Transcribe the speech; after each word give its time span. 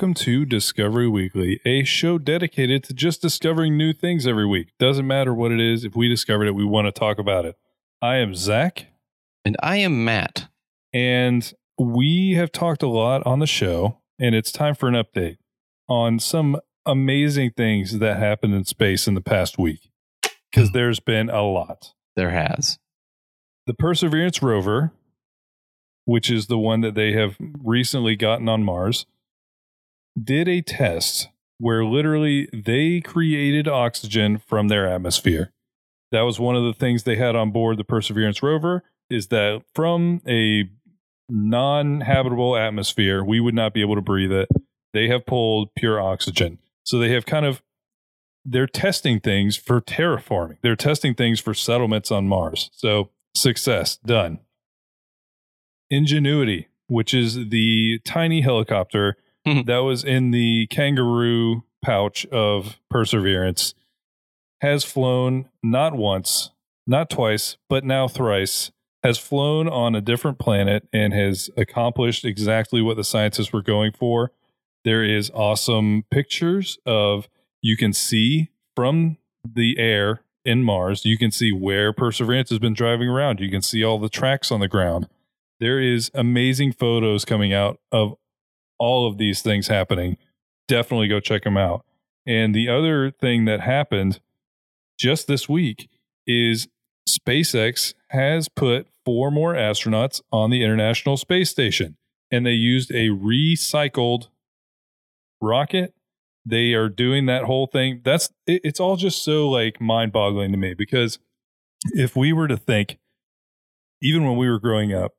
Welcome 0.00 0.14
to 0.14 0.46
Discovery 0.46 1.08
Weekly, 1.08 1.60
a 1.66 1.84
show 1.84 2.16
dedicated 2.16 2.82
to 2.84 2.94
just 2.94 3.20
discovering 3.20 3.76
new 3.76 3.92
things 3.92 4.26
every 4.26 4.46
week. 4.46 4.68
Doesn't 4.78 5.06
matter 5.06 5.34
what 5.34 5.52
it 5.52 5.60
is, 5.60 5.84
if 5.84 5.94
we 5.94 6.08
discovered 6.08 6.46
it, 6.46 6.54
we 6.54 6.64
want 6.64 6.86
to 6.86 6.90
talk 6.90 7.18
about 7.18 7.44
it. 7.44 7.56
I 8.00 8.16
am 8.16 8.34
Zach, 8.34 8.86
And 9.44 9.58
I 9.62 9.76
am 9.76 10.02
Matt. 10.02 10.48
and 10.94 11.52
we 11.76 12.32
have 12.32 12.50
talked 12.50 12.82
a 12.82 12.88
lot 12.88 13.22
on 13.26 13.40
the 13.40 13.46
show, 13.46 13.98
and 14.18 14.34
it's 14.34 14.50
time 14.50 14.74
for 14.74 14.88
an 14.88 14.94
update 14.94 15.36
on 15.86 16.18
some 16.18 16.58
amazing 16.86 17.50
things 17.50 17.98
that 17.98 18.16
happened 18.16 18.54
in 18.54 18.64
space 18.64 19.06
in 19.06 19.12
the 19.12 19.20
past 19.20 19.58
week, 19.58 19.90
because 20.50 20.70
hmm. 20.70 20.78
there's 20.78 21.00
been 21.00 21.28
a 21.28 21.42
lot. 21.42 21.92
There 22.16 22.30
has. 22.30 22.78
the 23.66 23.74
Perseverance 23.74 24.42
rover, 24.42 24.92
which 26.06 26.30
is 26.30 26.46
the 26.46 26.58
one 26.58 26.80
that 26.80 26.94
they 26.94 27.12
have 27.12 27.36
recently 27.62 28.16
gotten 28.16 28.48
on 28.48 28.64
Mars, 28.64 29.04
did 30.22 30.48
a 30.48 30.62
test 30.62 31.28
where 31.58 31.84
literally 31.84 32.48
they 32.52 33.00
created 33.00 33.68
oxygen 33.68 34.38
from 34.38 34.68
their 34.68 34.88
atmosphere. 34.88 35.52
That 36.10 36.22
was 36.22 36.40
one 36.40 36.56
of 36.56 36.64
the 36.64 36.72
things 36.72 37.02
they 37.02 37.16
had 37.16 37.36
on 37.36 37.50
board 37.50 37.76
the 37.76 37.84
Perseverance 37.84 38.42
rover 38.42 38.82
is 39.08 39.28
that 39.28 39.62
from 39.74 40.22
a 40.26 40.68
non-habitable 41.28 42.56
atmosphere, 42.56 43.22
we 43.22 43.40
would 43.40 43.54
not 43.54 43.74
be 43.74 43.80
able 43.80 43.94
to 43.94 44.00
breathe 44.00 44.32
it. 44.32 44.48
They 44.92 45.08
have 45.08 45.26
pulled 45.26 45.74
pure 45.76 46.00
oxygen. 46.00 46.58
So 46.84 46.98
they 46.98 47.12
have 47.12 47.26
kind 47.26 47.46
of 47.46 47.62
they're 48.44 48.66
testing 48.66 49.20
things 49.20 49.56
for 49.56 49.80
terraforming. 49.80 50.56
They're 50.62 50.76
testing 50.76 51.14
things 51.14 51.40
for 51.40 51.52
settlements 51.52 52.10
on 52.10 52.26
Mars. 52.26 52.70
So 52.72 53.10
success 53.34 53.96
done. 53.98 54.40
Ingenuity, 55.90 56.68
which 56.86 57.12
is 57.12 57.34
the 57.50 58.00
tiny 58.04 58.40
helicopter 58.40 59.16
that 59.66 59.78
was 59.78 60.04
in 60.04 60.30
the 60.30 60.66
kangaroo 60.68 61.64
pouch 61.82 62.26
of 62.26 62.78
Perseverance, 62.90 63.74
has 64.60 64.84
flown 64.84 65.48
not 65.62 65.94
once, 65.94 66.50
not 66.86 67.10
twice, 67.10 67.56
but 67.68 67.84
now 67.84 68.08
thrice, 68.08 68.70
has 69.02 69.18
flown 69.18 69.68
on 69.68 69.94
a 69.94 70.00
different 70.00 70.38
planet 70.38 70.86
and 70.92 71.14
has 71.14 71.48
accomplished 71.56 72.24
exactly 72.24 72.82
what 72.82 72.96
the 72.96 73.04
scientists 73.04 73.52
were 73.52 73.62
going 73.62 73.92
for. 73.92 74.32
There 74.84 75.02
is 75.02 75.30
awesome 75.34 76.04
pictures 76.10 76.78
of 76.84 77.28
you 77.62 77.76
can 77.76 77.92
see 77.92 78.50
from 78.76 79.16
the 79.44 79.78
air 79.78 80.22
in 80.44 80.62
Mars, 80.62 81.04
you 81.04 81.18
can 81.18 81.30
see 81.30 81.52
where 81.52 81.92
Perseverance 81.92 82.50
has 82.50 82.58
been 82.58 82.74
driving 82.74 83.08
around. 83.08 83.40
You 83.40 83.50
can 83.50 83.62
see 83.62 83.84
all 83.84 83.98
the 83.98 84.08
tracks 84.08 84.50
on 84.50 84.60
the 84.60 84.68
ground. 84.68 85.08
There 85.58 85.80
is 85.80 86.10
amazing 86.14 86.72
photos 86.72 87.24
coming 87.24 87.52
out 87.52 87.78
of 87.92 88.14
all 88.80 89.06
of 89.06 89.18
these 89.18 89.42
things 89.42 89.68
happening. 89.68 90.16
Definitely 90.66 91.06
go 91.06 91.20
check 91.20 91.44
them 91.44 91.56
out. 91.56 91.84
And 92.26 92.54
the 92.54 92.68
other 92.68 93.12
thing 93.12 93.44
that 93.44 93.60
happened 93.60 94.20
just 94.98 95.28
this 95.28 95.48
week 95.48 95.88
is 96.26 96.66
SpaceX 97.08 97.94
has 98.08 98.48
put 98.48 98.88
four 99.04 99.30
more 99.30 99.54
astronauts 99.54 100.20
on 100.32 100.50
the 100.50 100.62
International 100.62 101.16
Space 101.16 101.50
Station, 101.50 101.96
and 102.30 102.44
they 102.44 102.52
used 102.52 102.90
a 102.90 103.08
recycled 103.08 104.28
rocket. 105.40 105.94
They 106.44 106.72
are 106.72 106.88
doing 106.88 107.26
that 107.26 107.44
whole 107.44 107.66
thing. 107.66 108.00
That's 108.04 108.30
it, 108.46 108.60
it's 108.64 108.80
all 108.80 108.96
just 108.96 109.22
so 109.22 109.48
like 109.48 109.80
mind 109.80 110.12
boggling 110.12 110.52
to 110.52 110.58
me 110.58 110.74
because 110.74 111.18
if 111.92 112.16
we 112.16 112.32
were 112.32 112.48
to 112.48 112.56
think, 112.56 112.98
even 114.02 114.24
when 114.24 114.36
we 114.36 114.48
were 114.48 114.60
growing 114.60 114.92
up, 114.92 115.12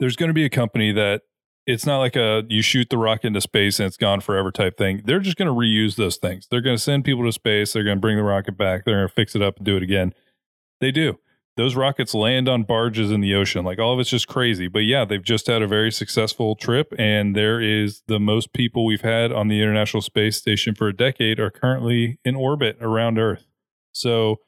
there's 0.00 0.16
going 0.16 0.28
to 0.28 0.34
be 0.34 0.44
a 0.44 0.50
company 0.50 0.92
that 0.92 1.22
it's 1.66 1.86
not 1.86 1.98
like 1.98 2.16
a 2.16 2.44
you 2.48 2.62
shoot 2.62 2.90
the 2.90 2.98
rocket 2.98 3.28
into 3.28 3.40
space 3.40 3.80
and 3.80 3.86
it's 3.86 3.96
gone 3.96 4.20
forever 4.20 4.50
type 4.50 4.76
thing. 4.76 5.02
They're 5.04 5.20
just 5.20 5.36
going 5.36 5.48
to 5.48 5.54
reuse 5.54 5.96
those 5.96 6.16
things. 6.16 6.46
They're 6.50 6.60
going 6.60 6.76
to 6.76 6.82
send 6.82 7.04
people 7.04 7.24
to 7.24 7.32
space. 7.32 7.72
They're 7.72 7.84
going 7.84 7.96
to 7.96 8.00
bring 8.00 8.16
the 8.16 8.22
rocket 8.22 8.56
back. 8.56 8.84
They're 8.84 8.96
going 8.96 9.08
to 9.08 9.14
fix 9.14 9.34
it 9.34 9.42
up 9.42 9.56
and 9.56 9.64
do 9.64 9.76
it 9.76 9.82
again. 9.82 10.12
They 10.80 10.90
do. 10.90 11.18
Those 11.56 11.76
rockets 11.76 12.14
land 12.14 12.48
on 12.48 12.64
barges 12.64 13.12
in 13.12 13.20
the 13.20 13.34
ocean. 13.34 13.64
Like 13.64 13.78
all 13.78 13.94
of 13.94 14.00
it's 14.00 14.10
just 14.10 14.26
crazy. 14.26 14.66
But 14.66 14.80
yeah, 14.80 15.04
they've 15.04 15.22
just 15.22 15.46
had 15.46 15.62
a 15.62 15.68
very 15.68 15.92
successful 15.92 16.56
trip, 16.56 16.92
and 16.98 17.36
there 17.36 17.60
is 17.60 18.02
the 18.08 18.18
most 18.18 18.52
people 18.52 18.84
we've 18.84 19.02
had 19.02 19.30
on 19.30 19.46
the 19.46 19.62
International 19.62 20.02
Space 20.02 20.36
Station 20.36 20.74
for 20.74 20.88
a 20.88 20.96
decade 20.96 21.38
are 21.38 21.50
currently 21.50 22.18
in 22.24 22.34
orbit 22.34 22.76
around 22.80 23.18
Earth. 23.18 23.46
So 23.92 24.40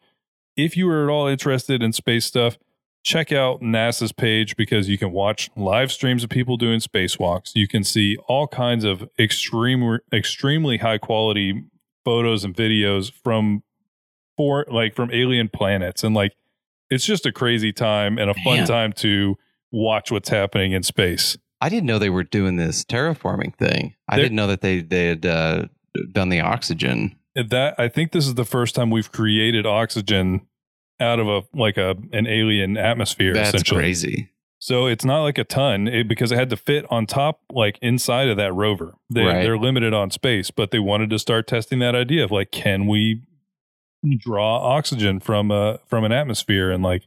if 0.56 0.76
you 0.76 0.88
are 0.91 1.05
at 1.05 1.10
all 1.10 1.28
interested 1.28 1.81
in 1.81 1.93
space 1.93 2.25
stuff, 2.26 2.59
check 3.06 3.31
out 3.31 3.61
NASA's 3.62 4.11
page 4.11 4.56
because 4.56 4.89
you 4.89 4.99
can 4.99 5.12
watch 5.12 5.49
live 5.56 5.93
streams 5.93 6.25
of 6.25 6.28
people 6.28 6.56
doing 6.56 6.81
spacewalks. 6.81 7.53
You 7.55 7.69
can 7.69 7.84
see 7.84 8.17
all 8.27 8.49
kinds 8.49 8.83
of 8.84 9.09
extreme, 9.17 10.00
extremely 10.12 10.78
high 10.78 10.99
quality 10.99 11.62
photos 12.05 12.43
and 12.43 12.53
videos 12.55 13.12
from 13.22 13.62
for 14.37 14.67
like 14.69 14.94
from 14.94 15.11
alien 15.12 15.49
planets, 15.49 16.03
and 16.03 16.15
like 16.17 16.33
it's 16.91 17.06
just 17.06 17.25
a 17.25 17.33
crazy 17.33 17.72
time 17.72 18.19
and 18.19 18.28
a 18.28 18.34
fun 18.34 18.59
Man. 18.59 18.67
time 18.67 18.93
to 18.94 19.37
watch 19.71 20.11
what's 20.11 20.28
happening 20.28 20.73
in 20.73 20.83
space. 20.83 21.38
I 21.61 21.69
didn't 21.69 21.87
know 21.87 21.99
they 22.00 22.11
were 22.11 22.25
doing 22.25 22.56
this 22.56 22.84
terraforming 22.84 23.55
thing. 23.56 23.94
I 24.09 24.17
They're- 24.17 24.25
didn't 24.25 24.37
know 24.37 24.49
that 24.49 24.61
they 24.62 24.81
they 24.81 25.06
had 25.06 25.25
uh, 25.25 25.67
done 26.11 26.28
the 26.28 26.41
oxygen. 26.41 27.17
That 27.37 27.77
I 27.78 27.88
think 27.88 28.11
this 28.11 28.27
is 28.27 28.34
the 28.34 28.44
first 28.44 28.75
time 28.75 28.91
we've 28.91 29.12
created 29.12 29.65
oxygen 29.65 30.47
out 31.00 31.20
of 31.20 31.28
a 31.28 31.42
like 31.54 31.76
a 31.76 31.96
an 32.12 32.26
alien 32.26 32.76
atmosphere. 32.76 33.34
That's 33.34 33.62
crazy. 33.62 34.30
So 34.58 34.86
it's 34.86 35.04
not 35.04 35.22
like 35.22 35.38
a 35.38 35.44
ton 35.44 35.86
it, 35.86 36.08
because 36.08 36.32
it 36.32 36.38
had 36.38 36.50
to 36.50 36.56
fit 36.56 36.86
on 36.90 37.06
top, 37.06 37.40
like 37.52 37.78
inside 37.82 38.28
of 38.28 38.36
that 38.38 38.52
rover. 38.54 38.94
They, 39.10 39.24
Right. 39.24 39.42
They're 39.42 39.58
limited 39.58 39.92
on 39.92 40.10
space, 40.10 40.50
but 40.50 40.70
they 40.70 40.78
wanted 40.78 41.10
to 41.10 41.18
start 41.18 41.46
testing 41.46 41.78
that 41.80 41.94
idea 41.94 42.24
of 42.24 42.30
like, 42.30 42.50
can 42.50 42.86
we 42.86 43.22
draw 44.18 44.58
oxygen 44.58 45.20
from 45.20 45.50
a 45.50 45.78
from 45.86 46.04
an 46.04 46.12
atmosphere 46.12 46.70
and 46.70 46.82
like 46.82 47.02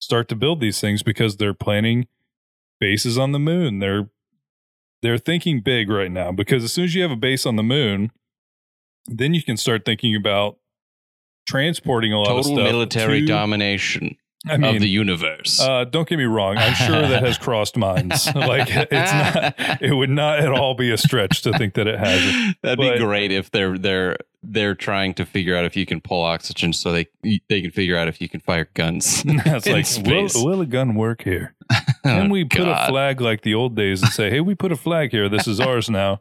start 0.00 0.28
to 0.28 0.36
build 0.36 0.60
these 0.60 0.80
things 0.80 1.02
because 1.02 1.36
they're 1.36 1.54
planning 1.54 2.06
bases 2.80 3.16
on 3.16 3.32
the 3.32 3.38
moon. 3.38 3.78
They're 3.78 4.08
they're 5.02 5.18
thinking 5.18 5.60
big 5.60 5.88
right 5.90 6.10
now 6.10 6.32
because 6.32 6.64
as 6.64 6.72
soon 6.72 6.84
as 6.84 6.94
you 6.94 7.02
have 7.02 7.10
a 7.10 7.16
base 7.16 7.46
on 7.46 7.56
the 7.56 7.62
moon, 7.62 8.10
then 9.06 9.34
you 9.34 9.42
can 9.42 9.56
start 9.56 9.84
thinking 9.84 10.16
about 10.16 10.56
transporting 11.46 12.12
a 12.12 12.18
lot 12.18 12.30
of 12.36 12.44
stuff. 12.44 12.56
Total 12.56 12.72
military 12.72 13.20
to- 13.20 13.26
domination 13.26 14.16
I 14.46 14.58
mean, 14.58 14.74
of 14.76 14.82
the 14.82 14.88
universe. 14.88 15.58
uh, 15.60 15.84
don't 15.84 16.06
get 16.06 16.18
me 16.18 16.24
wrong. 16.24 16.58
I'm 16.58 16.74
sure 16.74 17.00
that 17.00 17.22
has 17.22 17.38
crossed 17.46 17.76
minds. 17.78 18.26
like 18.34 18.68
it's 18.70 18.92
not. 19.12 19.80
It 19.82 19.94
would 19.94 20.10
not 20.10 20.40
at 20.40 20.52
all 20.52 20.74
be 20.74 20.90
a 20.90 20.98
stretch 20.98 21.42
to 21.42 21.56
think 21.56 21.74
that 21.74 21.86
it 21.86 21.98
hasn't. 21.98 22.56
That'd 22.62 22.78
but- 22.78 22.94
be 22.94 22.98
great 22.98 23.32
if 23.32 23.50
they're 23.50 23.78
they're 23.78 24.16
they're 24.46 24.74
trying 24.74 25.14
to 25.14 25.24
figure 25.26 25.56
out 25.56 25.64
if 25.64 25.76
you 25.76 25.86
can 25.86 26.00
pull 26.00 26.22
oxygen, 26.22 26.72
so 26.72 26.92
they 26.92 27.06
they 27.48 27.60
can 27.62 27.70
figure 27.70 27.96
out 27.96 28.08
if 28.08 28.20
you 28.20 28.28
can 28.28 28.40
fire 28.40 28.68
guns. 28.74 29.22
it's 29.26 29.66
In 29.66 29.72
like, 29.72 29.86
will, 30.34 30.44
will 30.44 30.60
a 30.60 30.66
gun 30.66 30.94
work 30.94 31.22
here? 31.22 31.54
Oh, 32.06 32.08
can 32.10 32.26
Oh, 32.26 32.32
we 32.34 32.44
put 32.44 32.58
God. 32.66 32.88
a 32.88 32.92
flag 32.92 33.22
like 33.22 33.40
the 33.40 33.54
old 33.54 33.74
days 33.74 34.02
and 34.02 34.12
say, 34.12 34.28
"Hey, 34.28 34.40
we 34.40 34.54
put 34.54 34.70
a 34.70 34.76
flag 34.76 35.10
here. 35.10 35.26
This 35.26 35.48
is 35.48 35.58
ours 35.58 35.88
now." 35.88 36.20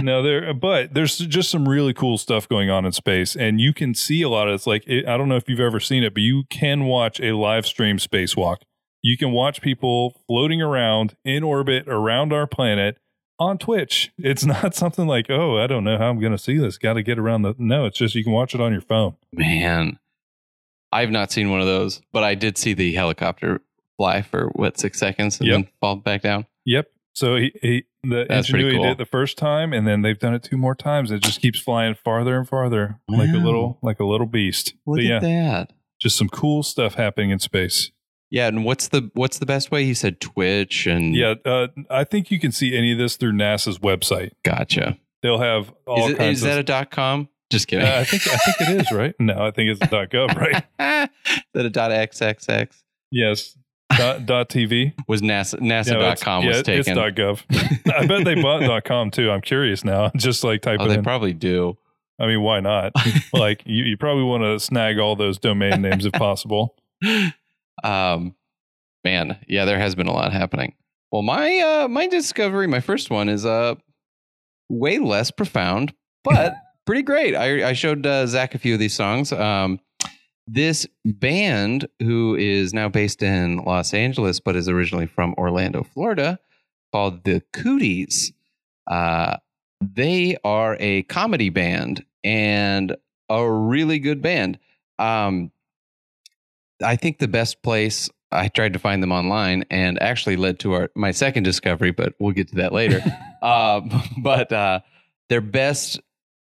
no, 0.00 0.22
there. 0.22 0.54
But 0.54 0.94
there's 0.94 1.18
just 1.18 1.50
some 1.50 1.68
really 1.68 1.92
cool 1.92 2.16
stuff 2.16 2.48
going 2.48 2.70
on 2.70 2.86
in 2.86 2.92
space, 2.92 3.36
and 3.36 3.60
you 3.60 3.74
can 3.74 3.94
see 3.94 4.22
a 4.22 4.30
lot 4.30 4.48
of. 4.48 4.54
It's 4.54 4.66
like 4.66 4.84
it, 4.86 5.06
I 5.06 5.18
don't 5.18 5.28
know 5.28 5.36
if 5.36 5.50
you've 5.50 5.60
ever 5.60 5.80
seen 5.80 6.02
it, 6.02 6.14
but 6.14 6.22
you 6.22 6.44
can 6.48 6.84
watch 6.86 7.20
a 7.20 7.32
live 7.36 7.66
stream 7.66 7.98
spacewalk. 7.98 8.56
You 9.02 9.18
can 9.18 9.32
watch 9.32 9.60
people 9.60 10.22
floating 10.26 10.62
around 10.62 11.14
in 11.26 11.42
orbit 11.42 11.86
around 11.88 12.32
our 12.32 12.46
planet 12.46 12.96
on 13.38 13.58
Twitch. 13.58 14.12
It's 14.18 14.44
not 14.46 14.74
something 14.74 15.06
like, 15.06 15.26
oh, 15.30 15.58
I 15.62 15.66
don't 15.66 15.84
know 15.84 15.98
how 15.98 16.08
I'm 16.10 16.20
going 16.20 16.32
to 16.32 16.38
see 16.38 16.58
this. 16.58 16.78
Got 16.78 16.94
to 16.94 17.02
get 17.02 17.18
around 17.18 17.42
the. 17.42 17.54
No, 17.58 17.84
it's 17.86 17.98
just 17.98 18.14
you 18.14 18.24
can 18.24 18.32
watch 18.32 18.54
it 18.54 18.60
on 18.60 18.72
your 18.72 18.80
phone. 18.82 19.16
Man, 19.32 19.98
I've 20.92 21.10
not 21.10 21.32
seen 21.32 21.50
one 21.50 21.60
of 21.60 21.66
those, 21.66 22.00
but 22.12 22.24
I 22.24 22.34
did 22.34 22.56
see 22.58 22.72
the 22.74 22.94
helicopter 22.94 23.60
fly 23.96 24.22
for 24.22 24.48
what 24.54 24.78
six 24.78 24.98
seconds 24.98 25.40
and 25.40 25.48
Yep. 25.48 25.56
then 25.56 25.68
fall 25.80 25.96
back 25.96 26.22
down. 26.22 26.46
Yep. 26.64 26.90
So 27.14 27.36
he, 27.36 27.52
he 27.62 27.84
the 28.02 28.26
That's 28.28 28.48
ingenuity 28.50 28.76
cool. 28.76 28.84
did 28.84 28.92
it 28.92 28.98
the 28.98 29.06
first 29.06 29.38
time, 29.38 29.72
and 29.72 29.86
then 29.86 30.02
they've 30.02 30.18
done 30.18 30.34
it 30.34 30.42
two 30.42 30.58
more 30.58 30.74
times. 30.74 31.10
It 31.10 31.22
just 31.22 31.40
keeps 31.40 31.58
flying 31.58 31.94
farther 31.94 32.36
and 32.36 32.46
farther, 32.46 33.00
like 33.08 33.30
a 33.30 33.38
little 33.38 33.78
like 33.82 33.98
a 34.00 34.04
little 34.04 34.26
beast. 34.26 34.74
Look 34.84 34.98
but 34.98 35.04
yeah, 35.04 35.16
at 35.16 35.22
that. 35.22 35.72
just 35.98 36.16
some 36.18 36.28
cool 36.28 36.62
stuff 36.62 36.94
happening 36.94 37.30
in 37.30 37.38
space. 37.38 37.90
Yeah, 38.30 38.48
and 38.48 38.64
what's 38.64 38.88
the 38.88 39.10
what's 39.14 39.38
the 39.38 39.46
best 39.46 39.70
way? 39.70 39.84
He 39.84 39.94
said 39.94 40.20
Twitch 40.20 40.86
and 40.86 41.14
Yeah, 41.14 41.34
uh, 41.44 41.68
I 41.90 42.04
think 42.04 42.30
you 42.30 42.40
can 42.40 42.52
see 42.52 42.76
any 42.76 42.92
of 42.92 42.98
this 42.98 43.16
through 43.16 43.32
NASA's 43.32 43.78
website. 43.78 44.32
gotcha. 44.44 44.98
They'll 45.22 45.38
have 45.38 45.72
all 45.86 46.06
Is, 46.06 46.12
it, 46.12 46.18
kinds 46.18 46.38
is 46.38 46.44
that 46.44 46.58
a 46.58 46.62
dot 46.62 46.90
com? 46.90 47.28
Just 47.50 47.68
kidding. 47.68 47.86
Uh, 47.86 47.98
I 48.00 48.04
think 48.04 48.26
I 48.26 48.36
think 48.36 48.60
it 48.60 48.80
is 48.80 48.92
right. 48.92 49.14
No, 49.20 49.46
I 49.46 49.50
think 49.50 49.70
it's 49.70 49.80
a 49.80 49.86
dot 49.86 50.10
.gov. 50.10 50.34
Right? 50.34 50.56
is 51.26 51.44
that 51.54 51.66
a 51.66 51.70
dot 51.70 51.90
xxx? 51.90 52.82
Yes. 53.10 53.56
Dot, 53.96 54.26
dot 54.26 54.48
TV. 54.48 54.92
Was 55.06 55.22
NASA 55.22 55.60
No, 55.60 55.74
NASA 55.74 55.92
dot 56.00 56.20
com 56.20 56.42
yeah, 56.42 56.48
was 56.48 56.58
it's 56.58 56.66
taken? 56.66 56.96
dot 56.96 57.14
.gov. 57.14 57.42
I 57.92 58.06
bet 58.06 58.24
they 58.24 58.34
bought 58.34 58.60
dot 58.60 58.84
.com 58.84 59.10
too. 59.10 59.30
I'm 59.30 59.40
curious 59.40 59.84
now. 59.84 60.10
Just 60.16 60.42
like 60.42 60.62
type 60.62 60.80
oh, 60.80 60.86
it 60.86 60.88
they 60.88 60.94
in. 60.96 61.04
probably 61.04 61.32
do. 61.32 61.78
I 62.18 62.26
mean, 62.26 62.42
why 62.42 62.60
not? 62.60 62.92
like 63.32 63.62
you, 63.66 63.84
you 63.84 63.96
probably 63.96 64.24
want 64.24 64.42
to 64.42 64.58
snag 64.58 64.98
all 64.98 65.16
those 65.16 65.38
domain 65.38 65.82
names 65.82 66.04
if 66.04 66.12
possible. 66.12 66.74
Um, 67.84 68.34
man, 69.04 69.38
yeah, 69.48 69.64
there 69.64 69.78
has 69.78 69.94
been 69.94 70.06
a 70.06 70.12
lot 70.12 70.32
happening. 70.32 70.74
Well, 71.12 71.22
my 71.22 71.58
uh, 71.58 71.88
my 71.88 72.06
discovery, 72.06 72.66
my 72.66 72.80
first 72.80 73.10
one, 73.10 73.28
is 73.28 73.46
uh 73.46 73.74
way 74.68 74.98
less 74.98 75.30
profound, 75.30 75.94
but 76.24 76.54
pretty 76.86 77.02
great. 77.02 77.34
I 77.34 77.68
I 77.68 77.72
showed 77.72 78.06
uh, 78.06 78.26
Zach 78.26 78.54
a 78.54 78.58
few 78.58 78.74
of 78.74 78.80
these 78.80 78.94
songs. 78.94 79.32
Um, 79.32 79.80
this 80.46 80.86
band, 81.04 81.88
who 82.00 82.36
is 82.36 82.72
now 82.72 82.88
based 82.88 83.22
in 83.22 83.58
Los 83.58 83.92
Angeles 83.92 84.40
but 84.40 84.56
is 84.56 84.68
originally 84.68 85.06
from 85.06 85.34
Orlando, 85.36 85.82
Florida, 85.82 86.38
called 86.92 87.24
the 87.24 87.42
Cooties. 87.52 88.32
Uh, 88.88 89.36
they 89.80 90.36
are 90.44 90.76
a 90.78 91.02
comedy 91.04 91.50
band 91.50 92.04
and 92.24 92.96
a 93.28 93.50
really 93.50 93.98
good 93.98 94.22
band. 94.22 94.58
Um, 94.98 95.50
I 96.82 96.96
think 96.96 97.18
the 97.18 97.28
best 97.28 97.62
place 97.62 98.10
I 98.32 98.48
tried 98.48 98.72
to 98.72 98.78
find 98.78 99.02
them 99.02 99.12
online 99.12 99.64
and 99.70 100.00
actually 100.02 100.36
led 100.36 100.58
to 100.60 100.72
our 100.72 100.90
my 100.94 101.10
second 101.10 101.44
discovery, 101.44 101.90
but 101.90 102.14
we'll 102.18 102.32
get 102.32 102.48
to 102.48 102.56
that 102.56 102.72
later. 102.72 103.00
um, 103.42 103.90
but 104.18 104.52
uh, 104.52 104.80
their 105.28 105.40
best, 105.40 106.00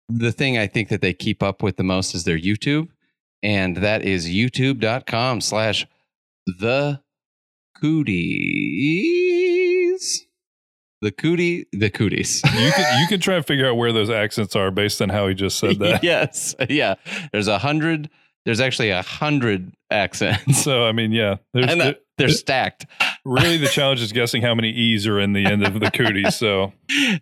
the 0.09 0.33
thing 0.33 0.59
I 0.59 0.67
think 0.67 0.89
that 0.89 1.01
they 1.01 1.13
keep 1.13 1.43
up 1.43 1.63
with 1.63 1.77
the 1.77 1.83
most 1.83 2.15
is 2.15 2.25
their 2.25 2.39
YouTube, 2.39 2.89
and 3.43 3.79
that 3.79 4.05
is 4.05 4.29
youtube.com 4.29 5.41
slash 5.41 5.87
the 6.47 7.01
cooties. 7.81 8.15
The 11.03 11.13
cootie, 11.13 11.67
the 11.73 11.91
cooties. 11.91 12.41
You 12.45 12.73
can 12.73 13.01
you 13.01 13.07
can 13.09 13.21
try 13.21 13.35
and 13.35 13.47
figure 13.47 13.69
out 13.69 13.77
where 13.77 13.93
those 13.93 14.09
accents 14.09 14.57
are 14.57 14.71
based 14.71 15.03
on 15.03 15.11
how 15.11 15.29
he 15.29 15.35
just 15.35 15.59
said 15.59 15.79
that. 15.81 16.03
yes, 16.03 16.55
yeah. 16.71 16.95
There's 17.33 17.49
a 17.49 17.59
hundred. 17.59 18.09
There's 18.45 18.61
actually 18.61 18.91
a 18.91 19.03
hundred 19.03 19.73
accents, 19.91 20.63
So 20.63 20.85
I 20.85 20.93
mean, 20.93 21.13
yeah, 21.13 21.37
there's 21.53 21.71
and 21.71 21.81
uh, 21.83 21.95
they're 22.19 22.29
stacked. 22.29 22.87
really 23.25 23.57
the 23.57 23.69
challenge 23.69 24.03
is 24.03 24.13
guessing 24.13 24.43
how 24.43 24.55
many 24.55 24.71
e's 24.71 25.07
are 25.07 25.19
in 25.19 25.33
the 25.33 25.47
end 25.47 25.67
of 25.67 25.81
the 25.81 25.91
cooties. 25.91 26.37
So 26.39 26.73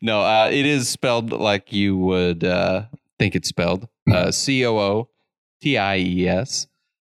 no, 0.00 0.20
uh, 0.22 0.48
it 0.52 0.66
is 0.66 0.88
spelled 0.88 1.30
like 1.32 1.72
you 1.72 1.96
would 1.96 2.42
uh, 2.44 2.84
think 3.18 3.34
it's 3.36 3.48
spelled. 3.48 3.88
Uh, 4.10 4.30
C 4.32 4.66
O 4.66 4.76
O 4.78 5.08
T 5.62 5.78
I 5.78 5.98
E 5.98 6.28
S. 6.28 6.66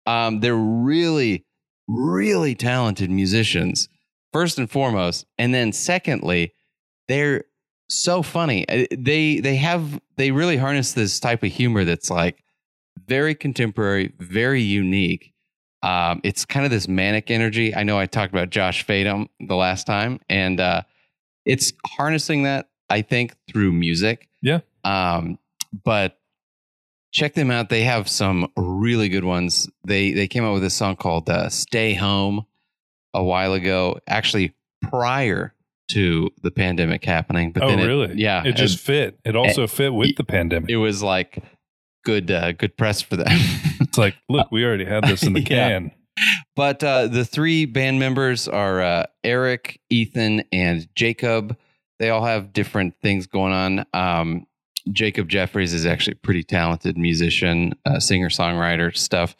Um, 0.05 0.39
they're 0.39 0.55
really, 0.55 1.45
really 1.89 2.55
talented 2.55 3.09
musicians, 3.11 3.89
first 4.31 4.57
and 4.57 4.69
foremost, 4.71 5.25
and 5.37 5.53
then 5.53 5.73
secondly, 5.73 6.53
they're 7.09 7.43
so 7.89 8.21
funny. 8.23 8.67
Uh, 8.69 8.85
They 8.97 9.39
they 9.41 9.57
have 9.57 9.99
they 10.15 10.31
really 10.31 10.55
harness 10.57 10.93
this 10.93 11.19
type 11.19 11.43
of 11.43 11.51
humor 11.51 11.83
that's 11.83 12.09
like 12.09 12.41
very 13.07 13.35
contemporary, 13.35 14.13
very 14.19 14.61
unique. 14.61 15.33
Um, 15.83 16.21
it's 16.23 16.43
kind 16.45 16.65
of 16.65 16.71
this 16.71 16.87
manic 16.87 17.29
energy. 17.31 17.73
I 17.75 17.83
know 17.83 17.99
I 17.99 18.05
talked 18.07 18.33
about 18.33 18.49
Josh 18.49 18.85
Fadem 18.85 19.27
the 19.39 19.55
last 19.55 19.85
time, 19.87 20.19
and 20.29 20.59
uh, 20.59 20.81
it's 21.45 21.71
harnessing 21.85 22.43
that 22.43 22.69
I 22.89 23.01
think 23.01 23.35
through 23.49 23.71
music. 23.73 24.27
Yeah. 24.41 24.59
Um, 24.83 25.37
but 25.83 26.19
check 27.13 27.33
them 27.35 27.51
out. 27.51 27.69
They 27.69 27.83
have 27.83 28.07
some 28.09 28.51
really 28.57 29.09
good 29.09 29.23
ones. 29.23 29.69
They 29.85 30.11
they 30.13 30.27
came 30.27 30.43
out 30.43 30.53
with 30.53 30.63
a 30.63 30.69
song 30.69 30.95
called 30.95 31.29
uh, 31.29 31.49
"Stay 31.49 31.93
Home" 31.93 32.45
a 33.13 33.23
while 33.23 33.53
ago, 33.53 33.99
actually 34.07 34.55
prior 34.89 35.53
to 35.91 36.29
the 36.41 36.51
pandemic 36.51 37.05
happening. 37.05 37.51
But 37.51 37.63
oh 37.63 37.67
then 37.69 37.79
it- 37.79 37.85
really? 37.87 38.13
yeah, 38.15 38.43
It 38.45 38.55
just 38.55 38.79
fit. 38.79 39.19
It 39.23 39.35
also 39.35 39.67
fit 39.67 39.93
with 39.93 40.15
the 40.17 40.23
pandemic. 40.23 40.69
it 40.69 40.77
was 40.77 41.01
like 41.03 41.41
good 42.03 42.29
uh, 42.31 42.51
good 42.53 42.77
press 42.77 43.01
for 43.01 43.15
them. 43.15 43.27
It's 43.79 43.97
like, 43.97 44.15
look, 44.27 44.51
we 44.51 44.65
already 44.65 44.85
had 44.85 45.03
this 45.05 45.23
in 45.23 45.33
the 45.33 45.39
Yeah. 45.49 45.69
can. 45.69 45.91
But 46.55 46.83
uh, 46.83 47.07
the 47.07 47.23
three 47.23 47.65
band 47.65 47.99
members 47.99 48.47
are 48.47 48.81
uh, 48.81 49.05
Eric, 49.23 49.79
Ethan, 49.89 50.43
and 50.51 50.87
Jacob. 50.95 51.55
They 51.99 52.09
all 52.09 52.25
have 52.25 52.53
different 52.53 52.95
things 53.01 53.27
going 53.27 53.53
on. 53.53 53.85
Um, 53.93 54.47
Jacob 54.91 55.29
Jeffries 55.29 55.73
is 55.73 55.85
actually 55.85 56.13
a 56.13 56.25
pretty 56.25 56.43
talented 56.43 56.97
musician, 56.97 57.73
uh, 57.85 57.99
singer 57.99 58.29
songwriter 58.29 58.95
stuff. 58.95 59.35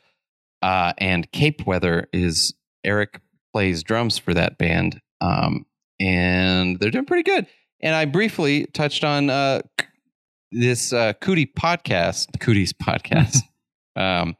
Uh, 0.61 0.93
and 0.99 1.31
Cape 1.31 1.65
Weather 1.65 2.07
is 2.13 2.53
Eric 2.83 3.19
plays 3.53 3.81
drums 3.83 4.17
for 4.19 4.33
that 4.35 4.57
band, 4.57 5.01
um, 5.19 5.65
and 5.99 6.79
they're 6.79 6.91
doing 6.91 7.05
pretty 7.05 7.23
good. 7.23 7.47
And 7.81 7.95
I 7.95 8.05
briefly 8.05 8.65
touched 8.67 9.03
on 9.03 9.29
uh, 9.29 9.61
this 10.51 10.93
uh, 10.93 11.13
Cootie 11.13 11.45
podcast, 11.45 12.39
Cooties 12.39 12.73
podcast. 12.73 13.37
um, 13.95 14.35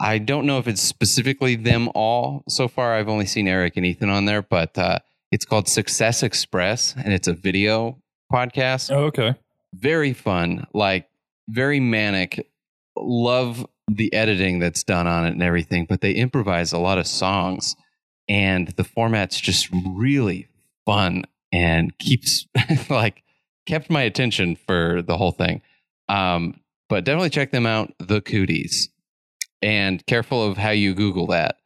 I 0.00 0.18
don't 0.18 0.46
know 0.46 0.58
if 0.58 0.66
it's 0.66 0.82
specifically 0.82 1.54
them 1.54 1.88
all. 1.94 2.42
So 2.48 2.68
far, 2.68 2.94
I've 2.94 3.08
only 3.08 3.26
seen 3.26 3.46
Eric 3.46 3.76
and 3.76 3.86
Ethan 3.86 4.10
on 4.10 4.24
there, 4.24 4.42
but 4.42 4.76
uh, 4.76 4.98
it's 5.30 5.44
called 5.44 5.68
Success 5.68 6.22
Express, 6.22 6.94
and 6.96 7.12
it's 7.12 7.28
a 7.28 7.32
video 7.32 7.98
podcast. 8.32 8.90
Oh, 8.90 9.04
okay. 9.04 9.36
Very 9.74 10.12
fun, 10.12 10.66
like 10.74 11.08
very 11.48 11.80
manic. 11.80 12.48
Love 12.96 13.66
the 13.88 14.12
editing 14.12 14.58
that's 14.58 14.82
done 14.82 15.06
on 15.06 15.24
it 15.24 15.30
and 15.30 15.42
everything, 15.42 15.86
but 15.88 16.00
they 16.00 16.12
improvise 16.12 16.72
a 16.72 16.78
lot 16.78 16.98
of 16.98 17.06
songs, 17.06 17.76
and 18.28 18.68
the 18.68 18.84
format's 18.84 19.40
just 19.40 19.68
really 19.72 20.48
fun 20.84 21.24
and 21.52 21.96
keeps 21.98 22.46
like 22.90 23.22
kept 23.66 23.90
my 23.90 24.02
attention 24.02 24.56
for 24.56 25.02
the 25.02 25.16
whole 25.16 25.32
thing. 25.32 25.62
Um, 26.08 26.60
but 26.88 27.04
definitely 27.04 27.30
check 27.30 27.50
them 27.52 27.64
out, 27.66 27.92
the 27.98 28.20
Cooties, 28.20 28.88
and 29.62 30.04
careful 30.06 30.42
of 30.46 30.56
how 30.58 30.70
you 30.70 30.94
Google 30.94 31.26
that 31.28 31.56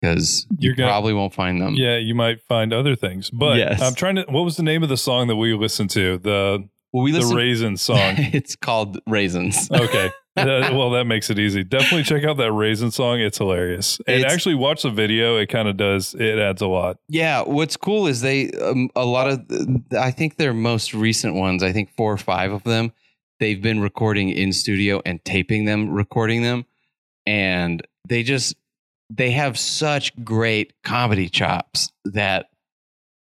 because 0.00 0.46
you 0.50 0.68
You're 0.68 0.74
gonna- 0.74 0.88
probably 0.90 1.12
won't 1.14 1.34
find 1.34 1.60
them. 1.60 1.74
Yeah, 1.74 1.96
you 1.96 2.14
might 2.14 2.40
find 2.42 2.72
other 2.72 2.94
things. 2.94 3.30
But 3.30 3.56
Yes. 3.58 3.80
I'm 3.82 3.94
trying 3.94 4.16
to 4.16 4.22
what 4.28 4.44
was 4.44 4.56
the 4.56 4.62
name 4.62 4.82
of 4.82 4.88
the 4.88 4.96
song 4.96 5.26
that 5.28 5.36
we 5.36 5.52
listened 5.54 5.90
to? 5.90 6.18
The 6.18 6.68
Well, 6.92 7.02
we 7.02 7.12
the 7.12 7.34
raisin 7.34 7.76
song. 7.78 7.98
it's 8.32 8.54
called 8.56 8.98
Raisins. 9.06 9.70
Okay. 9.70 10.10
Well, 10.36 10.90
that 10.90 11.04
makes 11.06 11.30
it 11.30 11.38
easy. 11.38 11.64
Definitely 11.64 12.04
check 12.04 12.24
out 12.24 12.36
that 12.36 12.52
raisin 12.52 12.90
song. 12.90 13.20
It's 13.20 13.38
hilarious. 13.38 13.98
And 14.06 14.18
It's- 14.18 14.32
actually 14.32 14.54
watch 14.54 14.82
the 14.82 14.90
video. 14.90 15.36
It 15.38 15.48
kind 15.48 15.68
of 15.68 15.76
does. 15.76 16.14
It 16.14 16.38
adds 16.38 16.60
a 16.62 16.66
lot. 16.66 16.98
Yeah, 17.08 17.42
what's 17.42 17.76
cool 17.76 18.06
is 18.06 18.20
they 18.20 18.50
um, 18.50 18.90
a 18.94 19.04
lot 19.04 19.28
of 19.28 19.40
I 19.98 20.10
think 20.10 20.36
their 20.36 20.52
most 20.52 20.92
recent 20.94 21.34
ones, 21.34 21.62
I 21.62 21.72
think 21.72 21.90
four 21.96 22.12
or 22.12 22.18
five 22.18 22.52
of 22.52 22.64
them, 22.64 22.92
they've 23.40 23.60
been 23.60 23.80
recording 23.80 24.28
in 24.30 24.52
studio 24.52 25.00
and 25.06 25.24
taping 25.24 25.64
them, 25.64 25.90
recording 25.90 26.42
them, 26.42 26.66
and 27.24 27.86
they 28.08 28.22
just 28.22 28.56
they 29.10 29.30
have 29.30 29.58
such 29.58 30.12
great 30.24 30.74
comedy 30.82 31.28
chops 31.28 31.92
that 32.04 32.50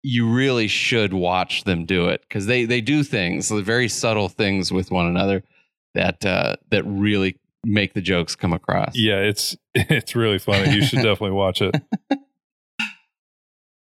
you 0.03 0.31
really 0.31 0.67
should 0.67 1.13
watch 1.13 1.63
them 1.63 1.85
do 1.85 2.07
it 2.07 2.21
because 2.21 2.45
they 2.45 2.65
they 2.65 2.81
do 2.81 3.03
things 3.03 3.51
very 3.51 3.88
subtle 3.88 4.29
things 4.29 4.71
with 4.71 4.89
one 4.91 5.05
another 5.05 5.43
that 5.93 6.25
uh, 6.25 6.55
that 6.69 6.83
really 6.83 7.38
make 7.63 7.93
the 7.93 8.01
jokes 8.01 8.36
come 8.36 8.53
across. 8.53 8.93
Yeah, 8.95 9.19
it's 9.19 9.55
it's 9.75 10.15
really 10.15 10.39
funny. 10.39 10.74
You 10.74 10.83
should 10.83 10.98
definitely 10.98 11.31
watch 11.31 11.62
it. 11.62 11.75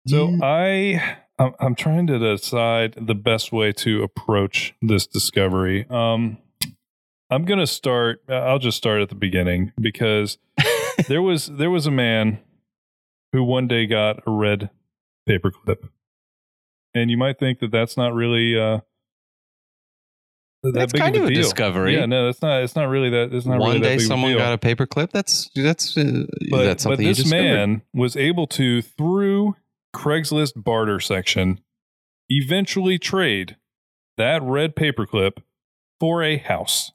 So 0.06 0.38
I 0.42 1.16
I'm, 1.38 1.54
I'm 1.58 1.74
trying 1.74 2.06
to 2.08 2.18
decide 2.18 2.94
the 3.00 3.14
best 3.14 3.52
way 3.52 3.72
to 3.72 4.02
approach 4.02 4.74
this 4.82 5.06
discovery. 5.06 5.86
Um, 5.88 6.38
I'm 7.30 7.44
gonna 7.44 7.66
start. 7.66 8.22
I'll 8.28 8.58
just 8.58 8.76
start 8.76 9.00
at 9.00 9.08
the 9.08 9.14
beginning 9.14 9.72
because 9.80 10.38
there 11.08 11.22
was 11.22 11.46
there 11.46 11.70
was 11.70 11.86
a 11.86 11.90
man 11.90 12.38
who 13.32 13.42
one 13.42 13.66
day 13.66 13.86
got 13.86 14.22
a 14.26 14.30
red 14.30 14.70
paperclip, 15.28 15.88
and 16.94 17.10
you 17.10 17.16
might 17.16 17.38
think 17.38 17.60
that 17.60 17.70
that's 17.70 17.96
not 17.96 18.12
really 18.12 18.58
uh, 18.58 18.80
That's 20.72 20.92
kind 20.92 21.16
of 21.16 21.22
of 21.22 21.28
a 21.28 21.34
deal. 21.34 21.42
discovery. 21.42 21.94
Yeah, 21.94 22.06
no, 22.06 22.26
that's 22.26 22.40
not. 22.42 22.62
It's 22.62 22.74
not 22.74 22.88
really 22.88 23.10
that. 23.10 23.32
It's 23.32 23.46
not 23.46 23.58
One 23.58 23.68
really 23.70 23.80
that 23.80 23.84
day 23.84 23.94
big 23.96 24.00
of 24.00 24.04
a 24.04 24.08
someone 24.08 24.30
deal. 24.32 24.38
got 24.38 24.52
a 24.52 24.58
paperclip. 24.58 25.10
That's 25.10 25.50
that's 25.54 25.96
uh, 25.96 26.24
but, 26.50 26.64
that's 26.64 26.84
but 26.84 26.90
something 26.90 27.06
this 27.06 27.24
you 27.24 27.30
man 27.30 27.82
was 27.92 28.16
able 28.16 28.46
to 28.48 28.82
through 28.82 29.56
Craigslist 29.94 30.52
barter 30.56 31.00
section 31.00 31.60
eventually 32.28 32.98
trade 32.98 33.56
that 34.16 34.42
red 34.42 34.74
paperclip 34.74 35.38
for 36.00 36.22
a 36.22 36.36
house 36.38 36.92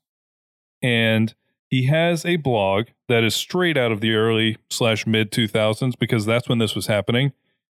and 0.81 1.35
he 1.69 1.85
has 1.85 2.25
a 2.25 2.37
blog 2.37 2.87
that 3.07 3.23
is 3.23 3.35
straight 3.35 3.77
out 3.77 3.91
of 3.91 4.01
the 4.01 4.13
early 4.13 4.57
slash 4.69 5.05
mid 5.05 5.31
2000s 5.31 5.97
because 5.99 6.25
that's 6.25 6.49
when 6.49 6.57
this 6.57 6.75
was 6.75 6.87
happening 6.87 7.31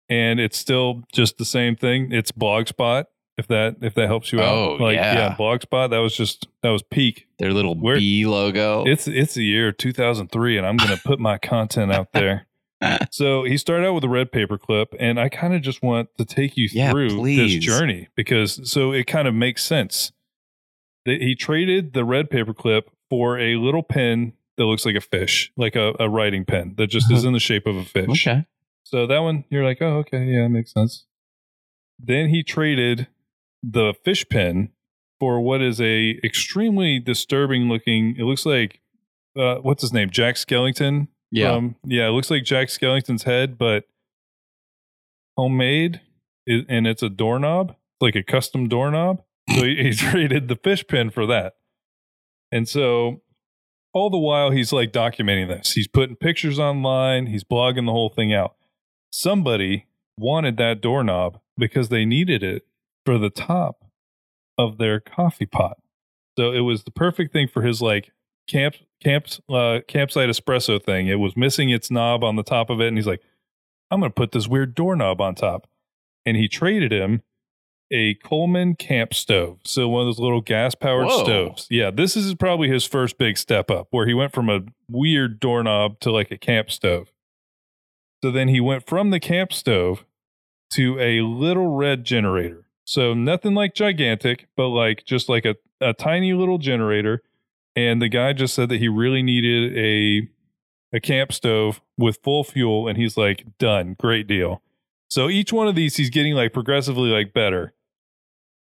and 0.10 0.40
it's 0.40 0.58
still 0.58 1.04
just 1.14 1.38
the 1.38 1.46
same 1.46 1.76
thing 1.76 2.12
it's 2.12 2.32
blogspot 2.32 3.06
if 3.38 3.48
that 3.48 3.78
if 3.82 3.94
that 3.96 4.08
helps 4.08 4.32
you 4.32 4.42
out 4.42 4.54
Oh, 4.56 4.74
like 4.76 4.96
yeah. 4.96 5.36
blogspot 5.38 5.90
that 5.92 6.00
was 6.00 6.16
just 6.16 6.48
that 6.64 6.70
was 6.70 6.84
peak 6.84 7.28
Their 7.40 7.54
little 7.54 7.76
B 7.76 8.26
logo. 8.26 8.84
it's 8.86 9.08
it's 9.08 9.34
the 9.36 9.44
year 9.46 9.72
2003, 9.72 10.58
and 10.58 10.66
I'm 10.68 10.78
going 10.78 10.96
to 10.96 11.02
put 11.04 11.20
my 11.20 11.38
content 11.38 11.92
out 11.92 12.12
there. 12.14 12.48
So 13.12 13.44
he 13.44 13.58
started 13.58 13.86
out 13.86 13.94
with 13.94 14.04
a 14.06 14.10
red 14.10 14.32
paperclip, 14.32 14.88
and 15.00 15.20
I 15.20 15.30
kind 15.30 15.54
of 15.54 15.62
just 15.62 15.84
want 15.84 16.10
to 16.18 16.26
take 16.26 16.58
you 16.58 16.68
Yeah, 16.72 16.90
through 16.90 17.10
please. 17.10 17.54
this 17.54 17.64
journey 17.64 18.08
because 18.16 18.60
so 18.72 18.92
it 18.92 19.06
kind 19.06 19.28
of 19.28 19.36
makes 19.36 19.64
sense. 19.64 20.12
That 21.06 21.22
he 21.22 21.36
traded 21.36 21.94
the 21.94 22.04
red 22.04 22.32
paperclip 22.32 22.84
for 23.08 23.38
a 23.38 23.56
little 23.58 23.84
pen 23.84 24.34
that 24.58 24.66
looks 24.66 24.84
like 24.84 24.96
a 24.96 25.02
fish, 25.02 25.52
like 25.56 25.76
a, 25.76 25.94
a 26.00 26.10
writing 26.10 26.44
pen 26.44 26.74
that 26.78 26.88
just 26.88 27.12
is 27.12 27.20
uh-huh. 27.20 27.28
in 27.28 27.34
the 27.34 27.40
shape 27.40 27.68
of 27.68 27.76
a 27.76 27.86
fish. 27.86 28.26
okay. 28.28 28.46
So 28.84 29.06
that 29.06 29.20
one, 29.20 29.46
you're 29.52 29.64
like, 29.64 29.80
oh, 29.82 29.98
okay, 30.00 30.24
yeah, 30.26 30.48
makes 30.48 30.74
sense. 30.74 31.06
Then 32.00 32.30
he 32.30 32.42
traded 32.42 33.08
the 33.64 33.94
fish 34.04 34.28
pen 34.30 34.70
for 35.20 35.40
what 35.40 35.62
is 35.62 35.80
a 35.80 36.20
extremely 36.24 37.00
disturbing 37.00 37.70
looking. 37.70 38.16
It 38.18 38.24
looks 38.24 38.46
like 38.46 38.80
uh, 39.38 39.56
what's 39.58 39.82
his 39.82 39.94
name, 39.94 40.10
Jack 40.10 40.36
Skellington. 40.36 41.08
Yeah. 41.32 41.52
Um, 41.52 41.76
yeah, 41.86 42.08
it 42.08 42.12
looks 42.12 42.30
like 42.30 42.44
Jack 42.44 42.68
Skellington's 42.68 43.24
head, 43.24 43.58
but 43.58 43.86
homemade, 45.38 46.02
and 46.48 46.88
it's 46.88 47.04
a 47.04 47.10
doorknob, 47.10 47.76
like 48.02 48.16
a 48.16 48.24
custom 48.24 48.68
doorknob. 48.68 49.22
So 49.50 49.64
he, 49.64 49.76
he 49.76 49.94
traded 49.96 50.48
the 50.48 50.58
fish 50.58 50.86
pen 50.88 51.10
for 51.10 51.26
that, 51.28 51.54
and 52.52 52.68
so 52.68 53.22
all 53.94 54.10
the 54.10 54.18
while 54.18 54.52
he's 54.52 54.74
like 54.74 54.92
documenting 54.92 55.48
this. 55.48 55.74
He's 55.74 55.88
putting 55.88 56.16
pictures 56.16 56.60
online. 56.60 57.28
He's 57.28 57.44
blogging 57.44 57.86
the 57.86 57.92
whole 57.92 58.10
thing 58.10 58.34
out. 58.34 58.56
Somebody 59.12 59.88
wanted 60.18 60.58
that 60.58 60.82
doorknob 60.82 61.40
because 61.58 61.90
they 61.90 62.06
needed 62.06 62.44
it 62.44 62.66
for 63.06 63.18
the 63.18 63.30
top 63.30 63.86
of 64.58 64.78
their 64.78 65.00
coffee 65.00 65.46
pot. 65.46 65.78
So 66.38 66.52
it 66.52 66.62
was 66.62 66.84
the 66.84 66.92
perfect 66.92 67.34
thing 67.34 67.48
for 67.48 67.62
his 67.62 67.82
like 67.82 68.12
camp 68.48 68.76
camp 69.04 69.28
uh, 69.50 69.80
campsite 69.88 70.30
espresso 70.30 70.84
thing. 70.84 71.08
It 71.08 71.20
was 71.20 71.36
missing 71.36 71.70
its 71.70 71.92
knob 71.92 72.24
on 72.24 72.36
the 72.36 72.44
top 72.44 72.70
of 72.70 72.80
it, 72.80 72.88
and 72.88 72.98
he's 72.98 73.08
like, 73.08 73.22
"I'm 73.90 74.00
going 74.00 74.12
to 74.12 74.16
put 74.16 74.32
this 74.32 74.48
weird 74.48 74.76
doorknob 74.76 75.22
on 75.22 75.36
top." 75.36 75.68
And 76.26 76.38
he 76.38 76.48
traded 76.48 76.92
him 76.92 77.24
a 77.92 78.16
Coleman 78.16 78.76
camp 78.76 79.14
stove, 79.14 79.60
so 79.66 79.90
one 79.90 80.02
of 80.02 80.08
those 80.08 80.20
little 80.20 80.42
gas 80.42 80.76
powered 80.76 81.12
stoves. 81.12 81.68
Yeah, 81.70 81.92
this 81.92 82.16
is 82.16 82.34
probably 82.36 82.70
his 82.70 82.86
first 82.86 83.18
big 83.18 83.38
step 83.38 83.70
up, 83.70 83.88
where 83.92 84.08
he 84.08 84.14
went 84.14 84.34
from 84.34 84.50
a 84.50 84.62
weird 84.88 85.40
doorknob 85.40 86.00
to 86.02 86.12
like 86.12 86.32
a 86.32 86.38
camp 86.38 86.72
stove. 86.72 87.12
So 88.24 88.32
then 88.32 88.48
he 88.48 88.62
went 88.62 88.88
from 88.88 89.10
the 89.10 89.20
camp 89.20 89.52
stove 89.52 90.06
to 90.74 90.98
a 91.00 91.22
little 91.22 91.68
red 91.68 92.06
generator. 92.06 92.66
So 92.86 93.14
nothing 93.14 93.54
like 93.54 93.74
gigantic, 93.74 94.48
but 94.58 94.70
like 94.70 95.06
just 95.06 95.30
like 95.30 95.46
a, 95.46 95.56
a 95.80 95.94
tiny 95.94 96.34
little 96.34 96.58
generator. 96.58 97.22
And 97.76 98.02
the 98.02 98.10
guy 98.10 98.34
just 98.34 98.54
said 98.54 98.70
that 98.70 98.80
he 98.80 98.88
really 98.88 99.24
needed 99.24 99.78
a 99.78 100.28
a 100.94 101.00
camp 101.00 101.32
stove 101.32 101.80
with 101.98 102.20
full 102.22 102.44
fuel, 102.44 102.86
and 102.88 102.98
he's 102.98 103.16
like, 103.16 103.46
done, 103.58 103.96
great 103.98 104.28
deal. 104.28 104.62
So 105.10 105.30
each 105.30 105.54
one 105.54 105.68
of 105.68 105.76
these 105.76 105.96
he's 105.96 106.10
getting 106.10 106.34
like 106.34 106.52
progressively 106.52 107.10
like 107.10 107.34
better. 107.34 107.74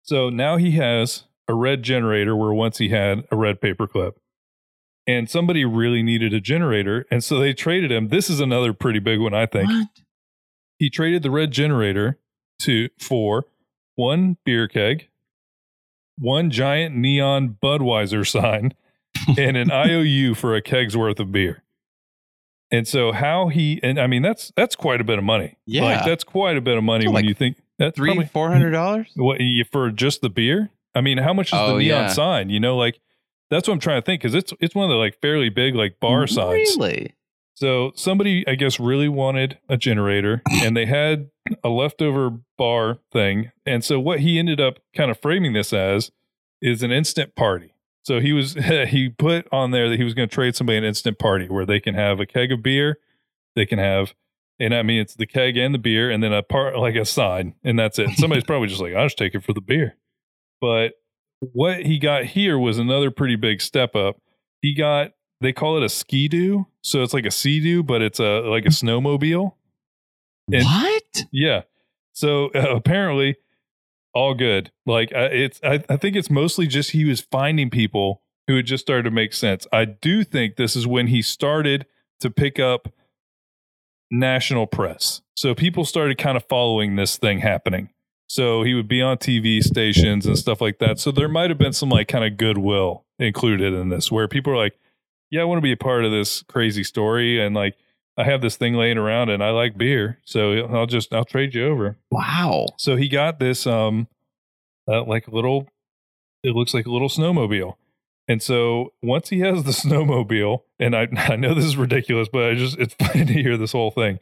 So 0.03 0.29
now 0.29 0.57
he 0.59 0.73
has 0.73 1.25
a 1.49 1.55
red 1.55 1.83
generator 1.83 2.37
where 2.37 2.53
once 2.53 2.79
he 2.79 2.91
had 2.91 3.25
a 3.31 3.37
red 3.37 3.61
paperclip. 3.61 4.13
And 5.07 5.31
somebody 5.31 5.65
really 5.65 6.03
needed 6.03 6.35
a 6.35 6.41
generator, 6.41 7.07
and 7.11 7.25
so 7.25 7.39
they 7.39 7.55
traded 7.55 7.91
him. 7.91 8.09
This 8.09 8.29
is 8.29 8.41
another 8.41 8.75
pretty 8.75 8.99
big 8.99 9.21
one, 9.21 9.33
I 9.33 9.47
think 9.47 9.69
What? 9.71 9.89
he 10.79 10.91
traded 10.91 11.23
the 11.23 11.31
red 11.31 11.51
generator 11.51 12.19
to 12.61 12.91
for 12.99 13.47
one 13.99 14.37
beer 14.45 14.69
keg, 14.69 15.09
one 16.19 16.51
giant 16.51 16.95
neon 16.95 17.57
Budweiser 17.61 18.25
sign, 18.27 18.73
and 19.39 19.57
an 19.57 19.71
IOU 19.73 20.35
for 20.35 20.55
a 20.55 20.63
keg's 20.63 20.97
worth 20.97 21.19
of 21.19 21.33
beer. 21.33 21.65
And 22.71 22.87
so 22.87 23.11
how 23.13 23.49
he 23.49 23.81
and 23.83 23.99
I 23.99 24.07
mean 24.07 24.23
that's 24.23 24.53
that's 24.55 24.77
quite 24.77 25.01
a 25.01 25.05
bit 25.05 25.19
of 25.19 25.25
money. 25.25 25.57
Yeah. 25.67 25.83
like 25.85 26.05
that's 26.05 26.23
quite 26.23 26.57
a 26.57 26.61
bit 26.61 26.77
of 26.79 26.85
money 26.85 27.05
So, 27.07 27.11
when 27.11 27.25
like 27.25 27.29
you 27.29 27.35
think 27.35 27.57
that's 27.79 27.97
Three, 27.97 28.25
four 28.27 28.51
hundred 28.51 28.71
dollars? 28.71 29.09
what 29.17 29.41
you, 29.41 29.65
for 29.65 29.91
just 29.91 30.21
the 30.21 30.29
beer. 30.31 30.71
I 30.95 31.01
mean, 31.01 31.19
how 31.19 31.33
much 31.33 31.49
is 31.49 31.55
Oh, 31.59 31.73
the 31.75 31.79
neon 31.85 32.03
yeah. 32.03 32.07
sign? 32.09 32.51
You 32.51 32.61
know, 32.61 32.77
like 32.77 33.01
that's 33.51 33.67
what 33.67 33.75
I'm 33.75 33.81
trying 33.81 34.01
to 34.03 34.05
think 34.05 34.21
because 34.21 34.35
it's 34.35 34.53
it's 34.61 34.75
one 34.75 34.85
of 34.85 34.91
the 34.91 34.97
like 34.97 35.19
fairly 35.21 35.49
big 35.49 35.75
like 35.75 35.99
bar 35.99 36.27
signs. 36.27 36.77
Really? 36.79 37.15
So 37.59 37.91
somebody, 37.97 38.47
I 38.47 38.55
guess, 38.55 38.79
really 38.79 39.09
wanted 39.09 39.59
a 39.69 39.77
generator, 39.77 40.43
and 40.63 40.77
they 40.77 40.87
had 40.87 41.31
a 41.65 41.69
leftover 41.69 42.39
bar 42.57 42.99
thing. 43.11 43.51
And 43.67 43.83
so 43.85 43.99
what 43.99 44.21
he 44.21 44.39
ended 44.39 44.61
up 44.61 44.79
kind 44.95 45.11
of 45.11 45.21
framing 45.21 45.55
this 45.55 45.73
as 45.73 46.13
is 46.63 46.85
an 46.85 46.93
instant 46.93 47.35
party. 47.35 47.75
So 48.05 48.21
he 48.21 48.33
was 48.33 48.55
he 48.89 49.09
put 49.09 49.49
on 49.51 49.73
there 49.73 49.89
that 49.89 49.99
he 49.99 50.05
was 50.05 50.15
going 50.15 50.29
to 50.29 50.35
trade 50.35 50.55
somebody 50.55 50.79
an 50.79 50.85
instant 50.85 51.19
party 51.19 51.49
where 51.49 51.67
they 51.67 51.81
can 51.81 51.97
have 51.97 52.21
a 52.21 52.27
keg 52.27 52.53
of 52.53 52.63
beer, 52.63 53.01
they 53.57 53.67
can 53.67 53.81
have, 53.81 54.15
and 54.61 54.73
I 54.73 54.85
mean 54.85 55.01
it's 55.01 55.17
the 55.17 55.27
keg 55.27 55.57
and 55.57 55.75
the 55.75 55.81
beer, 55.81 56.13
and 56.13 56.23
then 56.23 56.33
a 56.33 56.45
part 56.45 56.79
like 56.79 56.95
a 56.95 57.05
sign, 57.05 57.57
and 57.65 57.77
that's 57.77 57.99
it. 57.99 58.11
Somebody's 58.11 58.45
probably 58.47 58.69
just 58.69 58.81
like, 58.81 58.95
I'll 58.95 59.07
just 59.07 59.19
take 59.19 59.35
it 59.35 59.43
for 59.43 59.53
the 59.53 59.61
beer. 59.61 59.97
But 60.61 60.93
what 61.41 61.81
he 61.81 61.99
got 61.99 62.25
here 62.25 62.57
was 62.57 62.79
another 62.79 63.11
pretty 63.11 63.35
big 63.35 63.61
step 63.61 63.97
up. 63.97 64.21
He 64.63 64.77
got 64.77 65.11
they 65.41 65.53
call 65.53 65.77
it 65.77 65.83
a 65.83 65.89
ski 65.89 66.29
doo, 66.29 66.67
so 66.83 67.03
it's 67.03 67.15
like 67.15 67.27
a 67.27 67.31
sea 67.31 67.61
doo, 67.61 67.83
but 67.83 68.03
it's 68.03 68.21
a 68.21 68.41
like 68.41 68.65
a 68.65 68.71
snowmobile. 68.71 69.55
And- 70.53 70.65
what? 70.65 71.27
Yeah. 71.31 71.63
So 72.13 72.47
uh, 72.55 72.75
apparently, 72.75 73.37
all 74.15 74.35
good. 74.35 74.73
Like 74.87 75.13
uh, 75.15 75.29
it's, 75.31 75.61
I, 75.63 75.85
I 75.89 75.97
think 75.97 76.17
it's 76.17 76.31
mostly 76.31 76.67
just 76.67 76.91
he 76.91 77.05
was 77.05 77.21
finding 77.21 77.71
people 77.71 78.23
who 78.49 78.57
had 78.57 78.67
just 78.67 78.85
started 78.85 79.05
to 79.05 79.11
make 79.11 79.33
sense. 79.33 79.67
I 79.73 79.85
do 79.85 80.25
think 80.25 80.57
this 80.57 80.75
is 80.75 80.87
when 80.87 81.09
he 81.09 81.23
started 81.23 81.87
to 82.21 82.31
pick 82.31 82.59
up 82.59 82.89
national 84.11 84.67
press. 84.67 85.21
So 85.37 85.55
people 85.55 85.85
started 85.85 86.19
kind 86.19 86.37
of 86.37 86.45
following 86.49 86.97
this 86.97 87.17
thing 87.17 87.39
happening. 87.39 87.91
So 88.27 88.63
he 88.63 88.75
would 88.75 88.89
be 88.89 89.01
on 89.01 89.19
TV 89.19 89.63
stations 89.63 90.27
and 90.27 90.39
stuff 90.39 90.61
like 90.61 90.79
that. 90.79 90.99
So 90.99 91.11
there 91.11 91.29
might 91.29 91.51
have 91.51 91.59
been 91.59 91.73
some 91.73 91.89
like 91.89 92.09
kind 92.09 92.25
of 92.25 92.37
goodwill 92.37 93.05
included 93.19 93.73
in 93.73 93.89
this 93.89 94.11
where 94.11 94.29
people 94.29 94.53
are 94.53 94.57
like, 94.57 94.79
yeah, 95.31 95.43
I 95.43 95.45
want 95.45 95.59
to 95.59 95.63
be 95.63 95.73
a 95.73 95.77
part 95.77 96.05
of 96.05 96.11
this 96.13 96.43
crazy 96.43 96.85
story. 96.85 97.41
And 97.45 97.55
like, 97.55 97.77
I 98.17 98.25
have 98.25 98.41
this 98.41 98.57
thing 98.57 98.75
laying 98.75 98.99
around 98.99 99.29
and 99.31 99.43
I 99.45 99.51
like 99.51 99.79
beer. 99.79 100.19
So 100.25 100.67
I'll 100.67 100.87
just, 100.87 101.13
I'll 101.15 101.25
trade 101.25 101.55
you 101.55 101.67
over. 101.67 101.97
Wow. 102.11 102.67
So 102.77 102.97
he 102.97 103.09
got 103.09 103.39
this, 103.39 103.67
um, 103.67 104.09
uh, 104.91 105.05
like 105.05 105.29
a 105.29 105.31
little, 105.31 105.69
it 106.43 106.55
looks 106.55 106.75
like 106.75 106.87
a 106.87 106.91
little 106.91 107.09
snowmobile. 107.09 107.75
And 108.27 108.43
so 108.43 108.93
once 109.03 109.29
he 109.29 109.41
has 109.41 109.65
the 109.65 109.71
snowmobile, 109.89 110.63
and 110.81 110.97
I, 110.97 111.09
I 111.17 111.37
know 111.37 111.55
this 111.55 111.65
is 111.65 111.77
ridiculous, 111.77 112.29
but 112.33 112.45
I 112.51 112.55
just, 112.55 112.79
it's 112.79 112.95
funny 112.99 113.25
to 113.25 113.33
hear 113.33 113.57
this 113.57 113.73
whole 113.73 113.91
thing. 113.91 114.19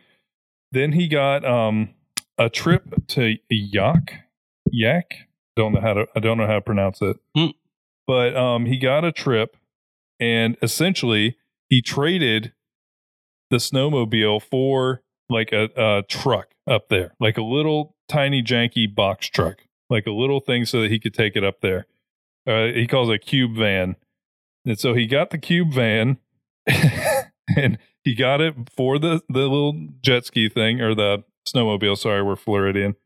Then 0.72 0.92
he 0.92 1.08
got, 1.08 1.44
um, 1.44 1.90
a 2.38 2.50
trip 2.50 3.06
to 3.08 3.36
Yahk, 3.48 4.12
Yahk. 4.70 5.14
Don't 5.56 5.72
know 5.72 5.80
how 5.80 5.94
to, 5.94 6.06
I 6.14 6.20
don't 6.20 6.36
know 6.36 6.46
how 6.46 6.54
to 6.56 6.60
pronounce 6.60 7.00
it, 7.00 7.16
Hmm. 7.34 7.46
but, 8.06 8.36
um, 8.36 8.66
he 8.66 8.76
got 8.76 9.04
a 9.06 9.12
trip 9.12 9.56
and 10.20 10.56
essentially 10.62 11.36
he 11.68 11.82
traded 11.82 12.52
the 13.50 13.56
snowmobile 13.56 14.42
for 14.42 15.02
like 15.28 15.52
a, 15.52 15.68
a 15.76 16.02
truck 16.02 16.48
up 16.66 16.88
there, 16.88 17.12
like 17.20 17.36
a 17.36 17.42
little 17.42 17.94
tiny 18.08 18.42
janky 18.42 18.92
box 18.92 19.28
truck, 19.28 19.62
like 19.90 20.06
a 20.06 20.12
little 20.12 20.40
thing 20.40 20.64
so 20.64 20.82
that 20.82 20.90
he 20.90 20.98
could 20.98 21.14
take 21.14 21.36
it 21.36 21.44
up 21.44 21.60
there. 21.60 21.86
Uh, 22.46 22.66
he 22.66 22.86
calls 22.86 23.08
it 23.08 23.14
a 23.14 23.18
cube 23.18 23.56
van. 23.56 23.96
And 24.64 24.78
so 24.78 24.94
he 24.94 25.06
got 25.06 25.30
the 25.30 25.38
cube 25.38 25.72
van 25.72 26.18
and 27.56 27.78
he 28.04 28.14
got 28.14 28.40
it 28.40 28.54
for 28.74 28.98
the, 28.98 29.20
the 29.28 29.40
little 29.40 29.88
jet 30.00 30.24
ski 30.24 30.48
thing 30.48 30.80
or 30.80 30.94
the 30.94 31.24
snowmobile. 31.48 31.98
Sorry, 31.98 32.22
we're 32.22 32.36
Floridian. 32.36 32.96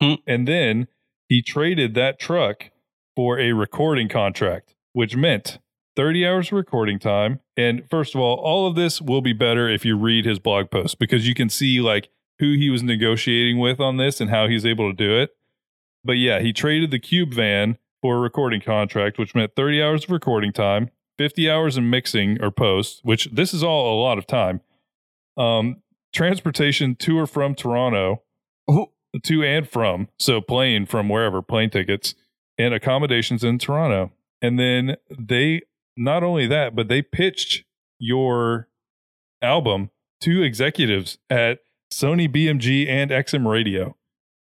Hmm. 0.00 0.14
And 0.26 0.46
then 0.46 0.88
he 1.28 1.42
traded 1.42 1.94
that 1.94 2.18
truck 2.18 2.70
for 3.14 3.38
a 3.38 3.52
recording 3.52 4.08
contract, 4.08 4.74
which 4.92 5.16
meant 5.16 5.58
30 5.96 6.26
hours 6.26 6.48
of 6.48 6.52
recording 6.52 6.98
time. 6.98 7.40
And 7.56 7.88
first 7.90 8.14
of 8.14 8.20
all, 8.20 8.36
all 8.36 8.66
of 8.68 8.74
this 8.76 9.00
will 9.00 9.22
be 9.22 9.32
better 9.32 9.68
if 9.68 9.84
you 9.84 9.96
read 9.96 10.24
his 10.26 10.38
blog 10.38 10.70
post 10.70 10.98
because 10.98 11.26
you 11.26 11.34
can 11.34 11.48
see 11.48 11.80
like 11.80 12.10
who 12.38 12.52
he 12.52 12.68
was 12.70 12.82
negotiating 12.82 13.58
with 13.58 13.80
on 13.80 13.96
this 13.96 14.20
and 14.20 14.28
how 14.30 14.46
he's 14.46 14.66
able 14.66 14.90
to 14.90 14.96
do 14.96 15.18
it. 15.18 15.30
But 16.04 16.14
yeah, 16.18 16.40
he 16.40 16.52
traded 16.52 16.90
the 16.90 16.98
Cube 16.98 17.32
van 17.34 17.78
for 18.02 18.16
a 18.16 18.20
recording 18.20 18.60
contract, 18.60 19.18
which 19.18 19.34
meant 19.34 19.56
30 19.56 19.82
hours 19.82 20.04
of 20.04 20.10
recording 20.10 20.52
time, 20.52 20.90
50 21.18 21.50
hours 21.50 21.76
in 21.78 21.88
mixing 21.88 22.40
or 22.42 22.50
post, 22.50 23.00
which 23.02 23.28
this 23.32 23.54
is 23.54 23.62
all 23.64 23.98
a 23.98 24.00
lot 24.00 24.18
of 24.18 24.26
time. 24.26 24.60
Um, 25.36 25.82
transportation 26.14 26.94
to 26.96 27.18
or 27.18 27.26
from 27.26 27.54
Toronto, 27.54 28.22
Oh. 28.68 28.90
to 29.22 29.42
and 29.42 29.68
from, 29.68 30.08
so 30.18 30.40
plane 30.42 30.84
from 30.86 31.08
wherever, 31.08 31.40
plane 31.40 31.70
tickets, 31.70 32.14
and 32.58 32.74
accommodations 32.74 33.42
in 33.42 33.58
Toronto. 33.58 34.12
And 34.42 34.58
then 34.58 34.96
they 35.10 35.62
not 35.96 36.22
only 36.22 36.46
that, 36.46 36.74
but 36.74 36.88
they 36.88 37.02
pitched 37.02 37.64
your 37.98 38.68
album 39.42 39.90
to 40.20 40.42
executives 40.42 41.18
at 41.30 41.60
Sony 41.92 42.28
BMG 42.28 42.88
and 42.88 43.10
XM 43.10 43.50
Radio. 43.50 43.96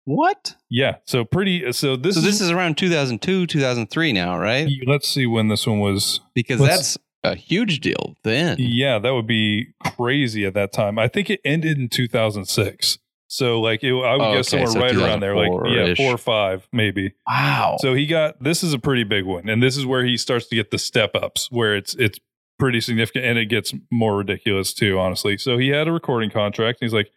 What? 0.06 0.56
Yeah, 0.70 0.98
so 1.06 1.24
pretty. 1.24 1.66
Uh, 1.66 1.72
so 1.72 1.96
this 1.96 2.16
so 2.16 2.20
is, 2.20 2.26
this 2.26 2.42
is 2.42 2.52
around 2.52 2.78
2002, 2.78 3.48
2003 3.48 4.14
now, 4.14 4.38
right? 4.38 4.68
Let's 4.86 5.08
see 5.08 5.26
when 5.26 5.48
this 5.48 5.66
one 5.66 5.80
was. 5.80 6.20
Because 6.36 6.60
that's 6.60 6.98
a 7.24 7.36
huge 7.36 7.80
deal 7.80 8.16
then. 8.24 8.58
Yeah, 8.60 9.00
that 9.00 9.14
would 9.14 9.28
be 9.28 9.74
crazy 9.96 10.46
at 10.46 10.54
that 10.56 10.74
time. 10.74 11.00
I 11.00 11.08
think 11.08 11.30
it 11.30 11.40
ended 11.46 11.78
in 11.78 11.88
2006. 11.88 13.00
So 13.34 13.62
like 13.62 13.84
it, 13.84 13.92
I 13.94 14.13
would 14.13 14.22
Oh, 14.22 14.34
guess 14.36 14.54
okay, 14.54 14.63
somewhere 14.63 14.90
so 14.92 15.00
right 15.00 15.08
around 15.08 15.22
there, 15.22 15.36
like 15.36 15.52
yeah, 15.66 15.96
four 15.96 16.13
or 16.13 16.20
five 16.20 16.68
maybe. 16.72 17.13
Wow. 17.28 17.78
So 17.80 17.96
he 17.96 18.06
got 18.06 18.44
this 18.44 18.63
is 18.63 18.74
a 18.75 18.78
pretty 18.78 19.04
big 19.04 19.25
one, 19.25 19.50
and 19.50 19.62
this 19.62 19.75
is 19.75 19.88
where 19.88 20.06
he 20.06 20.18
starts 20.18 20.46
to 20.50 20.56
get 20.56 20.70
the 20.70 20.78
step 20.78 21.16
ups, 21.16 21.48
where 21.50 21.75
it's 21.75 21.96
it's 21.96 22.20
pretty 22.60 22.80
significant, 22.80 23.25
and 23.25 23.40
it 23.40 23.48
gets 23.48 23.74
more 23.92 24.18
ridiculous 24.18 24.72
too, 24.72 25.00
honestly. 25.00 25.40
So 25.40 25.58
he 25.58 25.70
had 25.70 25.88
a 25.88 25.92
recording 25.92 26.30
contract, 26.30 26.80
and 26.80 26.86
he's 26.88 26.94
like, 26.94 27.12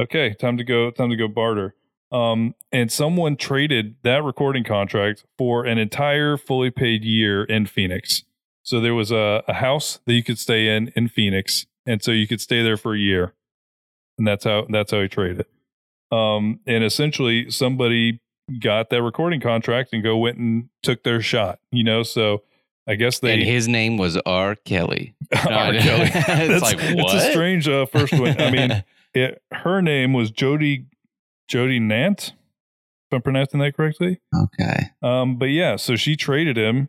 "Okay, 0.00 0.32
time 0.32 0.56
to 0.56 0.64
go, 0.64 0.90
time 0.90 1.10
to 1.10 1.16
go 1.16 1.28
barter." 1.28 1.74
Um, 2.10 2.54
and 2.72 2.90
someone 2.90 3.36
traded 3.36 3.96
that 4.04 4.24
recording 4.24 4.64
contract 4.64 5.26
for 5.36 5.66
an 5.66 5.76
entire 5.76 6.38
fully 6.38 6.70
paid 6.70 7.04
year 7.04 7.44
in 7.44 7.66
Phoenix. 7.66 8.22
So 8.62 8.80
there 8.80 8.94
was 8.94 9.10
a, 9.10 9.42
a 9.46 9.52
house 9.54 10.00
that 10.06 10.14
you 10.14 10.22
could 10.24 10.38
stay 10.38 10.74
in 10.74 10.90
in 10.96 11.08
Phoenix, 11.08 11.66
and 11.84 12.02
so 12.02 12.10
you 12.10 12.26
could 12.26 12.40
stay 12.40 12.62
there 12.62 12.78
for 12.78 12.94
a 12.94 12.98
year, 12.98 13.34
and 14.18 14.26
that's 14.26 14.44
how 14.44 14.66
that's 14.70 14.90
how 14.92 15.00
he 15.02 15.08
traded. 15.08 15.46
Um, 16.12 16.60
and 16.66 16.84
essentially, 16.84 17.50
somebody 17.50 18.20
got 18.60 18.90
that 18.90 19.02
recording 19.02 19.40
contract 19.40 19.92
and 19.92 20.02
go 20.04 20.16
went 20.16 20.38
and 20.38 20.68
took 20.82 21.02
their 21.02 21.20
shot. 21.20 21.58
You 21.72 21.82
know, 21.84 22.02
so 22.02 22.42
I 22.86 22.94
guess 22.94 23.18
they 23.18 23.34
and 23.34 23.42
his 23.42 23.66
name 23.68 23.96
was 23.98 24.16
R. 24.18 24.54
Kelly. 24.54 25.14
R. 25.34 25.40
Kelly. 25.72 26.10
it's 26.12 26.12
That's- 26.26 26.62
like, 26.62 26.76
It's 26.80 27.12
a 27.14 27.30
strange 27.32 27.68
uh, 27.68 27.86
first 27.86 28.12
one. 28.18 28.40
I 28.40 28.50
mean, 28.50 28.84
it, 29.14 29.42
her 29.52 29.82
name 29.82 30.12
was 30.12 30.30
Jody 30.30 30.86
Jody 31.48 31.78
Gnant, 31.80 32.32
if 33.08 33.12
I'm 33.16 33.22
pronouncing 33.22 33.60
that 33.60 33.76
correctly. 33.76 34.20
okay. 34.34 34.90
Um, 35.02 35.36
but 35.36 35.46
yeah, 35.46 35.76
so 35.76 35.96
she 35.96 36.16
traded 36.16 36.56
him 36.56 36.88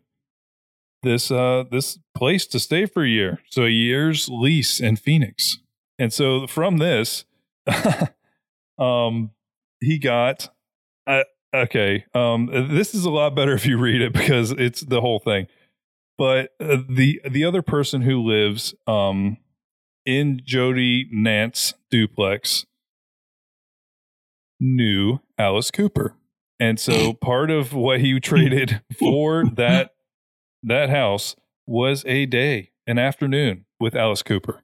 this 1.03 1.29
uh 1.31 1.63
this 1.71 1.99
place 2.15 2.47
to 2.47 2.59
stay 2.59 2.85
for 2.87 3.03
a 3.03 3.07
year, 3.07 3.39
so 3.49 3.63
a 3.65 3.69
year's 3.69 4.27
lease 4.29 4.79
in 4.79 4.95
Phoenix, 4.95 5.59
and 5.99 6.11
so 6.13 6.47
from 6.47 6.77
this, 6.77 7.25
um, 8.79 9.31
he 9.79 9.97
got 9.99 10.49
uh, 11.05 11.23
okay. 11.55 12.05
Um, 12.13 12.49
this 12.69 12.93
is 12.93 13.05
a 13.05 13.09
lot 13.09 13.35
better 13.35 13.53
if 13.53 13.65
you 13.65 13.77
read 13.77 14.01
it 14.01 14.13
because 14.13 14.51
it's 14.51 14.81
the 14.81 15.01
whole 15.01 15.19
thing. 15.19 15.47
But 16.17 16.51
uh, 16.59 16.77
the 16.89 17.21
the 17.29 17.45
other 17.45 17.61
person 17.61 18.01
who 18.01 18.21
lives 18.21 18.73
um 18.87 19.37
in 20.05 20.41
Jody 20.43 21.07
Gnant's 21.11 21.73
duplex 21.91 22.65
knew 24.59 25.19
Alice 25.37 25.71
Cooper. 25.71 26.15
And 26.59 26.79
so 26.79 27.13
part 27.21 27.51
of 27.51 27.73
what 27.73 27.99
he 27.99 28.19
traded 28.19 28.81
for 28.97 29.45
that 29.55 29.91
that 30.63 30.89
house 30.89 31.35
was 31.67 32.03
a 32.05 32.25
day, 32.25 32.71
an 32.87 32.97
afternoon 32.97 33.65
with 33.79 33.95
Alice 33.95 34.23
Cooper. 34.23 34.63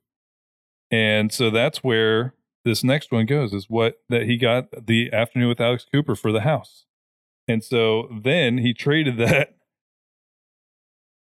And 0.93 1.33
so 1.33 1.49
that's 1.49 1.83
where 1.83 2.35
this 2.65 2.83
next 2.83 3.11
one 3.11 3.25
goes 3.25 3.51
is 3.51 3.67
what 3.67 3.95
that 4.09 4.23
he 4.23 4.37
got 4.37 4.85
the 4.85 5.11
afternoon 5.11 5.49
with 5.49 5.59
Alex 5.59 5.87
Cooper 5.91 6.15
for 6.15 6.31
the 6.31 6.41
house. 6.41 6.85
And 7.47 7.63
so 7.63 8.07
then 8.23 8.59
he 8.59 8.75
traded 8.75 9.17
that 9.17 9.55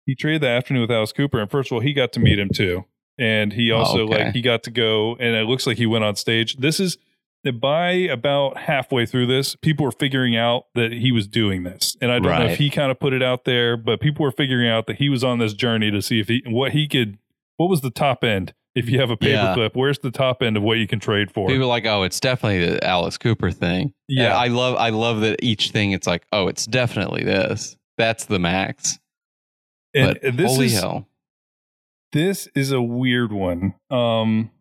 he 0.05 0.13
traded 0.13 0.43
the 0.43 0.50
afternoon 0.50 0.81
with 0.81 0.91
Alice 0.91 1.12
Cooper 1.12 1.41
and 1.41 1.50
first 1.50 1.72
of 1.72 1.74
all 1.74 1.79
he 1.81 1.93
got 1.93 2.13
to 2.13 2.19
meet 2.19 2.38
him 2.38 2.50
too. 2.53 2.86
And 3.17 3.53
he 3.53 3.72
oh, 3.72 3.77
also 3.77 4.03
okay. 4.03 4.25
like 4.25 4.34
he 4.36 4.41
got 4.41 4.62
to 4.63 4.72
go 4.72 5.15
and 5.19 5.36
it 5.36 5.48
looks 5.48 5.65
like 5.65 5.77
he 5.77 5.88
went 5.88 6.03
on 6.03 6.15
stage. 6.15 6.57
This 6.57 6.79
is 6.79 7.00
by 7.60 7.91
about 7.91 8.57
halfway 8.57 9.07
through 9.07 9.27
this, 9.27 9.55
people 9.55 9.84
were 9.84 9.91
figuring 9.91 10.36
out 10.36 10.65
that 10.75 10.91
he 10.91 11.12
was 11.12 11.27
doing 11.27 11.63
this. 11.63 11.98
And 12.01 12.12
I 12.12 12.19
don't 12.19 12.39
know 12.39 12.45
if 12.45 12.57
he 12.57 12.69
kind 12.69 12.91
of 12.91 13.00
put 13.00 13.13
it 13.13 13.24
out 13.24 13.45
there, 13.45 13.77
but 13.77 14.00
people 14.00 14.24
were 14.24 14.31
figuring 14.31 14.69
out 14.69 14.86
that 14.88 14.98
he 14.98 15.10
was 15.10 15.24
on 15.24 15.39
this 15.39 15.53
journey 15.53 15.89
to 15.89 16.03
see 16.03 16.19
if 16.19 16.27
he 16.27 16.43
what 16.45 16.74
he 16.74 16.88
could 16.88 17.17
what 17.57 17.67
was 17.67 17.81
the 17.81 17.89
top 17.89 18.24
end 18.24 18.53
if 18.75 18.89
you 18.89 19.00
have 19.00 19.10
a 19.10 19.17
Yeah. 19.22 19.55
paperclip, 19.55 19.72
where's 19.75 20.00
the 20.00 20.12
top 20.12 20.41
end 20.44 20.58
of 20.58 20.63
what 20.63 20.77
you 20.77 20.88
can 20.88 21.00
trade 21.00 21.32
for? 21.32 21.48
People 21.48 21.63
are 21.63 21.67
like, 21.67 21.86
oh, 21.86 22.03
it's 22.03 22.20
definitely 22.20 22.65
the 22.65 22.84
Alice 22.86 23.17
Cooper 23.17 23.51
thing. 23.51 23.94
Yeah. 24.08 24.25
And 24.25 24.34
I 24.34 24.48
love, 24.48 24.75
I 24.75 24.89
love 24.89 25.22
that 25.22 25.41
each 25.44 25.72
thing. 25.72 25.91
It's 25.91 26.05
like, 26.08 26.25
oh, 26.32 26.48
it's 26.48 26.65
definitely 26.65 27.24
this. 27.24 27.77
That's 27.98 28.25
the 28.25 28.40
max. 28.40 29.00
and 29.94 30.20
but 30.22 30.35
this 30.38 30.51
holy 30.51 30.66
is 30.68 30.79
hell, 30.79 31.07
this 32.11 32.48
is 32.53 32.72
a 32.72 32.81
weird 32.81 33.31
one. 33.31 33.74
Um 33.90 34.51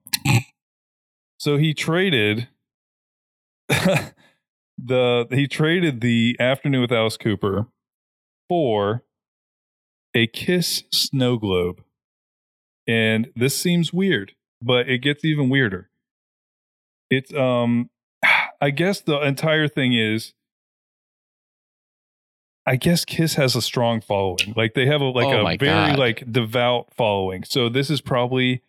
so 1.38 1.56
he 1.56 1.74
traded 1.74 2.48
the 3.68 5.26
he 5.30 5.46
traded 5.48 6.00
the 6.00 6.36
afternoon 6.38 6.80
with 6.82 6.92
Alice 6.92 7.16
Cooper 7.16 7.66
for 8.48 9.02
a 10.14 10.26
Kiss 10.28 10.84
snow 10.92 11.36
globe. 11.36 11.82
And 12.86 13.30
this 13.34 13.56
seems 13.56 13.92
weird, 13.92 14.32
but 14.60 14.88
it 14.88 14.98
gets 14.98 15.24
even 15.24 15.48
weirder. 15.48 15.90
It's 17.10 17.32
um 17.34 17.90
I 18.60 18.70
guess 18.70 19.00
the 19.00 19.20
entire 19.20 19.68
thing 19.68 19.92
is 19.94 20.32
I 22.66 22.76
guess 22.76 23.04
Kiss 23.04 23.34
has 23.34 23.54
a 23.54 23.60
strong 23.62 24.00
following. 24.00 24.54
Like 24.56 24.74
they 24.74 24.86
have 24.86 25.00
a 25.02 25.04
like 25.06 25.26
Oh 25.26 25.46
a 25.46 25.56
very 25.56 25.90
God. 25.90 25.98
like 25.98 26.30
devout 26.32 26.88
following. 26.94 27.44
So 27.44 27.68
this 27.68 27.90
is 27.90 28.00
probably 28.00 28.62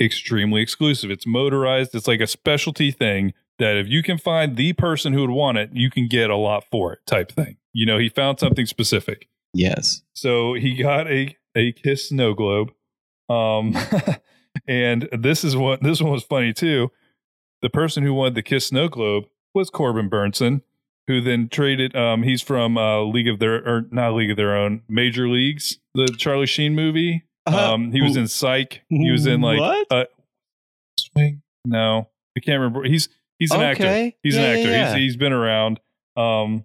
extremely 0.00 0.62
exclusive. 0.62 1.10
It's 1.10 1.26
motorized. 1.26 1.94
It's 1.94 2.06
like 2.06 2.20
a 2.20 2.26
specialty 2.26 2.92
thing 2.92 3.34
that 3.58 3.76
if 3.76 3.88
you 3.88 4.02
can 4.02 4.16
find 4.18 4.56
the 4.56 4.72
person 4.74 5.12
who 5.12 5.20
would 5.22 5.30
want 5.30 5.58
it, 5.58 5.70
you 5.72 5.90
can 5.90 6.06
get 6.08 6.30
a 6.30 6.36
lot 6.36 6.64
for 6.70 6.92
it 6.92 7.00
type 7.06 7.32
thing. 7.32 7.56
You 7.72 7.84
know, 7.86 7.98
he 7.98 8.08
found 8.08 8.38
something 8.38 8.66
specific. 8.66 9.28
yes. 9.52 10.02
So 10.14 10.54
he 10.54 10.74
got 10.76 11.10
a 11.10 11.36
a 11.56 11.72
Kiss 11.72 12.08
snow 12.10 12.34
globe. 12.34 12.72
Um 13.28 13.74
and 14.68 15.08
this 15.12 15.44
is 15.44 15.56
what 15.56 15.82
this 15.82 16.00
one 16.00 16.12
was 16.12 16.24
funny 16.24 16.52
too. 16.52 16.90
The 17.62 17.70
person 17.70 18.02
who 18.02 18.12
wanted 18.14 18.34
the 18.34 18.42
Kiss 18.42 18.66
snow 18.66 18.88
globe 18.88 19.24
was 19.54 19.70
Corbin 19.70 20.08
Bernsen, 20.10 20.62
who 21.06 21.20
then 21.20 21.48
traded 21.48 21.94
um 21.96 22.22
he's 22.22 22.42
from 22.42 22.76
uh 22.76 23.02
League 23.02 23.28
of 23.28 23.38
Their 23.38 23.56
or 23.66 23.86
not 23.90 24.14
League 24.14 24.30
of 24.30 24.36
Their 24.36 24.56
Own, 24.56 24.82
Major 24.88 25.28
Leagues, 25.28 25.78
the 25.94 26.06
Charlie 26.18 26.46
Sheen 26.46 26.74
movie. 26.74 27.24
Um 27.46 27.92
he 27.92 28.00
was 28.02 28.16
in 28.16 28.28
Psych. 28.28 28.82
He 28.88 29.10
was 29.10 29.26
in 29.26 29.40
like 29.40 29.58
What? 29.60 29.86
uh 29.90 30.04
Swing? 30.98 31.42
No. 31.64 32.08
I 32.36 32.40
can't 32.40 32.60
remember. 32.60 32.84
He's 32.84 33.08
he's 33.38 33.50
an 33.52 33.60
actor. 33.60 34.10
He's 34.22 34.34
Yeah, 34.36 34.40
an 34.42 34.44
yeah, 34.44 34.58
actor. 34.58 34.70
yeah. 34.70 34.94
He's 34.94 35.02
he's 35.12 35.16
been 35.16 35.32
around. 35.32 35.80
Um, 36.16 36.64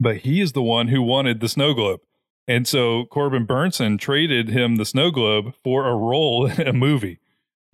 but 0.00 0.18
he 0.18 0.40
is 0.40 0.52
the 0.52 0.62
one 0.62 0.88
who 0.88 1.00
wanted 1.02 1.40
the 1.40 1.48
snow 1.48 1.74
globe. 1.74 2.00
And 2.48 2.66
so 2.66 3.04
Corbin 3.06 3.46
Bernsen 3.46 3.98
traded 3.98 4.48
him 4.48 4.76
the 4.76 4.84
snow 4.84 5.10
globe 5.10 5.54
for 5.62 5.86
a 5.86 5.94
role 5.94 6.46
in 6.58 6.66
a 6.66 6.72
movie. 6.72 7.18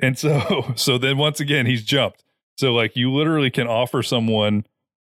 And 0.01 0.19
so 0.19 0.73
so 0.77 0.99
then 0.99 1.19
once 1.19 1.41
again 1.41 1.67
he's 1.67 1.85
jumped. 1.85 2.25
So 2.57 2.73
like 2.73 2.97
you 2.97 3.13
literally 3.13 3.51
can 3.51 3.67
offer 3.67 4.03
someone 4.03 4.67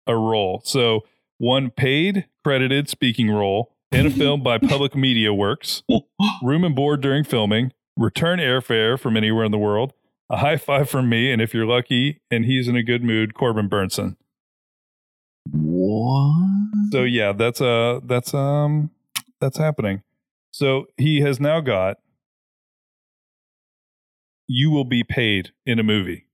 a 0.08 0.16
role. 0.16 0.62
So 0.64 1.02
one 1.38 1.72
paid 1.72 2.28
credited 2.44 2.90
speaking 2.90 3.30
role 3.30 3.76
in 3.92 4.06
a 4.06 4.10
film 4.12 4.44
by 4.44 4.58
Public 4.58 4.96
Media 4.96 5.34
Works, 5.34 5.84
room 6.42 6.64
and 6.64 6.76
board 6.76 7.02
during 7.02 7.24
filming, 7.24 7.74
return 7.98 8.40
airfare 8.40 9.00
from 9.00 9.18
anywhere 9.18 9.44
in 9.44 9.52
the 9.52 9.58
world, 9.58 9.94
a 10.30 10.38
high 10.38 10.58
five 10.58 10.90
from 10.90 11.10
me, 11.10 11.32
and 11.32 11.42
if 11.42 11.54
you're 11.54 11.66
lucky 11.66 12.22
and 12.30 12.46
he's 12.46 12.68
in 12.68 12.76
a 12.76 12.84
good 12.84 13.04
mood, 13.04 13.34
Corbin 13.34 13.70
Bernsen. 13.70 14.16
What? 15.50 16.92
So 16.92 17.04
yeah, 17.04 17.32
that's 17.34 17.60
uh 17.60 18.00
that's 18.04 18.34
um 18.34 18.92
that's 19.42 19.58
happening. 19.58 20.04
So 20.52 20.86
he 20.98 21.20
has 21.22 21.40
now 21.40 21.60
got 21.60 21.98
you 24.48 24.70
will 24.70 24.86
be 24.86 25.04
paid 25.04 25.52
in 25.66 25.80
a 25.80 25.84
movie. 25.84 26.26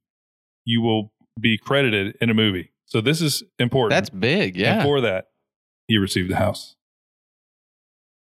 You 0.65 0.81
will 0.81 1.11
be 1.39 1.57
credited 1.57 2.15
in 2.19 2.29
a 2.29 2.33
movie. 2.33 2.71
So 2.85 2.99
this 3.01 3.21
is 3.21 3.43
important. 3.59 3.91
That's 3.91 4.09
big. 4.09 4.55
And 4.55 4.61
Yeah. 4.61 4.83
for 4.83 5.01
that, 5.01 5.27
he 5.87 5.97
received 5.97 6.29
the 6.31 6.35
house. 6.37 6.75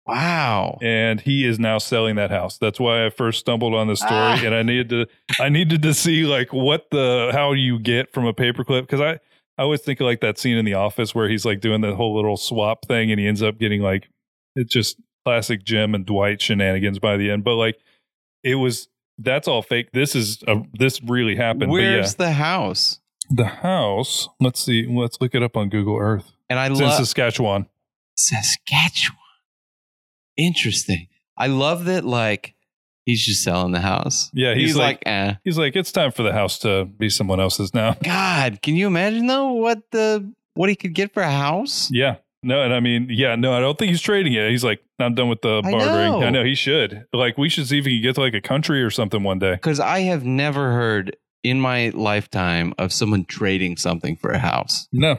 wow. 0.06 0.76
and 0.82 1.20
he 1.20 1.44
is 1.46 1.58
now 1.60 1.78
selling 1.78 2.16
that 2.16 2.30
house. 2.30 2.58
That's 2.58 2.80
why 2.80 3.06
I 3.06 3.10
first 3.10 3.38
stumbled 3.38 3.74
on 3.74 3.86
this 3.86 4.00
story, 4.00 4.12
Ah. 4.12 4.40
and 4.44 4.54
I 4.54 4.62
needed 4.64 4.88
to 4.88 5.06
I 5.40 5.48
needed 5.48 5.82
to 5.82 5.94
see 5.94 6.24
like 6.24 6.52
what 6.52 6.90
the 6.90 7.30
how 7.32 7.52
you 7.52 7.78
get 7.78 8.12
from 8.12 8.26
a 8.26 8.32
paperclip 8.32 8.82
because 8.82 9.00
I 9.00 9.12
I 9.58 9.62
always 9.62 9.82
think 9.82 10.00
of 10.00 10.06
like 10.06 10.20
that 10.20 10.36
scene 10.38 10.56
in 10.56 10.64
The 10.64 10.74
Office 10.74 11.14
where 11.14 11.28
he's 11.28 11.44
like 11.44 11.60
doing 11.60 11.80
the 11.80 11.94
whole 11.94 12.16
little 12.16 12.36
swap 12.36 12.86
thing, 12.86 13.10
and 13.12 13.20
he 13.20 13.26
ends 13.26 13.42
up 13.42 13.58
getting 13.58 13.82
like 13.82 14.08
it's 14.56 14.72
just 14.72 14.96
classic 15.24 15.64
Jim 15.64 15.94
and 15.94 16.04
Dwight 16.06 16.40
shenanigans 16.40 16.98
by 16.98 17.16
the 17.16 17.30
end. 17.30 17.44
But 17.44 17.56
like 17.56 17.78
it 18.42 18.56
was 18.56 18.88
that's 19.18 19.48
all 19.48 19.62
fake. 19.62 19.92
This 19.92 20.14
is 20.14 20.42
a, 20.46 20.62
this 20.72 21.02
really 21.02 21.36
happened. 21.36 21.70
Where's 21.70 22.14
but 22.14 22.24
the 22.24 22.32
house? 22.32 23.00
the 23.30 23.46
house? 23.46 24.28
Let's 24.40 24.60
see. 24.60 24.86
Let's 24.88 25.20
look 25.20 25.34
it 25.34 25.42
up 25.42 25.56
on 25.56 25.68
Google 25.68 25.96
Earth. 25.96 26.32
And 26.48 26.58
I 26.58 26.68
love 26.68 26.94
Saskatchewan. 26.94 27.66
Saskatchewan. 28.16 29.16
Interesting. 30.36 31.08
I 31.36 31.46
love 31.46 31.84
that. 31.84 32.04
Like 32.04 32.54
he's 33.04 33.24
just 33.24 33.42
selling 33.42 33.72
the 33.72 33.80
house. 33.80 34.30
Yeah, 34.34 34.54
he's 34.54 34.70
he's, 34.70 34.76
like- 34.76 35.02
like, 35.06 35.06
eh. 35.06 35.34
He's 35.44 35.58
like, 35.58 35.76
it's 35.76 35.92
time 35.92 36.10
for 36.10 36.22
the 36.22 36.32
house 36.32 36.58
to 36.60 36.84
be 36.84 37.08
someone 37.08 37.40
else's 37.40 37.72
now. 37.72 37.96
God, 38.02 38.60
can 38.62 38.74
you 38.74 38.86
imagine 38.86 39.26
though 39.26 39.52
what 39.52 39.90
the 39.90 40.32
what 40.54 40.68
he 40.68 40.76
could 40.76 40.94
get 40.94 41.14
for 41.14 41.22
a 41.22 41.30
house? 41.30 41.88
Yeah. 41.92 42.16
No, 42.42 42.62
and 42.62 42.72
I 42.72 42.80
mean, 42.80 43.08
yeah, 43.10 43.36
no, 43.36 43.52
I 43.52 43.60
don't 43.60 43.78
think 43.78 43.90
he's 43.90 44.00
trading 44.00 44.32
it. 44.32 44.50
He's 44.50 44.64
like, 44.64 44.80
I'm 44.98 45.14
done 45.14 45.28
with 45.28 45.42
the 45.42 45.58
I 45.62 45.70
bartering. 45.70 46.12
know. 46.12 46.22
I 46.22 46.30
know 46.30 46.42
he 46.44 46.54
should. 46.54 47.04
Like, 47.12 47.36
we 47.36 47.48
should 47.50 47.66
see 47.66 47.78
if 47.78 47.84
he 47.84 47.96
can 47.98 48.02
get 48.02 48.14
to 48.14 48.20
like 48.22 48.32
a 48.34 48.40
country 48.40 48.82
or 48.82 48.88
something 48.90 49.22
one 49.22 49.38
day. 49.38 49.52
Because 49.52 49.78
I 49.78 50.00
have 50.00 50.24
never 50.24 50.72
heard 50.72 51.16
in 51.44 51.60
my 51.60 51.90
lifetime 51.90 52.72
of 52.78 52.92
someone 52.94 53.26
trading 53.26 53.76
something 53.76 54.16
for 54.16 54.30
a 54.30 54.38
house. 54.38 54.88
No. 54.92 55.18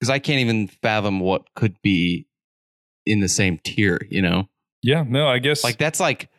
Because 0.00 0.08
I 0.10 0.18
can't 0.20 0.40
even 0.40 0.68
fathom 0.68 1.20
what 1.20 1.42
could 1.54 1.76
be 1.82 2.26
in 3.04 3.20
the 3.20 3.28
same 3.28 3.58
tier. 3.64 4.00
You 4.10 4.22
know, 4.22 4.48
Yeah, 4.82 5.04
no, 5.06 5.26
I 5.28 5.38
guess 5.40 5.62
like 5.64 5.76
that's 5.76 6.00
like, 6.00 6.30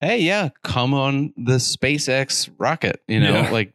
hey, 0.00 0.18
yeah, 0.20 0.50
come 0.62 0.94
on 0.94 1.34
the 1.36 1.54
SpaceX 1.56 2.48
rocket. 2.58 3.02
You 3.08 3.20
know, 3.20 3.32
Yeah. 3.32 3.50
like 3.50 3.74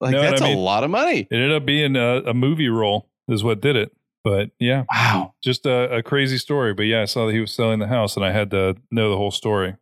Like 0.00 0.12
No, 0.12 0.22
that's 0.22 0.40
I 0.42 0.46
a 0.46 0.54
mean- 0.54 0.58
lot 0.64 0.82
of 0.82 0.90
money. 0.90 1.20
It 1.20 1.28
ended 1.32 1.52
up 1.52 1.64
being 1.66 1.94
a, 1.94 2.22
a 2.26 2.34
movie 2.34 2.68
role 2.68 3.08
is 3.28 3.44
what 3.44 3.60
did 3.60 3.76
it. 3.76 3.92
But 4.24 4.50
yeah, 4.58 4.84
Wow. 4.92 5.34
just 5.42 5.64
a, 5.66 5.96
a 5.96 6.02
crazy 6.02 6.36
story. 6.38 6.74
But 6.74 6.82
yeah, 6.82 7.02
I 7.02 7.04
saw 7.06 7.26
that 7.26 7.32
he 7.32 7.40
was 7.40 7.52
selling 7.52 7.78
the 7.78 7.86
house, 7.86 8.16
and 8.16 8.24
I 8.24 8.32
had 8.32 8.50
to 8.50 8.76
know 8.90 9.08
the 9.10 9.16
whole 9.16 9.30
story. 9.30 9.76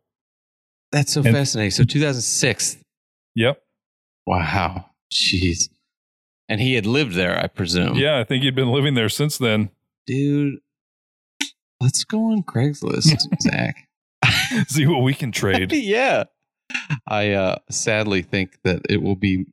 That's 0.91 1.11
so 1.13 1.21
And- 1.21 1.35
fascinating. 1.35 1.71
So 1.71 1.83
2006. 1.83 2.77
Yep. 3.35 3.61
Wow. 4.25 4.85
Jeez. 5.13 5.69
And 6.47 6.59
he 6.61 6.73
had 6.75 6.85
lived 6.85 7.13
there, 7.13 7.37
I 7.37 7.47
presume. 7.47 7.95
Yeah, 7.95 8.17
I 8.19 8.23
think 8.23 8.43
he'd 8.43 8.55
been 8.55 8.71
living 8.71 8.93
there 8.95 9.09
since 9.09 9.37
then. 9.37 9.69
Dude, 10.07 10.55
let's 11.79 12.03
go 12.03 12.31
on 12.31 12.43
Craigslist, 12.43 13.15
Zach. 13.41 13.87
See 14.67 14.87
what 14.87 15.03
we 15.03 15.13
can 15.13 15.31
trade. 15.31 15.71
yeah. 15.73 16.23
I 17.07 17.31
uh, 17.31 17.57
sadly 17.69 18.21
think 18.21 18.57
that 18.63 18.81
it 18.89 19.01
will 19.01 19.15
be 19.15 19.45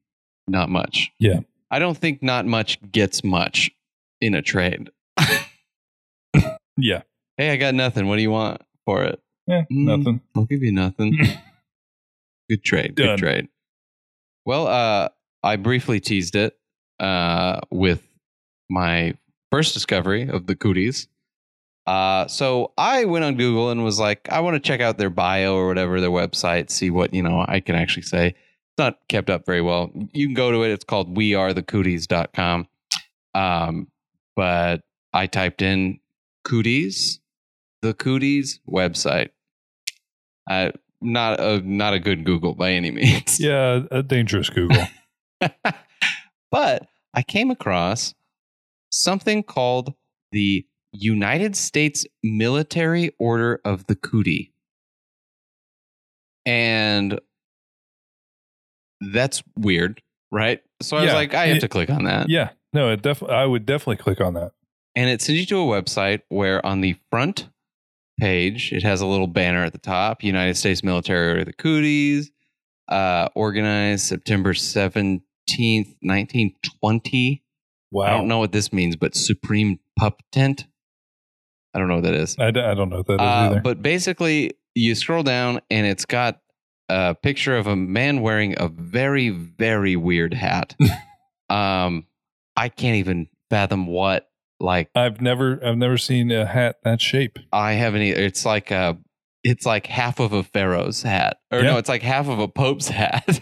not 0.48 0.68
much. 0.70 1.10
Yeah. 1.18 1.40
I 1.70 1.78
don't 1.78 1.96
think 1.98 2.22
not 2.22 2.46
much 2.46 2.78
gets 2.92 3.24
much 3.24 3.70
in 4.20 4.34
a 4.34 4.42
trade. 4.42 4.90
Yeah. 6.76 7.02
Hey, 7.36 7.50
I 7.50 7.56
got 7.56 7.74
nothing. 7.74 8.06
What 8.06 8.16
do 8.16 8.22
you 8.22 8.30
want 8.30 8.60
for 8.84 9.02
it? 9.04 9.20
Yeah. 9.46 9.62
Mm. 9.72 9.98
Nothing. 9.98 10.20
I'll 10.34 10.44
give 10.44 10.62
you 10.62 10.72
nothing. 10.72 11.16
good 12.50 12.62
trade. 12.64 12.94
Done. 12.94 13.06
Good 13.06 13.18
trade. 13.18 13.48
Well, 14.44 14.66
uh, 14.66 15.08
I 15.42 15.56
briefly 15.56 16.00
teased 16.00 16.36
it 16.36 16.56
uh, 17.00 17.60
with 17.70 18.06
my 18.68 19.14
first 19.50 19.74
discovery 19.74 20.28
of 20.28 20.46
the 20.46 20.54
cooties. 20.54 21.08
Uh, 21.86 22.26
so 22.26 22.72
I 22.76 23.04
went 23.04 23.24
on 23.24 23.36
Google 23.36 23.70
and 23.70 23.84
was 23.84 24.00
like, 24.00 24.28
I 24.30 24.40
want 24.40 24.54
to 24.54 24.60
check 24.60 24.80
out 24.80 24.98
their 24.98 25.10
bio 25.10 25.54
or 25.54 25.68
whatever, 25.68 26.00
their 26.00 26.10
website, 26.10 26.70
see 26.70 26.90
what, 26.90 27.14
you 27.14 27.22
know, 27.22 27.44
I 27.46 27.60
can 27.60 27.76
actually 27.76 28.02
say. 28.02 28.28
It's 28.28 28.78
not 28.78 28.98
kept 29.08 29.30
up 29.30 29.46
very 29.46 29.62
well. 29.62 29.90
You 30.12 30.26
can 30.26 30.34
go 30.34 30.50
to 30.50 30.64
it. 30.64 30.72
It's 30.72 30.84
called 30.84 31.16
wearethecooties.com. 31.16 32.68
Um, 33.34 33.88
but 34.36 34.82
I 35.12 35.26
typed 35.26 35.62
in 35.62 35.98
cooties, 36.44 37.20
the 37.82 37.94
cooties 37.94 38.60
website. 38.70 39.30
Uh, 40.48 40.70
not 41.00 41.40
a 41.40 41.60
not 41.60 41.92
a 41.94 41.98
good 41.98 42.24
Google 42.24 42.54
by 42.54 42.72
any 42.72 42.90
means. 42.90 43.40
Yeah, 43.40 43.80
a 43.90 44.02
dangerous 44.02 44.48
Google. 44.50 44.86
but 46.50 46.86
I 47.14 47.22
came 47.22 47.50
across 47.50 48.14
something 48.90 49.42
called 49.42 49.94
the 50.32 50.66
United 50.92 51.56
States 51.56 52.06
Military 52.22 53.10
Order 53.18 53.60
of 53.64 53.86
the 53.86 53.94
Cootie. 53.96 54.52
And 56.46 57.20
that's 59.12 59.42
weird, 59.58 60.00
right? 60.30 60.62
So 60.80 60.96
I 60.96 61.02
was 61.02 61.12
like, 61.12 61.34
I 61.34 61.46
have 61.48 61.56
it- 61.58 61.60
to 61.60 61.68
click 61.68 61.90
on 61.90 62.04
that. 62.04 62.28
yeah. 62.28 62.50
No, 62.76 62.90
it 62.90 63.00
definitely. 63.00 63.34
I 63.34 63.46
would 63.46 63.64
definitely 63.64 63.96
click 63.96 64.20
on 64.20 64.34
that. 64.34 64.52
And 64.94 65.08
it 65.08 65.22
sends 65.22 65.40
you 65.40 65.46
to 65.46 65.56
a 65.72 65.82
website 65.82 66.20
where 66.28 66.64
on 66.64 66.82
the 66.82 66.94
front 67.10 67.48
page, 68.20 68.70
it 68.70 68.82
has 68.82 69.00
a 69.00 69.06
little 69.06 69.26
banner 69.26 69.64
at 69.64 69.72
the 69.72 69.78
top 69.78 70.22
United 70.22 70.58
States 70.58 70.84
Military 70.84 71.40
of 71.40 71.46
the 71.46 71.54
Cooties, 71.54 72.30
uh, 72.88 73.28
organized 73.34 74.04
September 74.04 74.52
17th, 74.52 75.20
1920. 76.02 77.42
Wow. 77.92 78.04
I 78.04 78.10
don't 78.10 78.28
know 78.28 78.38
what 78.40 78.52
this 78.52 78.74
means, 78.74 78.94
but 78.94 79.14
Supreme 79.14 79.78
Pup 79.98 80.22
Tent. 80.30 80.66
I 81.72 81.78
don't 81.78 81.88
know 81.88 81.94
what 81.94 82.04
that 82.04 82.14
is. 82.14 82.36
I, 82.38 82.50
d- 82.50 82.60
I 82.60 82.74
don't 82.74 82.90
know 82.90 82.98
what 82.98 83.06
that 83.06 83.14
is 83.14 83.20
Uh, 83.20 83.24
either. 83.24 83.60
but 83.60 83.80
basically, 83.82 84.52
you 84.74 84.94
scroll 84.94 85.22
down 85.22 85.60
and 85.70 85.86
it's 85.86 86.04
got 86.04 86.40
a 86.90 87.14
picture 87.14 87.56
of 87.56 87.66
a 87.66 87.76
man 87.76 88.20
wearing 88.20 88.54
a 88.58 88.68
very, 88.68 89.30
very 89.30 89.96
weird 89.96 90.34
hat. 90.34 90.74
um, 91.48 92.06
I 92.56 92.68
can't 92.68 92.96
even 92.96 93.28
fathom 93.50 93.86
what. 93.86 94.28
Like 94.58 94.88
I've 94.94 95.20
never 95.20 95.60
I've 95.64 95.76
never 95.76 95.98
seen 95.98 96.30
a 96.30 96.46
hat 96.46 96.76
that 96.82 97.00
shape. 97.00 97.38
I 97.52 97.72
haven't 97.72 98.00
either. 98.02 98.22
It's 98.22 98.46
like 98.46 98.70
a, 98.70 98.96
it's 99.44 99.66
like 99.66 99.86
half 99.86 100.18
of 100.18 100.32
a 100.32 100.42
pharaoh's 100.42 101.02
hat, 101.02 101.36
or 101.52 101.58
Yeah. 101.60 101.72
no, 101.72 101.78
it's 101.78 101.90
like 101.90 102.00
half 102.02 102.28
of 102.28 102.38
a 102.38 102.48
pope's 102.48 102.88
hat, 103.02 103.38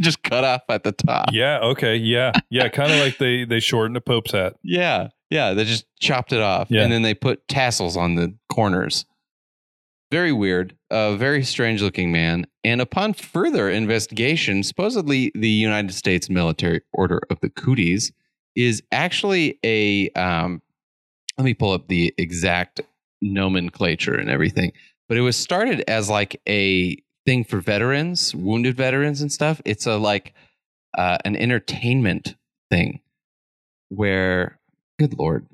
just 0.00 0.22
cut 0.22 0.44
off 0.44 0.62
at 0.68 0.84
the 0.84 0.92
top. 0.92 1.30
Yeah. 1.32 1.58
Okay. 1.58 1.96
Yeah. 1.96 2.30
Yeah. 2.48 2.68
kind 2.68 2.92
of 2.92 3.00
like 3.00 3.18
they 3.18 3.44
they 3.44 3.58
shortened 3.58 3.96
a 3.96 4.00
Pope's 4.00 4.30
hat. 4.30 4.54
Yeah, 4.62 5.08
yeah. 5.30 5.52
They 5.52 5.64
just 5.64 5.84
chopped 6.00 6.32
it 6.32 6.40
off, 6.40 6.68
Yeah. 6.70 6.82
and 6.84 6.92
then 6.92 7.02
they 7.02 7.14
put 7.14 7.48
tassels 7.48 7.96
on 7.96 8.14
the 8.14 8.32
corners. 8.48 9.04
Very 10.12 10.32
weird. 10.32 10.76
A 10.90 11.16
very 11.16 11.42
strange 11.42 11.80
looking 11.82 12.12
man. 12.12 12.46
And 12.62 12.80
upon 12.80 13.14
further 13.14 13.70
investigation, 13.70 14.62
supposedly 14.62 15.32
the 15.34 15.48
United 15.48 15.92
States 15.94 16.28
Military 16.28 16.82
Order 16.92 17.22
of 17.30 17.40
the 17.40 17.48
Cooties 17.48 18.12
is 18.56 18.82
actually 18.92 19.58
a. 19.64 20.10
Um, 20.10 20.62
let 21.38 21.44
me 21.44 21.54
pull 21.54 21.72
up 21.72 21.88
the 21.88 22.14
exact 22.18 22.82
nomenclature 23.22 24.14
and 24.14 24.28
everything. 24.28 24.72
But 25.08 25.16
it 25.16 25.22
was 25.22 25.36
started 25.36 25.84
as 25.88 26.10
like 26.10 26.40
a 26.48 26.96
thing 27.24 27.44
for 27.44 27.60
veterans, 27.60 28.34
wounded 28.34 28.76
veterans 28.76 29.20
and 29.20 29.32
stuff. 29.32 29.62
It's 29.64 29.86
a 29.86 29.96
like 29.96 30.34
uh, 30.96 31.18
an 31.24 31.36
entertainment 31.36 32.34
thing 32.70 33.00
where, 33.88 34.58
good 34.98 35.18
lord, 35.18 35.46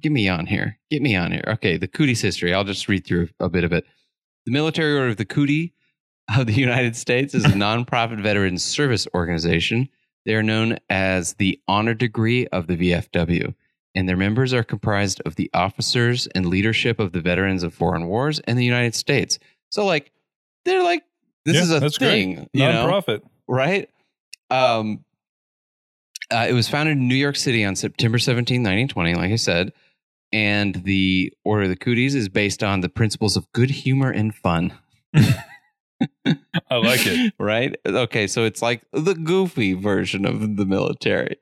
get 0.00 0.12
me 0.12 0.28
on 0.28 0.46
here, 0.46 0.78
get 0.90 1.02
me 1.02 1.16
on 1.16 1.32
here. 1.32 1.44
Okay, 1.46 1.76
the 1.76 1.88
Cooties 1.88 2.20
history. 2.20 2.54
I'll 2.54 2.64
just 2.64 2.88
read 2.88 3.06
through 3.06 3.28
a 3.40 3.48
bit 3.48 3.64
of 3.64 3.72
it. 3.72 3.84
The 4.46 4.52
Military 4.52 4.94
Order 4.94 5.08
of 5.08 5.16
the 5.16 5.24
Cootie 5.24 5.74
of 6.36 6.46
the 6.46 6.52
United 6.54 6.96
States 6.96 7.34
is 7.34 7.44
a 7.44 7.48
nonprofit 7.50 8.22
veterans 8.22 8.62
service 8.62 9.06
organization. 9.14 9.88
They 10.24 10.34
are 10.34 10.42
known 10.42 10.78
as 10.88 11.34
the 11.34 11.58
Honor 11.68 11.94
Degree 11.94 12.46
of 12.48 12.66
the 12.66 12.76
VFW, 12.76 13.54
and 13.94 14.08
their 14.08 14.16
members 14.16 14.52
are 14.54 14.62
comprised 14.62 15.20
of 15.26 15.34
the 15.36 15.50
officers 15.52 16.26
and 16.34 16.46
leadership 16.46 16.98
of 17.00 17.12
the 17.12 17.20
veterans 17.20 17.62
of 17.62 17.74
foreign 17.74 18.06
wars 18.06 18.38
and 18.40 18.58
the 18.58 18.64
United 18.64 18.94
States. 18.94 19.38
So, 19.70 19.84
like, 19.84 20.12
they're 20.64 20.82
like, 20.82 21.02
this 21.44 21.56
Yeah, 21.56 21.62
is 21.62 21.72
a 21.72 21.80
that's 21.80 21.98
thing, 21.98 22.34
great. 22.34 22.48
you 22.52 22.60
know? 22.68 22.86
Nonprofit. 22.86 23.22
right? 23.48 23.90
Um, 24.50 25.04
uh, 26.30 26.46
it 26.48 26.52
was 26.52 26.68
founded 26.68 26.96
in 26.98 27.08
New 27.08 27.14
York 27.16 27.36
City 27.36 27.64
on 27.64 27.74
September 27.76 28.18
17, 28.18 28.60
1920, 28.60 29.14
like 29.14 29.32
I 29.32 29.36
said. 29.36 29.72
And 30.32 30.76
the 30.84 31.32
Order 31.44 31.64
of 31.64 31.68
the 31.68 31.76
Cooties 31.76 32.14
is 32.14 32.28
based 32.30 32.62
on 32.62 32.80
the 32.80 32.88
principles 32.88 33.36
of 33.36 33.50
good 33.52 33.70
humor 33.70 34.10
and 34.10 34.34
fun. 34.34 34.72
I 36.72 36.86
like 36.86 37.06
it. 37.06 37.34
right? 37.38 37.76
Okay, 37.86 38.26
so 38.26 38.44
it's 38.44 38.62
like 38.62 38.82
the 38.92 39.14
goofy 39.14 39.74
version 39.74 40.24
of 40.24 40.56
the 40.56 40.64
military. 40.64 41.38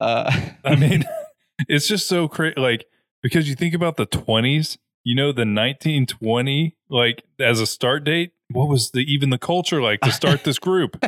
Uh, 0.00 0.30
I 0.64 0.76
mean, 0.76 1.04
it's 1.68 1.88
just 1.88 2.08
so 2.08 2.28
crazy. 2.28 2.58
Like 2.58 2.86
because 3.22 3.48
you 3.48 3.54
think 3.54 3.74
about 3.74 3.96
the 3.96 4.06
twenties, 4.06 4.78
you 5.04 5.14
know, 5.14 5.32
the 5.32 5.42
1920, 5.42 6.76
like 6.88 7.24
as 7.38 7.60
a 7.60 7.66
start 7.66 8.04
date. 8.04 8.32
What 8.52 8.68
was 8.68 8.90
the 8.90 9.00
even 9.00 9.30
the 9.30 9.38
culture 9.38 9.80
like 9.80 10.00
to 10.00 10.10
start 10.10 10.42
this 10.42 10.58
group? 10.58 11.00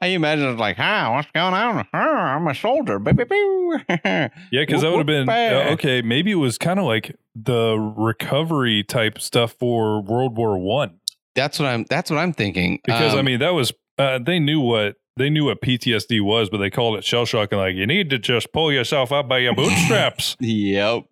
I 0.00 0.06
imagine 0.06 0.48
it's 0.48 0.58
like, 0.58 0.76
hi, 0.76 1.10
what's 1.10 1.30
going 1.32 1.52
on? 1.52 1.86
I'm 1.92 2.46
a 2.46 2.54
soldier. 2.54 2.98
Yeah, 2.98 4.28
because 4.50 4.82
that 4.82 4.90
would 4.90 4.98
have 4.98 5.06
been 5.06 5.28
uh, 5.28 5.70
okay. 5.72 6.00
Maybe 6.00 6.30
it 6.30 6.36
was 6.36 6.58
kind 6.58 6.78
of 6.78 6.86
like 6.86 7.16
the 7.34 7.76
recovery 7.76 8.84
type 8.84 9.18
stuff 9.18 9.52
for 9.58 10.00
World 10.00 10.36
War 10.36 10.56
One. 10.58 11.00
That's 11.34 11.58
what 11.58 11.66
I'm. 11.66 11.84
That's 11.88 12.10
what 12.10 12.18
I'm 12.18 12.32
thinking. 12.32 12.80
Because 12.84 13.14
I 13.14 13.18
Um, 13.20 13.24
mean, 13.26 13.40
that 13.40 13.50
was 13.54 13.72
uh, 13.98 14.18
they 14.18 14.38
knew 14.38 14.60
what 14.60 14.96
they 15.16 15.30
knew 15.30 15.44
what 15.46 15.60
PTSD 15.60 16.20
was, 16.20 16.50
but 16.50 16.58
they 16.58 16.70
called 16.70 16.98
it 16.98 17.04
shell 17.04 17.24
shock 17.24 17.52
and 17.52 17.60
like 17.60 17.74
you 17.76 17.86
need 17.86 18.10
to 18.10 18.18
just 18.18 18.52
pull 18.52 18.72
yourself 18.72 19.12
up 19.12 19.28
by 19.28 19.38
your 19.38 19.54
bootstraps. 19.54 20.36
Yep. 20.40 21.04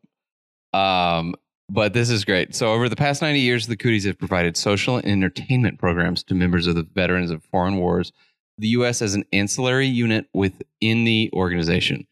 Um, 0.73 1.35
but 1.69 1.93
this 1.95 2.11
is 2.11 2.25
great. 2.25 2.55
So 2.55 2.73
over 2.73 2.89
the 2.89 2.97
past 2.97 3.23
90 3.23 3.41
years, 3.41 3.67
the 3.67 3.77
Cooties 3.77 4.05
have 4.07 4.19
provided 4.19 4.57
social 4.57 4.97
and 4.97 5.07
entertainment 5.07 5.79
programs 5.79 6.23
to 6.25 6.35
members 6.35 6.67
of 6.67 6.75
the 6.75 6.83
veterans 6.95 7.31
of 7.31 7.43
foreign 7.45 7.77
wars. 7.77 8.13
The 8.59 8.69
U.S. 8.69 9.01
as 9.03 9.15
an 9.15 9.25
ancillary 9.33 9.87
unit 9.87 10.27
within 10.35 11.05
the 11.05 11.31
organization. 11.33 12.07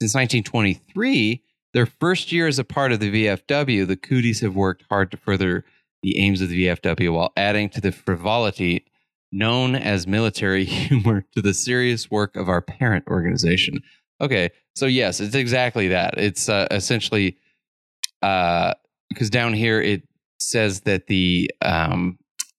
Since 0.00 0.14
1923, 0.14 1.42
their 1.72 1.86
first 1.86 2.32
year 2.32 2.46
as 2.46 2.58
a 2.58 2.64
part 2.64 2.92
of 2.92 3.00
the 3.00 3.10
VFW, 3.26 3.86
the 3.86 3.96
Cooties 3.96 4.40
have 4.42 4.54
worked 4.54 4.84
hard 4.90 5.10
to 5.12 5.16
further 5.16 5.64
the 6.02 6.18
aims 6.18 6.40
of 6.40 6.48
the 6.48 6.66
VFW 6.66 7.12
while 7.12 7.32
adding 7.36 7.68
to 7.70 7.80
the 7.80 7.92
frivolity 7.92 8.84
known 9.32 9.74
as 9.74 10.06
military 10.06 10.64
humor 10.76 11.24
to 11.34 11.42
the 11.42 11.54
serious 11.54 12.10
work 12.10 12.36
of 12.36 12.48
our 12.48 12.60
parent 12.60 13.04
organization. 13.08 13.80
Okay, 14.20 14.50
so 14.74 14.86
yes, 14.86 15.20
it's 15.20 15.34
exactly 15.34 15.88
that. 15.88 16.14
It's 16.16 16.48
uh, 16.48 16.68
essentially 16.70 17.36
uh, 18.22 18.74
because 19.10 19.30
down 19.30 19.52
here 19.52 19.80
it 19.80 20.02
says 20.40 20.82
that 20.82 21.06
the 21.06 21.50
um, 21.62 22.18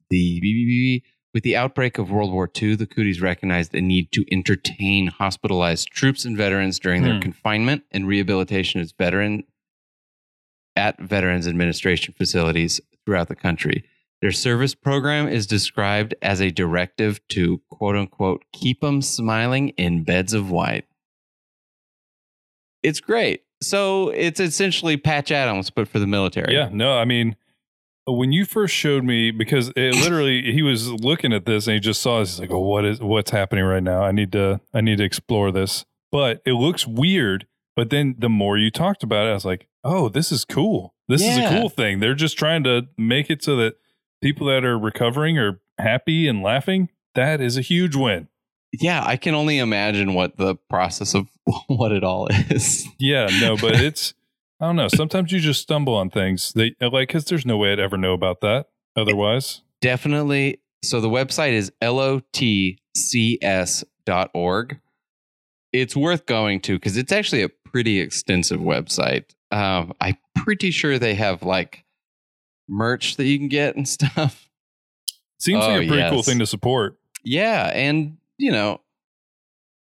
the 0.10 1.02
with 1.34 1.44
the 1.44 1.56
outbreak 1.56 1.98
of 1.98 2.10
World 2.10 2.32
War 2.32 2.50
II, 2.60 2.76
the 2.76 2.88
Cooties 2.88 3.22
recognized 3.22 3.74
a 3.76 3.82
need 3.82 4.12
to 4.14 4.26
entertain 4.32 5.08
hospitalized 5.08 5.90
troops 5.92 6.26
and 6.26 6.36
veterans 6.38 6.80
during 6.80 7.04
their 7.04 7.16
Hmm. 7.16 7.22
confinement 7.22 7.84
and 7.92 8.08
rehabilitation 8.08 8.82
as 8.82 8.92
veteran 8.92 9.44
at 10.76 11.00
Veterans 11.00 11.48
Administration 11.48 12.14
facilities 12.18 12.80
throughout 13.08 13.30
the 13.30 13.36
country. 13.36 13.86
Their 14.22 14.34
service 14.34 14.76
program 14.76 15.30
is 15.30 15.48
described 15.48 16.14
as 16.22 16.42
a 16.42 16.52
directive 16.52 17.26
to 17.30 17.62
quote 17.70 17.96
unquote 17.96 18.44
keep 18.52 18.82
them 18.82 19.02
smiling 19.02 19.70
in 19.70 20.04
beds 20.04 20.34
of 20.34 20.52
white. 20.52 20.86
It's 22.84 23.00
great. 23.00 23.44
So 23.62 24.10
it's 24.10 24.42
essentially 24.42 24.98
Patch 24.98 25.32
Adams, 25.32 25.70
but 25.70 25.88
for 25.88 26.00
the 26.00 26.06
military. 26.06 26.54
Yeah, 26.54 26.70
no, 26.72 26.98
I 26.98 27.06
mean, 27.06 27.38
when 28.06 28.34
you 28.34 28.44
first 28.44 28.76
showed 28.76 29.06
me, 29.06 29.32
because 29.32 29.72
it 29.78 29.96
literally, 30.04 30.52
he 30.52 30.62
was 30.62 30.92
looking 30.92 31.32
at 31.32 31.46
this 31.46 31.66
and 31.66 31.76
he 31.76 31.80
just 31.80 32.02
saw 32.02 32.20
this. 32.20 32.32
He's 32.32 32.42
like, 32.42 32.52
"Oh, 32.52 32.60
what 32.60 32.84
is 32.84 33.00
what's 33.00 33.32
happening 33.32 33.64
right 33.64 33.84
now? 33.84 34.02
I 34.02 34.12
need 34.12 34.34
to, 34.34 34.60
I 34.74 34.82
need 34.82 34.98
to 34.98 35.06
explore 35.06 35.52
this." 35.54 35.86
But 36.12 36.42
it 36.46 36.54
looks 36.54 36.86
weird. 36.86 37.48
But 37.74 37.90
then 37.90 38.16
the 38.18 38.30
more 38.30 38.58
you 38.58 38.70
talked 38.70 39.02
about 39.02 39.28
it, 39.28 39.30
I 39.30 39.34
was 39.34 39.46
like, 39.46 39.68
"Oh, 39.86 40.10
this 40.10 40.30
is 40.30 40.44
cool. 40.44 40.94
This 41.08 41.22
is 41.22 41.38
a 41.38 41.50
cool 41.50 41.70
thing. 41.70 42.00
They're 42.00 42.16
just 42.16 42.38
trying 42.38 42.64
to 42.64 42.88
make 42.98 43.30
it 43.30 43.44
so 43.44 43.56
that 43.58 43.76
people 44.22 44.48
that 44.48 44.66
are 44.66 44.78
recovering 44.78 45.38
are 45.38 45.62
happy 45.78 46.28
and 46.28 46.42
laughing. 46.44 46.90
That 47.16 47.42
is 47.42 47.58
a 47.58 47.62
huge 47.62 47.96
win." 47.96 48.28
Yeah, 48.74 49.04
I 49.06 49.16
can 49.16 49.34
only 49.34 49.60
imagine 49.60 50.14
what 50.14 50.38
the 50.38 50.56
process 50.70 51.16
of 51.16 51.30
what 51.68 51.92
it 51.92 52.04
all 52.04 52.28
is. 52.50 52.88
Yeah, 53.00 53.28
no, 53.40 53.56
but 53.58 53.76
it's 53.82 54.14
I 54.60 54.66
don't 54.66 54.76
know. 54.76 54.88
Sometimes 54.88 55.32
you 55.32 55.40
just 55.40 55.62
stumble 55.62 55.96
on 55.96 56.10
things 56.10 56.52
that 56.54 56.74
uh, 56.82 56.90
like 56.90 57.10
because 57.10 57.26
there's 57.26 57.46
no 57.46 57.58
way 57.58 57.72
I'd 57.72 57.80
ever 57.80 57.98
know 57.98 58.14
about 58.14 58.42
that 58.42 58.70
otherwise. 58.96 59.62
Definitely. 59.82 60.60
So 60.84 61.00
the 61.00 61.10
website 61.10 61.52
is 61.52 61.72
lotcs.org. 61.82 62.80
It's 65.74 65.96
worth 65.96 66.26
going 66.26 66.62
to 66.62 66.76
because 66.76 66.98
it's 66.98 67.12
actually 67.12 67.44
a 67.44 67.50
pretty 67.50 68.00
extensive 68.00 68.60
website. 68.60 69.26
Um, 69.52 69.94
I'm 70.02 70.18
pretty 70.36 70.72
sure 70.72 71.00
they 71.00 71.16
have 71.16 71.44
like 71.44 71.86
merch 72.68 73.16
that 73.18 73.26
you 73.26 73.38
can 73.38 73.48
get 73.48 73.76
and 73.76 73.88
stuff. 73.90 74.50
Seems 75.40 75.64
Oh, 75.64 75.68
like 75.70 75.84
a 75.84 75.88
pretty 75.88 76.10
cool 76.10 76.24
thing 76.24 76.40
to 76.40 76.46
support. 76.48 76.98
Yeah, 77.24 77.68
and 77.74 78.18
you 78.38 78.52
know, 78.52 78.82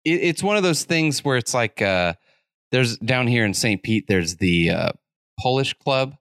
it, 0.05 0.21
it's 0.23 0.43
one 0.43 0.57
of 0.57 0.63
those 0.63 0.85
things 0.85 1.25
where 1.25 1.37
it's 1.37 1.55
like 1.55 1.81
uh, 1.83 2.15
there's 2.73 2.99
down 2.99 3.27
here 3.27 3.45
in 3.45 3.55
St. 3.55 3.83
Pete, 3.83 4.07
there's 4.09 4.37
the 4.37 4.71
uh, 4.71 4.91
Polish 5.41 5.75
Club, 5.75 6.15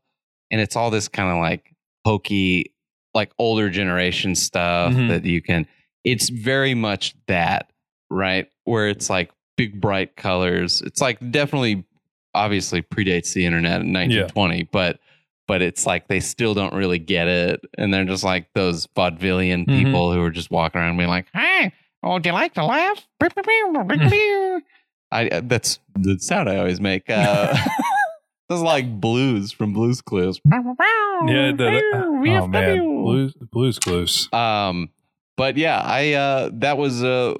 and 0.51 0.61
it's 0.61 0.75
all 0.75 0.89
this 0.89 1.07
kind 1.07 1.31
of 1.31 1.37
like 1.37 1.73
hokey, 2.05 2.73
like 3.13 3.31
older 3.37 3.69
generation 3.69 4.35
stuff 4.35 4.93
Mhm. 4.93 5.09
that 5.09 5.25
you 5.25 5.41
can. 5.41 5.67
It's 6.03 6.29
very 6.29 6.73
much 6.75 7.15
that, 7.27 7.71
right? 8.09 8.47
Where 8.63 8.87
it's 8.87 9.09
like 9.09 9.31
big 9.57 9.81
bright 9.81 10.15
colors. 10.15 10.81
It's 10.81 11.01
like 11.01 11.19
definitely, 11.31 11.83
obviously 12.35 12.81
predates 12.81 13.33
the 13.33 13.45
internet 13.45 13.81
in 13.81 13.91
1920, 13.93 14.63
but 14.71 14.99
but 15.47 15.61
it's 15.61 15.85
like 15.85 16.07
they 16.07 16.19
still 16.19 16.53
don't 16.55 16.73
really 16.73 16.97
get 16.99 17.27
it, 17.27 17.61
and 17.77 17.93
they're 17.93 18.03
just 18.05 18.23
like 18.23 18.47
those 18.53 18.87
vaudevillian 18.87 19.65
Mhm. 19.67 19.83
people 19.83 20.11
who 20.11 20.21
are 20.21 20.31
just 20.31 20.49
walking 20.51 20.81
around 20.81 20.97
being 20.97 21.09
like, 21.09 21.27
"Hey, 21.33 21.71
oh, 22.03 22.17
do 22.19 22.29
you 22.29 22.33
like 22.33 22.53
to 22.55 22.65
laugh?" 22.65 23.05
I 25.11 25.27
uh, 25.29 25.41
that's 25.43 25.79
the 25.95 26.17
sound 26.19 26.49
I 26.49 26.57
always 26.57 26.79
make. 26.81 27.09
Uh, 27.09 27.55
Those 28.49 28.61
are 28.61 28.65
like 28.65 28.99
blues 29.01 29.51
from 29.51 29.73
Blues 29.73 30.01
Clues. 30.01 30.39
Yeah, 31.27 31.51
the, 31.57 31.81
oh 32.43 32.47
man, 32.47 32.77
blues, 33.03 33.33
blues 33.51 33.79
clues. 33.79 34.29
Um, 34.33 34.89
but 35.37 35.57
yeah, 35.57 35.79
I 35.83 36.13
uh, 36.13 36.49
that 36.53 36.77
was 36.77 37.03
uh, 37.03 37.35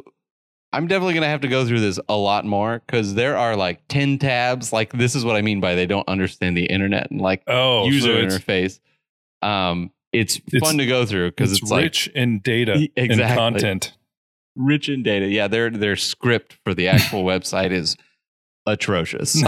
I'm 0.74 0.88
definitely 0.88 1.14
gonna 1.14 1.28
have 1.28 1.42
to 1.42 1.48
go 1.48 1.66
through 1.66 1.80
this 1.80 2.00
a 2.10 2.16
lot 2.18 2.46
more 2.46 2.82
because 2.86 3.14
there 3.14 3.38
are 3.38 3.56
like 3.56 3.82
ten 3.88 4.18
tabs. 4.20 4.74
Like 4.74 4.92
this 4.94 5.16
is 5.16 5.24
what 5.24 5.36
I 5.36 5.42
mean 5.42 5.60
by 5.62 5.76
they 5.76 5.86
don't 5.86 6.08
understand 6.08 6.58
the 6.58 6.66
internet 6.66 7.10
and 7.12 7.22
like 7.22 7.44
Oh, 7.48 7.86
user 7.86 8.30
so 8.30 8.36
interface. 8.38 8.80
Um, 9.42 9.92
it's, 10.12 10.38
It's- 10.52 10.60
fun 10.62 10.78
to 10.80 10.86
go 10.86 11.06
through 11.06 11.32
because 11.32 11.52
it's, 11.54 11.62
it's, 11.62 11.72
like 11.72 11.84
rich 11.84 12.08
in 12.16 12.40
data 12.40 12.76
E- 12.76 12.92
and 12.98 13.20
content. 13.20 13.94
rich 14.56 14.90
in 14.90 15.04
data. 15.04 15.28
Yeah, 15.28 15.48
their 15.48 15.70
their 15.70 15.96
script 15.96 16.58
for 16.66 16.74
the 16.74 16.88
actual 16.90 17.24
website 17.32 17.72
is 17.72 17.96
atrocious. 18.66 19.36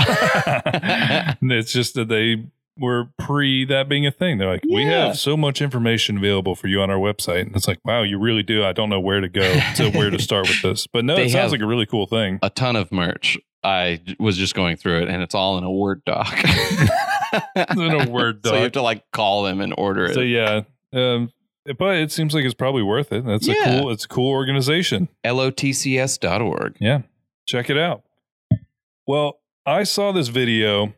it's 1.42 1.72
just 1.72 1.96
that 1.96 2.08
they 2.10 2.46
were 2.80 3.10
pre 3.18 3.66
that 3.66 3.90
being 3.90 4.06
a 4.06 4.12
thing. 4.12 4.38
They're 4.38 4.50
like, 4.50 4.64
we 4.72 4.86
have 4.86 5.18
so 5.18 5.36
much 5.38 5.62
information 5.62 6.18
available 6.18 6.56
for 6.56 6.68
you 6.68 6.82
on 6.82 6.90
our 6.90 6.98
website. 6.98 7.42
And 7.42 7.56
it's 7.56 7.68
like, 7.68 7.80
wow, 7.84 8.04
you 8.04 8.20
really 8.20 8.44
do. 8.44 8.64
I 8.64 8.74
don't 8.74 8.90
know 8.90 9.00
where 9.00 9.22
to 9.22 9.30
go 9.30 9.60
to 9.76 9.90
where 9.92 10.10
to 10.10 10.20
start 10.22 10.48
with 10.48 10.62
this. 10.62 10.88
But 10.88 11.06
no, 11.06 11.16
They 11.16 11.26
it 11.26 11.32
sounds 11.32 11.52
like 11.52 11.62
a 11.62 11.68
really 11.68 11.86
cool 11.86 12.08
thing. 12.08 12.40
a 12.42 12.50
ton 12.50 12.76
of 12.76 12.92
merch. 12.92 13.38
I 13.64 14.02
was 14.20 14.38
just 14.38 14.56
going 14.56 14.78
through 14.78 15.00
it, 15.00 15.10
and 15.10 15.22
it's 15.22 15.36
all 15.36 15.58
in 15.58 15.64
a 15.64 15.72
Word 15.72 16.04
doc. 16.06 16.32
in 17.56 17.92
a 17.92 18.10
Word 18.10 18.46
So 18.46 18.56
you 18.56 18.64
have 18.64 18.72
to 18.74 18.82
like 18.82 19.10
call 19.12 19.44
them 19.44 19.60
and 19.62 19.74
order 19.78 20.06
it. 20.06 20.14
So 20.14 20.22
yeah. 20.22 20.62
Um, 20.94 21.32
but 21.78 21.98
it 21.98 22.12
seems 22.12 22.34
like 22.34 22.46
it's 22.46 22.54
probably 22.54 22.84
worth 22.84 23.12
it. 23.12 23.26
That's 23.26 23.48
a 23.48 23.56
cool, 23.66 23.92
it's 23.92 24.06
a 24.06 24.08
cool 24.08 24.32
organization. 24.32 25.10
lotcs.org. 25.26 26.78
Yeah. 26.80 27.02
Check 27.46 27.70
it 27.70 27.78
out. 27.78 28.04
Well, 29.06 29.40
I 29.66 29.84
saw 29.84 30.12
this 30.12 30.30
video 30.30 30.94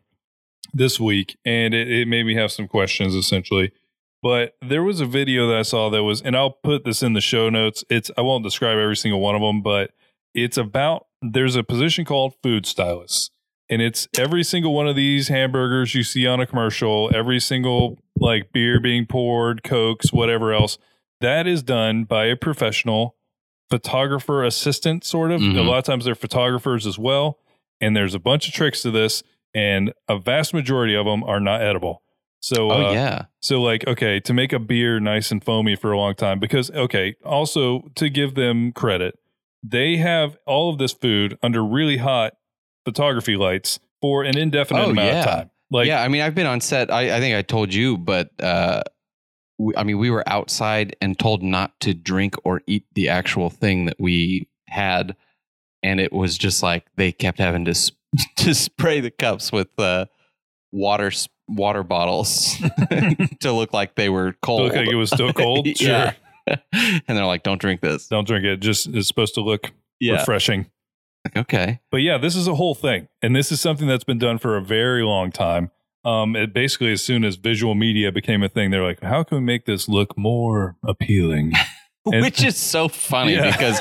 this 0.72 0.98
week 1.00 1.36
and 1.44 1.74
it, 1.74 1.90
it 1.90 2.08
made 2.08 2.24
me 2.24 2.34
have 2.34 2.52
some 2.52 2.68
questions 2.68 3.14
essentially. 3.14 3.72
But 4.22 4.54
there 4.60 4.82
was 4.82 5.00
a 5.00 5.06
video 5.06 5.46
that 5.48 5.56
I 5.56 5.62
saw 5.62 5.88
that 5.90 6.02
was, 6.04 6.20
and 6.20 6.36
I'll 6.36 6.50
put 6.50 6.84
this 6.84 7.02
in 7.02 7.14
the 7.14 7.20
show 7.22 7.48
notes. 7.48 7.84
It's, 7.88 8.10
I 8.18 8.20
won't 8.20 8.44
describe 8.44 8.76
every 8.76 8.96
single 8.96 9.20
one 9.20 9.34
of 9.34 9.40
them, 9.40 9.62
but 9.62 9.92
it's 10.34 10.58
about, 10.58 11.06
there's 11.22 11.56
a 11.56 11.62
position 11.64 12.04
called 12.04 12.34
food 12.42 12.66
stylist. 12.66 13.30
And 13.70 13.80
it's 13.80 14.08
every 14.18 14.42
single 14.44 14.74
one 14.74 14.88
of 14.88 14.96
these 14.96 15.28
hamburgers 15.28 15.94
you 15.94 16.02
see 16.02 16.26
on 16.26 16.38
a 16.40 16.46
commercial, 16.46 17.10
every 17.14 17.40
single 17.40 17.98
like 18.18 18.52
beer 18.52 18.78
being 18.80 19.06
poured, 19.06 19.62
Cokes, 19.62 20.12
whatever 20.12 20.52
else, 20.52 20.76
that 21.20 21.46
is 21.46 21.62
done 21.62 22.04
by 22.04 22.24
a 22.26 22.36
professional 22.36 23.16
photographer 23.70 24.42
assistant, 24.44 25.04
sort 25.04 25.30
of. 25.30 25.40
A 25.40 25.44
Mhm. 25.44 25.66
lot 25.66 25.78
of 25.78 25.84
times 25.84 26.04
they're 26.04 26.14
photographers 26.14 26.86
as 26.86 26.98
well. 26.98 27.38
And 27.80 27.96
there's 27.96 28.14
a 28.14 28.18
bunch 28.18 28.46
of 28.48 28.52
tricks 28.52 28.82
to 28.82 28.90
this, 28.90 29.22
and 29.54 29.92
a 30.08 30.18
vast 30.18 30.54
majority 30.54 30.94
of 30.94 31.06
them 31.06 31.22
are 31.24 31.40
not 31.40 31.62
edible. 31.62 32.02
So, 32.40 32.70
Oh 32.70 32.86
uh, 32.88 32.92
yeah. 32.92 33.24
so 33.40 33.60
like, 33.60 33.86
okay, 33.86 34.18
to 34.20 34.32
make 34.32 34.52
a 34.52 34.58
beer 34.58 34.98
nice 34.98 35.30
and 35.30 35.44
foamy 35.44 35.76
for 35.76 35.92
a 35.92 35.98
long 35.98 36.14
time, 36.14 36.38
because 36.38 36.70
okay, 36.70 37.16
also 37.24 37.90
to 37.96 38.08
give 38.08 38.34
them 38.34 38.72
credit, 38.72 39.18
they 39.62 39.98
have 39.98 40.36
all 40.46 40.70
of 40.70 40.78
this 40.78 40.92
food 40.92 41.36
under 41.42 41.62
really 41.64 41.98
hot 41.98 42.32
photography 42.84 43.36
lights 43.36 43.78
for 44.00 44.22
an 44.24 44.38
indefinite 44.38 44.86
Oh, 44.86 44.90
amount 44.90 45.08
yeah. 45.08 45.20
of 45.20 45.26
time. 45.26 45.50
Like, 45.70 45.86
yeah, 45.86 46.02
I 46.02 46.08
mean, 46.08 46.22
I've 46.22 46.34
been 46.34 46.46
on 46.46 46.60
set. 46.62 46.90
I, 46.90 47.16
I 47.16 47.20
think 47.20 47.36
I 47.36 47.42
told 47.42 47.72
you, 47.74 47.98
but 47.98 48.30
uh, 48.42 48.82
we, 49.58 49.76
I 49.76 49.84
mean, 49.84 49.98
we 49.98 50.10
were 50.10 50.26
outside 50.26 50.96
and 51.02 51.18
told 51.18 51.42
not 51.42 51.78
to 51.80 51.92
drink 51.94 52.34
or 52.42 52.62
eat 52.66 52.86
the 52.94 53.10
actual 53.10 53.50
thing 53.50 53.84
that 53.84 53.96
we 54.00 54.48
had, 54.66 55.14
and 55.82 56.00
it 56.00 56.12
was 56.12 56.38
just 56.38 56.62
like 56.62 56.86
they 56.96 57.12
kept 57.12 57.38
having 57.38 57.66
to 57.66 57.74
to 58.36 58.54
spray 58.54 59.00
the 59.00 59.10
cups 59.10 59.52
with 59.52 59.68
uh, 59.78 60.06
water 60.72 61.10
water 61.48 61.82
bottles 61.82 62.56
to 63.40 63.52
look 63.52 63.72
like 63.72 63.94
they 63.96 64.08
were 64.08 64.32
to 64.32 64.38
cold. 64.42 64.62
look 64.62 64.74
like 64.74 64.88
it 64.88 64.94
was 64.94 65.10
still 65.10 65.32
cold. 65.34 65.66
Sure. 65.76 66.12
and 66.46 67.02
they're 67.06 67.24
like, 67.26 67.42
"Don't 67.42 67.60
drink 67.60 67.80
this." 67.80 68.06
Don't 68.08 68.26
drink 68.26 68.44
it. 68.44 68.58
Just 68.58 68.88
it's 68.88 69.08
supposed 69.08 69.34
to 69.34 69.40
look 69.40 69.72
Yeah. 70.00 70.14
refreshing. 70.20 70.66
Okay. 71.36 71.80
But 71.90 71.98
yeah, 71.98 72.16
this 72.18 72.34
is 72.34 72.48
a 72.48 72.54
whole 72.54 72.74
thing, 72.74 73.08
and 73.22 73.36
this 73.36 73.52
is 73.52 73.60
something 73.60 73.86
that's 73.86 74.04
been 74.04 74.18
done 74.18 74.38
for 74.38 74.56
a 74.56 74.62
very 74.62 75.02
long 75.04 75.30
time. 75.30 75.70
Um, 76.02 76.34
it 76.34 76.54
basically 76.54 76.92
as 76.92 77.02
soon 77.02 77.24
as 77.24 77.36
visual 77.36 77.74
media 77.74 78.10
became 78.10 78.42
a 78.42 78.48
thing, 78.48 78.70
they're 78.70 78.82
like, 78.82 79.02
how 79.02 79.22
can 79.22 79.36
we 79.38 79.44
make 79.44 79.66
this 79.66 79.86
look 79.86 80.16
more 80.16 80.76
appealing? 80.82 81.52
And- 82.06 82.22
Which 82.22 82.42
is 82.42 82.56
so 82.56 82.88
funny 82.88 83.34
Yeah. 83.34 83.50
because 83.52 83.78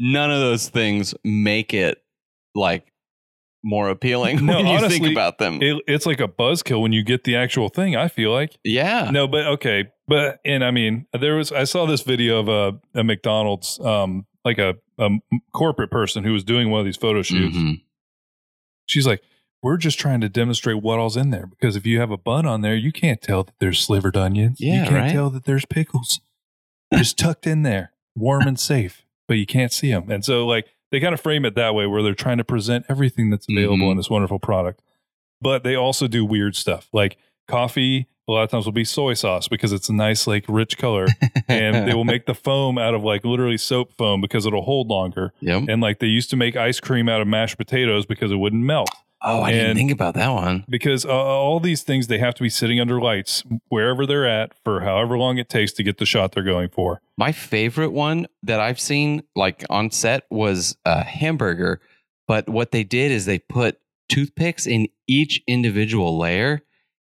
none 0.00 0.32
of 0.32 0.40
those 0.40 0.68
things 0.68 1.14
make 1.22 1.72
it 1.72 2.02
like 2.56 2.89
more 3.62 3.88
appealing 3.88 4.44
No, 4.44 4.56
when 4.56 4.66
you 4.66 4.72
honestly, 4.72 4.98
think 5.00 5.12
about 5.12 5.38
them. 5.38 5.60
It, 5.62 5.82
it's 5.86 6.06
like 6.06 6.20
a 6.20 6.28
buzzkill 6.28 6.80
when 6.80 6.92
you 6.92 7.02
get 7.02 7.24
the 7.24 7.36
actual 7.36 7.68
thing. 7.68 7.96
I 7.96 8.08
feel 8.08 8.32
like 8.32 8.56
yeah. 8.64 9.10
no, 9.10 9.28
but 9.28 9.46
okay, 9.46 9.88
but 10.08 10.40
and 10.44 10.64
I 10.64 10.70
mean, 10.70 11.06
there 11.18 11.36
was 11.36 11.52
I 11.52 11.64
saw 11.64 11.86
this 11.86 12.02
video 12.02 12.40
of 12.40 12.48
a, 12.48 12.98
a 13.00 13.04
McDonald's, 13.04 13.78
um, 13.80 14.26
like 14.44 14.58
a, 14.58 14.76
a 14.98 15.10
corporate 15.52 15.90
person 15.90 16.24
who 16.24 16.32
was 16.32 16.44
doing 16.44 16.70
one 16.70 16.80
of 16.80 16.86
these 16.86 16.96
photo 16.96 17.22
shoots. 17.22 17.56
Mhm. 17.56 17.82
She's 18.86 19.06
like, 19.06 19.22
we're 19.62 19.76
just 19.76 19.98
trying 19.98 20.20
to 20.22 20.28
demonstrate 20.28 20.82
what 20.82 20.98
all's 20.98 21.16
in 21.16 21.30
there 21.30 21.46
because 21.46 21.76
if 21.76 21.86
you 21.86 22.00
have 22.00 22.10
a 22.10 22.16
bun 22.16 22.46
on 22.46 22.62
there, 22.62 22.74
you 22.74 22.92
can't 22.92 23.20
tell 23.20 23.44
that 23.44 23.54
there's 23.60 23.78
slivered 23.78 24.16
onions. 24.16 24.58
Yeah, 24.60 24.84
you 24.84 24.88
can't 24.88 24.94
right. 24.94 25.12
tell 25.12 25.30
that 25.30 25.44
there's 25.44 25.66
pickles. 25.66 26.20
just 26.94 27.18
tucked 27.18 27.46
in 27.46 27.62
there, 27.62 27.92
warm 28.16 28.46
and 28.46 28.58
safe, 28.60 29.04
but 29.28 29.34
you 29.34 29.46
can't 29.46 29.72
see 29.72 29.90
them. 29.90 30.10
And 30.10 30.24
so, 30.24 30.46
like, 30.46 30.66
they 30.90 31.00
kind 31.00 31.14
of 31.14 31.20
frame 31.20 31.44
it 31.44 31.54
that 31.54 31.74
way 31.74 31.86
where 31.86 32.02
they're 32.02 32.14
trying 32.14 32.38
to 32.38 32.44
present 32.44 32.84
everything 32.88 33.30
that's 33.30 33.46
available 33.48 33.86
Mhm. 33.88 33.92
in 33.92 33.96
this 33.96 34.10
wonderful 34.10 34.38
product. 34.38 34.82
But 35.40 35.62
they 35.64 35.74
also 35.74 36.06
do 36.08 36.24
weird 36.24 36.54
stuff 36.56 36.88
like 36.92 37.16
coffee. 37.48 38.06
A 38.28 38.32
lot 38.32 38.42
of 38.44 38.50
times 38.50 38.64
will 38.64 38.72
be 38.72 38.84
soy 38.84 39.14
sauce 39.14 39.48
because 39.48 39.72
it's 39.72 39.88
a 39.88 39.92
nice, 39.92 40.26
like, 40.28 40.44
rich 40.48 40.78
color, 40.78 41.06
and 41.48 41.88
they 41.88 41.94
will 41.94 42.04
make 42.04 42.26
the 42.26 42.34
foam 42.46 42.78
out 42.78 42.94
of 42.94 43.02
like 43.02 43.24
literally 43.24 43.56
soap 43.58 43.92
foam 43.98 44.20
because 44.20 44.46
it'll 44.46 44.62
hold 44.62 44.88
longer. 44.88 45.32
Yep. 45.40 45.64
And 45.68 45.82
like 45.82 45.98
they 45.98 46.06
used 46.06 46.30
to 46.30 46.36
make 46.36 46.54
ice 46.56 46.78
cream 46.78 47.08
out 47.08 47.20
of 47.20 47.26
mashed 47.26 47.56
potatoes 47.58 48.06
because 48.06 48.30
it 48.30 48.36
wouldn't 48.36 48.62
melt. 48.62 48.88
Oh, 49.22 49.42
I 49.42 49.52
didn't 49.52 49.76
think 49.76 49.90
about 49.90 50.14
that 50.14 50.30
one. 50.30 50.64
because 50.68 51.04
uh, 51.04 51.10
all 51.10 51.60
these 51.60 51.82
things 51.82 52.06
they 52.06 52.18
have 52.18 52.34
to 52.36 52.42
be 52.42 52.48
sitting 52.48 52.80
under 52.80 53.00
lights 53.00 53.42
wherever 53.68 54.06
they're 54.06 54.26
at 54.26 54.52
for 54.64 54.80
however 54.80 55.18
long 55.18 55.36
it 55.36 55.48
takes 55.48 55.72
to 55.72 55.82
get 55.82 55.98
the 55.98 56.06
shot 56.06 56.32
they're 56.32 56.42
going 56.42 56.70
for. 56.70 57.02
My 57.18 57.32
favorite 57.32 57.90
one 57.90 58.26
that 58.42 58.60
I've 58.60 58.80
seen 58.80 59.22
like 59.36 59.64
on 59.68 59.90
set 59.90 60.24
was 60.30 60.76
a 60.86 61.04
hamburger, 61.04 61.80
but 62.26 62.48
what 62.48 62.72
they 62.72 62.82
did 62.82 63.12
is 63.12 63.26
they 63.26 63.38
put 63.38 63.78
toothpicks 64.08 64.66
in 64.66 64.88
each 65.06 65.42
individual 65.46 66.18
layer 66.18 66.62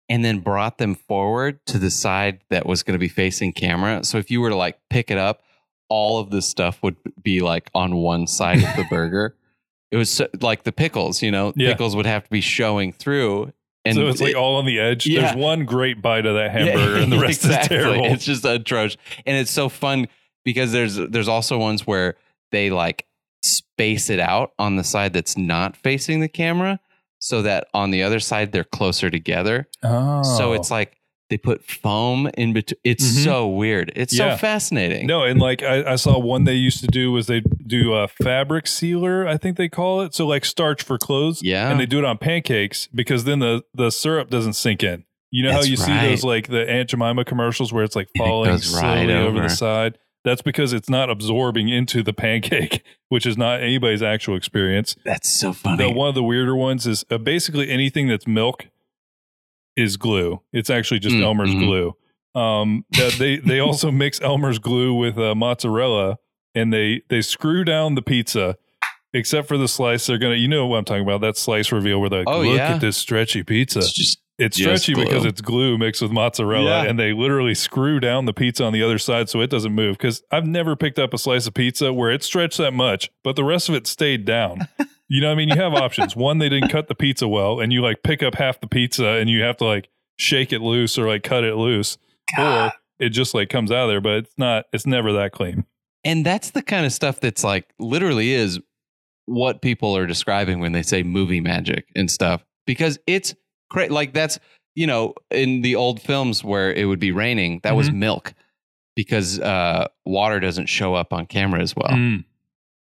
and 0.08 0.24
then 0.24 0.40
brought 0.40 0.78
them 0.78 0.94
forward 0.94 1.64
to 1.66 1.78
the 1.78 1.90
side 1.90 2.40
that 2.50 2.66
was 2.66 2.82
going 2.82 2.94
to 2.94 2.98
be 2.98 3.08
facing 3.08 3.52
camera. 3.52 4.02
So 4.04 4.18
if 4.18 4.30
you 4.30 4.40
were 4.40 4.48
to 4.50 4.56
like 4.56 4.78
pick 4.88 5.10
it 5.10 5.18
up, 5.18 5.42
all 5.88 6.18
of 6.18 6.30
this 6.30 6.48
stuff 6.48 6.82
would 6.82 6.96
be 7.22 7.40
like 7.40 7.70
on 7.74 7.96
one 7.96 8.26
side 8.26 8.58
of 8.58 8.76
the 8.76 8.84
burger. 8.90 9.36
It 9.90 9.96
was 9.96 10.10
so, 10.10 10.28
like 10.40 10.62
the 10.62 10.72
pickles, 10.72 11.22
you 11.22 11.30
know, 11.30 11.52
Yeah. 11.56 11.72
pickles 11.72 11.96
would 11.96 12.06
have 12.06 12.24
to 12.24 12.30
be 12.30 12.40
showing 12.40 12.92
through. 12.92 13.52
And 13.84 13.96
so 13.96 14.06
it's 14.08 14.20
like 14.20 14.30
it- 14.30 14.36
all 14.36 14.56
on 14.56 14.66
the 14.66 14.78
edge. 14.78 15.06
Yeah. 15.06 15.22
There's 15.22 15.36
one 15.36 15.64
great 15.64 16.00
bite 16.02 16.26
of 16.26 16.34
that 16.34 16.54
Yeah, 16.54 16.72
hamburger, 16.72 16.96
and 17.02 17.12
the 17.12 17.18
rest 17.18 17.44
exactly. 17.44 17.76
is 17.76 17.82
terrible. 17.82 18.04
It's 18.06 18.24
just 18.24 18.44
atrocious, 18.44 18.96
and 19.26 19.36
it's 19.36 19.50
so 19.50 19.68
fun 19.68 20.06
because 20.44 20.72
there's 20.72 20.96
there's 20.96 21.28
also 21.28 21.58
ones 21.58 21.86
where 21.86 22.16
they 22.52 22.70
like 22.70 23.06
space 23.42 24.10
it 24.10 24.20
out 24.20 24.52
on 24.58 24.76
the 24.76 24.84
side 24.84 25.12
that's 25.12 25.36
not 25.38 25.76
facing 25.76 26.20
the 26.20 26.28
camera, 26.28 26.78
so 27.20 27.42
that 27.42 27.68
on 27.72 27.90
the 27.90 28.02
other 28.02 28.20
side 28.20 28.52
they're 28.52 28.64
closer 28.64 29.08
together. 29.10 29.66
oh. 29.82 30.22
So 30.22 30.52
it's 30.52 30.70
oh. 30.70 30.74
like 30.74 30.96
they 31.30 31.38
put 31.38 31.64
foam 31.64 32.28
in 32.36 32.52
between. 32.52 32.78
It's 32.84 33.04
Mhm. 33.04 33.24
so 33.24 33.48
weird. 33.48 33.92
It's 33.96 34.16
Yeah. 34.16 34.32
so 34.34 34.38
fascinating. 34.38 35.06
No, 35.06 35.22
and 35.22 35.40
like 35.40 35.62
I, 35.62 35.92
I 35.92 35.96
saw 35.96 36.18
one 36.18 36.44
they 36.44 36.54
used 36.54 36.80
to 36.80 36.86
do 36.86 37.10
was 37.12 37.26
they 37.26 37.40
do 37.66 37.94
a 37.94 38.08
fabric 38.08 38.66
sealer, 38.66 39.26
I 39.26 39.36
think 39.38 39.56
they 39.56 39.68
call 39.68 40.02
it. 40.02 40.14
So 40.14 40.26
like 40.26 40.44
starch 40.44 40.82
for 40.82 40.98
clothes. 40.98 41.40
Yeah. 41.42 41.70
And 41.70 41.80
they 41.80 41.86
do 41.86 41.98
it 41.98 42.04
on 42.04 42.18
pancakes 42.18 42.88
because 42.94 43.24
then 43.24 43.38
the 43.38 43.62
the 43.74 43.90
syrup 43.90 44.28
doesn't 44.28 44.54
sink 44.54 44.82
in. 44.82 45.04
You 45.32 45.44
know 45.44 45.52
That's 45.52 45.66
how 45.66 45.70
you 45.70 45.76
see 45.76 45.96
those 46.08 46.24
like 46.24 46.48
the 46.48 46.68
Aunt 46.68 46.88
Jemima 46.90 47.24
commercials 47.24 47.72
where 47.72 47.84
it's 47.84 47.94
like 47.96 48.08
And 48.16 48.24
it 48.24 48.28
falling 48.28 48.50
right 48.50 48.60
slowly 48.60 49.12
over. 49.14 49.28
over. 49.38 49.42
the 49.42 49.48
side? 49.48 49.96
That's 50.22 50.42
because 50.42 50.74
it's 50.74 50.90
not 50.90 51.08
absorbing 51.08 51.68
into 51.70 52.02
the 52.02 52.12
pancake, 52.12 52.82
which 53.08 53.24
is 53.24 53.38
not 53.38 53.62
anybody's 53.62 54.02
actual 54.02 54.36
experience. 54.36 54.94
That's 55.04 55.28
so 55.28 55.52
funny. 55.54 55.84
The 55.84 55.90
one 55.92 56.08
of 56.10 56.14
the 56.14 56.22
weirder 56.22 56.54
ones 56.56 56.86
is 56.86 57.06
uh, 57.10 57.16
basically 57.16 57.70
anything 57.70 58.06
that's 58.08 58.26
milk 58.26 58.66
is 59.76 59.96
glue. 59.96 60.40
It's 60.52 60.70
actually 60.70 61.00
just 61.00 61.16
Mm, 61.16 61.22
Elmer's 61.22 61.50
mhm. 61.50 61.60
glue. 61.60 61.96
Um, 62.34 62.84
they 63.18 63.36
they 63.38 63.58
also 63.60 63.90
mix 63.90 64.20
Elmer's 64.20 64.58
glue 64.58 64.94
with 64.94 65.18
uh, 65.18 65.34
mozzarella, 65.34 66.18
and 66.54 66.72
they 66.72 67.02
they 67.08 67.22
screw 67.22 67.64
down 67.64 67.94
the 67.94 68.02
pizza. 68.02 68.56
Except 69.12 69.48
for 69.48 69.58
the 69.58 69.66
slice, 69.66 70.06
they're 70.06 70.18
gonna. 70.18 70.36
You 70.36 70.46
know 70.46 70.66
what 70.68 70.76
I'm 70.78 70.84
talking 70.84 71.02
about? 71.02 71.20
That 71.20 71.36
slice 71.36 71.72
reveal 71.72 72.00
where 72.00 72.08
they're 72.08 72.20
like, 72.24 72.28
Oh, 72.28 72.42
"Look 72.42 72.56
yeah. 72.56 72.74
at 72.74 72.80
this 72.80 72.96
stretchy 72.96 73.42
pizza." 73.42 73.80
it's 73.80 73.92
just 73.92 74.20
It's 74.38 74.56
stretchy 74.56 74.94
because 74.94 75.24
it's 75.24 75.40
glue 75.40 75.76
mixed 75.76 76.00
with 76.00 76.12
mozzarella, 76.12 76.84
Yeah. 76.84 76.88
and 76.88 76.96
they 76.96 77.12
literally 77.12 77.54
screw 77.56 77.98
down 77.98 78.26
the 78.26 78.32
pizza 78.32 78.64
on 78.64 78.72
the 78.72 78.82
other 78.84 78.98
side 78.98 79.28
so 79.28 79.40
it 79.40 79.50
doesn't 79.50 79.72
move. 79.74 79.98
Because 79.98 80.22
I've 80.30 80.46
never 80.46 80.76
picked 80.76 81.00
up 81.00 81.12
a 81.12 81.18
slice 81.18 81.48
of 81.48 81.54
pizza 81.54 81.92
where 81.92 82.12
it 82.12 82.22
stretched 82.22 82.58
that 82.58 82.72
much, 82.72 83.10
but 83.24 83.34
the 83.34 83.42
rest 83.42 83.68
of 83.68 83.74
it 83.74 83.88
stayed 83.88 84.24
down. 84.24 84.68
you 85.10 85.20
know, 85.20 85.32
I 85.32 85.34
mean, 85.34 85.48
you 85.48 85.56
have 85.56 85.74
options. 85.74 86.14
One, 86.14 86.38
they 86.38 86.48
didn't 86.48 86.70
cut 86.70 86.86
the 86.86 86.94
pizza 86.94 87.26
well, 87.26 87.58
and 87.58 87.72
you 87.72 87.82
like 87.82 88.04
pick 88.04 88.22
up 88.22 88.36
half 88.36 88.60
the 88.60 88.68
pizza 88.68 89.06
and 89.06 89.28
you 89.28 89.42
have 89.42 89.56
to 89.56 89.64
like 89.64 89.88
shake 90.18 90.52
it 90.52 90.60
loose 90.60 90.96
or 90.96 91.08
like 91.08 91.24
cut 91.24 91.42
it 91.42 91.56
loose, 91.56 91.98
or 92.38 92.72
it 93.00 93.08
just 93.08 93.34
like 93.34 93.48
comes 93.50 93.72
out 93.72 93.84
of 93.84 93.88
there. 93.88 94.00
But 94.00 94.18
it's 94.18 94.34
not. 94.38 94.66
It's 94.72 94.86
never 94.86 95.12
that 95.14 95.32
clean. 95.32 95.64
And 96.04 96.24
that's 96.24 96.52
the 96.52 96.62
kind 96.62 96.86
of 96.86 96.92
stuff 96.92 97.18
that's 97.18 97.42
like 97.42 97.68
literally 97.80 98.32
is 98.32 98.60
what 99.26 99.62
people 99.62 99.96
are 99.96 100.06
describing 100.06 100.60
when 100.60 100.72
they 100.72 100.82
say 100.82 101.02
movie 101.02 101.40
magic 101.40 101.86
and 101.94 102.10
stuff 102.10 102.44
because 102.66 102.98
it's 103.06 103.34
cra- 103.70 103.88
like 103.88 104.14
that's 104.14 104.38
you 104.74 104.86
know 104.86 105.14
in 105.30 105.62
the 105.62 105.74
old 105.74 106.00
films 106.00 106.42
where 106.42 106.72
it 106.72 106.86
would 106.86 106.98
be 106.98 107.12
raining 107.12 107.60
that 107.62 107.76
was 107.76 107.90
milk 107.92 108.32
because 108.96 109.38
uh 109.40 109.86
water 110.04 110.40
doesn't 110.40 110.66
show 110.66 110.94
up 110.94 111.12
on 111.12 111.26
camera 111.26 111.60
as 111.60 111.74
well. 111.76 111.92
Mm. 111.92 112.24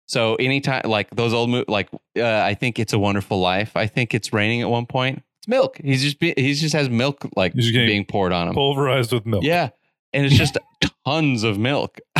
So 0.08 0.34
anytime 0.36 0.82
like 0.84 1.10
those 1.10 1.32
old 1.34 1.50
mo- 1.50 1.64
like 1.68 1.88
uh, 2.18 2.24
I 2.24 2.54
think 2.54 2.78
it's 2.78 2.92
a 2.92 2.98
wonderful 2.98 3.38
life. 3.40 3.72
I 3.76 3.86
think 3.86 4.14
it's 4.14 4.32
raining 4.32 4.62
at 4.62 4.70
one 4.70 4.86
point. 4.86 5.22
It's 5.40 5.48
milk. 5.48 5.78
He's 5.82 6.02
just 6.02 6.18
be- 6.18 6.34
he's 6.36 6.60
just 6.60 6.74
has 6.74 6.88
milk 6.88 7.26
like 7.36 7.54
being 7.54 8.04
poured 8.04 8.32
on 8.32 8.48
him. 8.48 8.54
Pulverized 8.54 9.12
with 9.12 9.26
milk. 9.26 9.44
Yeah. 9.44 9.68
And 10.14 10.24
it's 10.24 10.34
just 10.36 10.56
tons 11.04 11.42
of 11.44 11.58
milk. 11.58 11.98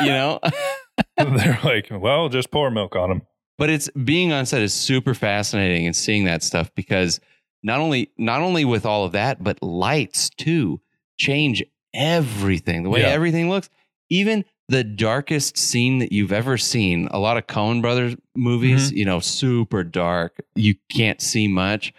you 0.00 0.06
know? 0.08 0.40
they're 1.16 1.58
like, 1.64 1.88
well, 1.90 2.28
just 2.28 2.50
pour 2.50 2.70
milk 2.70 2.96
on 2.96 3.10
him. 3.10 3.22
but 3.58 3.70
it's 3.70 3.88
being 3.90 4.32
on 4.32 4.44
set 4.46 4.60
is 4.62 4.74
super 4.74 5.14
fascinating 5.14 5.86
and 5.86 5.94
seeing 5.94 6.24
that 6.24 6.42
stuff 6.42 6.70
because 6.74 7.20
not 7.62 7.80
only 7.80 8.10
not 8.18 8.40
only 8.40 8.64
with 8.64 8.84
all 8.84 9.04
of 9.04 9.12
that 9.12 9.42
but 9.42 9.62
lights 9.62 10.28
too 10.30 10.80
change 11.18 11.62
everything 11.94 12.82
the 12.82 12.90
way 12.90 13.00
Yeah. 13.00 13.08
everything 13.08 13.48
looks 13.48 13.68
even 14.10 14.44
the 14.68 14.82
darkest 14.84 15.56
scene 15.56 15.98
that 15.98 16.10
you've 16.12 16.32
ever 16.32 16.56
seen 16.58 17.08
a 17.12 17.18
lot 17.18 17.36
of 17.36 17.46
Coen 17.46 17.80
brothers 17.80 18.16
movies 18.34 18.88
Mm-hmm. 18.88 18.96
you 18.96 19.04
know 19.04 19.20
super 19.20 19.84
dark 19.84 20.36
you 20.54 20.74
can't 20.90 21.20
see 21.20 21.46
much 21.48 21.92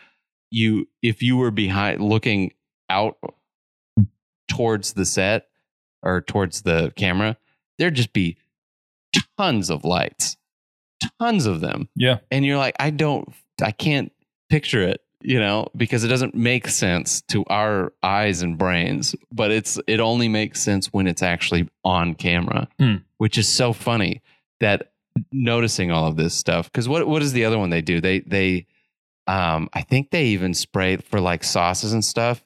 you 0.51 0.87
if 1.01 1.21
you 1.23 1.37
were 1.37 1.51
behind 1.51 2.01
looking 2.01 2.53
out 2.89 3.17
towards 4.49 4.93
the 4.93 5.05
set 5.05 5.47
or 6.03 6.21
towards 6.21 6.61
the 6.61 6.91
camera 6.95 7.37
there'd 7.77 7.95
just 7.95 8.13
be 8.13 8.37
tons 9.37 9.69
of 9.69 9.83
lights 9.83 10.37
tons 11.19 11.45
of 11.45 11.61
them 11.61 11.89
Yeah. 11.95 12.19
and 12.31 12.45
you're 12.45 12.57
like 12.57 12.75
i 12.79 12.89
don't 12.89 13.29
i 13.61 13.71
can't 13.71 14.11
picture 14.49 14.81
it 14.81 15.01
you 15.21 15.39
know 15.39 15.67
because 15.75 16.03
it 16.03 16.07
doesn't 16.09 16.35
make 16.35 16.67
sense 16.67 17.21
to 17.21 17.43
our 17.47 17.91
eyes 18.03 18.41
and 18.41 18.57
brains 18.57 19.15
but 19.31 19.49
it's 19.51 19.79
it 19.87 19.99
only 19.99 20.27
makes 20.27 20.61
sense 20.61 20.87
when 20.93 21.07
it's 21.07 21.23
actually 21.23 21.67
on 21.83 22.13
camera 22.15 22.67
Hmm. 22.79 22.95
which 23.17 23.37
is 23.37 23.47
so 23.47 23.73
funny 23.73 24.21
that 24.59 24.91
noticing 25.31 25.91
all 25.91 26.07
of 26.07 26.15
this 26.17 26.33
stuff 26.35 26.71
because 26.71 26.87
what 26.87 27.07
what 27.07 27.21
is 27.23 27.33
the 27.33 27.45
other 27.45 27.57
one 27.57 27.69
they 27.71 27.81
do 27.81 27.99
they 28.01 28.19
they 28.19 28.67
um 29.27 29.69
i 29.73 29.81
think 29.81 30.11
they 30.11 30.25
even 30.25 30.53
spray 30.53 30.97
for 30.97 31.19
like 31.19 31.43
sauces 31.43 31.93
and 31.93 32.05
stuff 32.05 32.43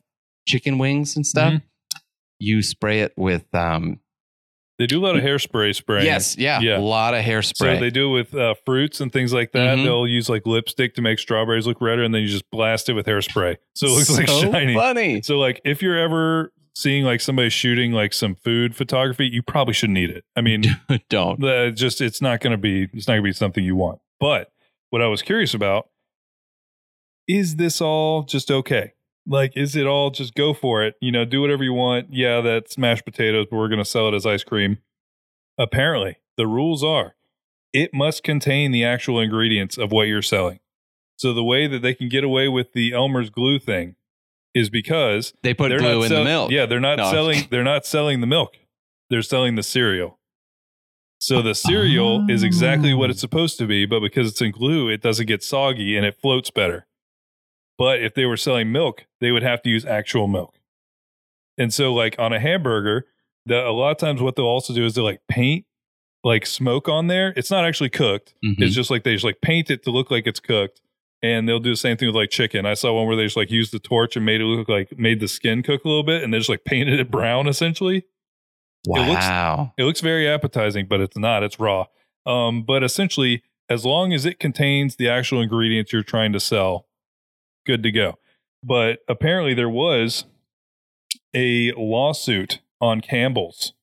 chicken 0.47 0.77
wings 0.77 1.15
and 1.15 1.25
stuff 1.27 1.53
Mhm. 1.53 1.61
you 2.39 2.61
spray 2.61 3.01
it 3.01 3.13
with 3.17 3.43
um 3.55 3.99
They 4.81 4.87
do 4.87 4.99
a 4.99 5.05
lot 5.05 5.15
of 5.15 5.21
hairspray 5.21 5.75
spraying. 5.75 6.05
yes 6.07 6.35
yeah, 6.39 6.59
Yeah. 6.59 6.79
a 6.79 6.81
lot 6.81 7.13
of 7.13 7.23
hairspray 7.23 7.75
So 7.75 7.79
they 7.79 7.91
do 7.91 8.09
it 8.09 8.13
with 8.13 8.33
uh, 8.35 8.55
fruits 8.65 8.99
and 8.99 9.13
things 9.13 9.31
like 9.31 9.51
that. 9.51 9.77
Mhm. 9.77 9.83
They'll 9.83 10.07
use 10.07 10.27
like 10.27 10.47
lipstick 10.47 10.95
to 10.95 11.03
make 11.03 11.19
strawberries 11.19 11.67
look 11.67 11.79
redder, 11.81 12.01
and 12.03 12.15
then 12.15 12.23
you 12.23 12.27
just 12.27 12.49
blast 12.49 12.89
it 12.89 12.93
with 12.93 13.05
hairspray, 13.05 13.57
so 13.75 13.85
it 13.85 13.89
looks 13.91 14.09
like 14.17 14.27
shiny. 14.27 14.73
funny 14.73 15.21
So 15.21 15.37
like, 15.37 15.61
if 15.63 15.83
you're 15.83 15.99
ever 15.99 16.51
seeing 16.73 17.03
like 17.03 17.21
somebody 17.21 17.49
shooting 17.49 17.91
like 17.91 18.11
some 18.13 18.33
food 18.33 18.75
photography, 18.75 19.27
you 19.27 19.43
probably 19.43 19.73
shouldn't 19.75 19.99
eat 19.99 20.09
it. 20.09 20.23
I 20.35 20.41
mean, 20.41 20.63
don't 21.09 21.39
the, 21.39 21.71
just 21.75 22.01
it's 22.01 22.21
not 22.21 22.39
going 22.41 22.51
to 22.51 22.57
be 22.57 22.87
it's 22.93 23.07
not 23.07 23.13
going 23.13 23.23
to 23.23 23.29
be 23.29 23.33
something 23.33 23.63
you 23.63 23.75
want. 23.75 23.99
But 24.19 24.51
what 24.89 25.01
I 25.03 25.07
was 25.07 25.21
curious 25.21 25.53
about 25.53 25.89
is 27.27 27.57
this 27.57 27.81
all 27.81 28.23
just 28.23 28.49
okay? 28.49 28.93
Like, 29.27 29.53
is 29.55 29.75
it 29.75 29.85
all 29.85 30.09
just 30.09 30.33
go 30.33 30.53
for 30.53 30.83
it? 30.83 30.95
You 30.99 31.11
know, 31.11 31.25
do 31.25 31.41
whatever 31.41 31.63
you 31.63 31.73
want. 31.73 32.07
Yeah, 32.11 32.41
that's 32.41 32.77
mashed 32.77 33.05
potatoes, 33.05 33.47
but 33.49 33.57
we're 33.57 33.67
going 33.69 33.79
to 33.79 33.85
sell 33.85 34.07
it 34.07 34.15
as 34.15 34.25
ice 34.25 34.43
cream. 34.43 34.79
Apparently, 35.57 36.17
the 36.37 36.47
rules 36.47 36.83
are 36.83 37.15
it 37.73 37.93
must 37.93 38.23
contain 38.23 38.71
the 38.71 38.83
actual 38.83 39.19
ingredients 39.19 39.77
of 39.77 39.91
what 39.91 40.07
you're 40.07 40.21
selling. 40.21 40.59
So 41.15 41.33
the 41.33 41.43
way 41.43 41.67
that 41.67 41.81
they 41.81 41.93
can 41.93 42.09
get 42.09 42.23
away 42.23 42.47
with 42.47 42.73
the 42.73 42.93
Elmer's 42.93 43.29
glue 43.29 43.59
thing 43.59 43.95
is 44.53 44.69
because 44.69 45.33
they 45.43 45.53
put 45.53 45.69
glue 45.77 46.03
in 46.03 46.09
sell- 46.09 46.19
the 46.19 46.25
milk 46.25 46.51
Yeah, 46.51 46.65
they're 46.65 46.79
not 46.79 46.97
No. 46.97 47.11
selling. 47.11 47.47
They're 47.49 47.63
not 47.63 47.85
selling 47.85 48.21
the 48.21 48.27
milk. 48.27 48.57
They're 49.09 49.21
selling 49.21 49.55
the 49.55 49.63
cereal. 49.63 50.19
So 51.19 51.43
the 51.43 51.53
cereal 51.53 52.25
is 52.29 52.41
exactly 52.41 52.95
what 52.95 53.11
it's 53.11 53.19
oh. 53.19 53.21
supposed 53.21 53.59
to 53.59 53.67
be, 53.67 53.85
but 53.85 53.99
because 53.99 54.27
it's 54.27 54.41
in 54.41 54.51
glue, 54.51 54.89
it 54.89 55.01
doesn't 55.01 55.27
get 55.27 55.43
soggy 55.43 55.95
and 55.95 56.03
it 56.03 56.19
floats 56.19 56.49
better. 56.49 56.87
But 57.81 58.01
if 58.03 58.13
they 58.13 58.25
were 58.25 58.37
selling 58.37 58.71
milk, 58.71 59.05
they 59.21 59.31
would 59.31 59.41
have 59.43 59.61
to 59.63 59.69
use 59.69 59.85
actual 59.85 60.27
milk. 60.27 60.53
And 61.57 61.73
so, 61.73 61.91
like 61.93 62.15
on 62.19 62.31
a 62.31 62.39
hamburger, 62.39 63.07
the, 63.47 63.65
a 63.67 63.71
lot 63.71 63.89
of 63.91 63.97
times 63.97 64.21
what 64.21 64.35
they'll 64.35 64.45
also 64.45 64.73
do 64.73 64.85
is 64.85 64.93
they'll 64.93 65.03
like 65.03 65.21
paint 65.27 65.65
like 66.23 66.45
smoke 66.45 66.87
on 66.87 67.07
there. 67.07 67.33
It's 67.35 67.49
not 67.49 67.65
actually 67.65 67.89
cooked. 67.89 68.35
Mhm. 68.45 68.61
It's 68.61 68.75
just 68.75 68.91
like 68.91 69.03
they 69.03 69.13
just 69.13 69.25
like 69.25 69.41
paint 69.41 69.71
it 69.71 69.83
to 69.85 69.89
look 69.91 70.11
like 70.11 70.27
it's 70.27 70.39
cooked. 70.39 70.79
And 71.23 71.47
they'll 71.49 71.59
do 71.59 71.71
the 71.71 71.75
same 71.75 71.97
thing 71.97 72.07
with 72.07 72.15
like 72.15 72.29
chicken. 72.29 72.65
I 72.67 72.75
saw 72.75 72.93
one 72.93 73.07
where 73.07 73.15
they 73.15 73.23
just 73.25 73.37
like 73.37 73.49
used 73.51 73.71
the 73.73 73.79
torch 73.79 74.15
and 74.15 74.25
made 74.25 74.41
it 74.41 74.45
look 74.45 74.69
like 74.69 74.97
made 74.99 75.19
the 75.19 75.27
skin 75.27 75.63
cook 75.63 75.83
a 75.83 75.87
little 75.87 76.03
bit 76.03 76.23
and 76.23 76.31
they 76.33 76.37
just 76.37 76.49
like 76.49 76.63
painted 76.65 76.99
it 76.99 77.09
brown 77.17 77.47
essentially. 77.47 77.97
it 78.85 79.07
looks- 79.07 79.25
wow 79.27 79.73
It 79.77 79.83
looks 79.85 80.01
very 80.01 80.27
appetizing, 80.29 80.85
but 80.87 80.99
it's 81.01 81.17
not. 81.17 81.41
It's 81.43 81.59
raw. 81.59 81.85
Um, 82.27 82.61
but 82.63 82.83
essentially, 82.83 83.41
as 83.69 83.85
long 83.85 84.13
as 84.13 84.25
it 84.25 84.39
contains 84.39 84.95
the 84.97 85.09
actual 85.09 85.41
ingredients 85.41 85.91
you're 85.93 86.03
trying 86.03 86.33
to 86.33 86.39
sell, 86.39 86.85
good 87.65 87.83
to 87.83 87.91
go. 87.91 88.17
But 88.63 88.99
apparently, 89.07 89.53
there 89.53 89.69
was 89.69 90.25
a 91.35 91.71
lawsuit 91.77 92.59
on 92.79 93.01
Campbell's 93.01 93.73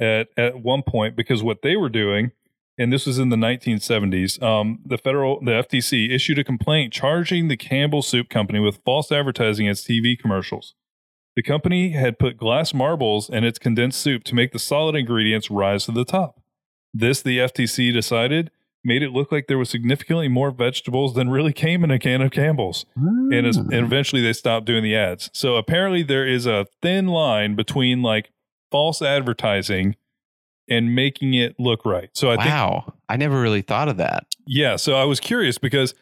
at 0.00 0.28
at 0.36 0.60
one 0.60 0.82
point 0.82 1.16
because 1.16 1.42
what 1.42 1.62
they 1.62 1.76
were 1.76 1.88
doing, 1.88 2.32
and 2.78 2.92
this 2.92 3.06
was 3.06 3.18
in 3.18 3.28
the 3.28 3.36
1970s. 3.36 4.42
Um, 4.42 4.80
the 4.84 4.98
federal, 4.98 5.40
the 5.40 5.52
FTC 5.52 6.10
issued 6.10 6.38
a 6.38 6.44
complaint 6.44 6.92
charging 6.92 7.48
the 7.48 7.56
Campbell 7.56 8.02
Soup 8.02 8.28
Company 8.28 8.58
with 8.58 8.80
false 8.84 9.12
advertising 9.12 9.66
its 9.66 9.82
TV 9.82 10.18
commercials. 10.18 10.74
The 11.34 11.42
company 11.42 11.90
had 11.90 12.18
put 12.18 12.36
glass 12.36 12.74
marbles 12.74 13.30
in 13.30 13.44
its 13.44 13.58
condensed 13.58 14.00
soup 14.00 14.24
to 14.24 14.34
make 14.34 14.52
the 14.52 14.58
solid 14.58 14.94
ingredients 14.94 15.50
rise 15.50 15.86
to 15.86 15.92
the 15.92 16.04
top. 16.04 16.40
This, 16.92 17.22
the 17.22 17.38
FTC 17.38 17.92
decided, 17.92 18.50
made 18.84 19.02
it 19.02 19.10
look 19.10 19.30
like 19.30 19.46
there 19.46 19.58
was 19.58 19.70
significantly 19.70 20.28
more 20.28 20.50
vegetables 20.50 21.14
than 21.14 21.28
really 21.30 21.52
came 21.52 21.84
in 21.84 21.90
a 21.90 21.98
can 21.98 22.20
of 22.20 22.30
Campbell's. 22.32 22.84
And, 22.96 23.46
as, 23.46 23.56
and 23.56 23.72
eventually 23.72 24.22
they 24.22 24.32
stopped 24.32 24.66
doing 24.66 24.82
the 24.82 24.96
ads. 24.96 25.30
So 25.32 25.56
apparently 25.56 26.02
there 26.02 26.26
is 26.26 26.46
a 26.46 26.66
thin 26.82 27.06
line 27.06 27.54
between 27.54 28.02
like 28.02 28.30
false 28.70 29.00
advertising 29.00 29.94
and 30.68 30.94
making 30.94 31.34
it 31.34 31.54
look 31.58 31.84
right. 31.84 32.10
So 32.14 32.30
I 32.30 32.36
think 32.36 32.48
wow. 32.48 32.94
I 33.08 33.16
never 33.16 33.40
really 33.40 33.62
thought 33.62 33.88
of 33.88 33.96
that. 33.98 34.26
yeah, 34.46 34.76
so 34.76 34.94
I 34.94 35.04
was 35.04 35.20
curious 35.20 35.58
because 35.58 35.94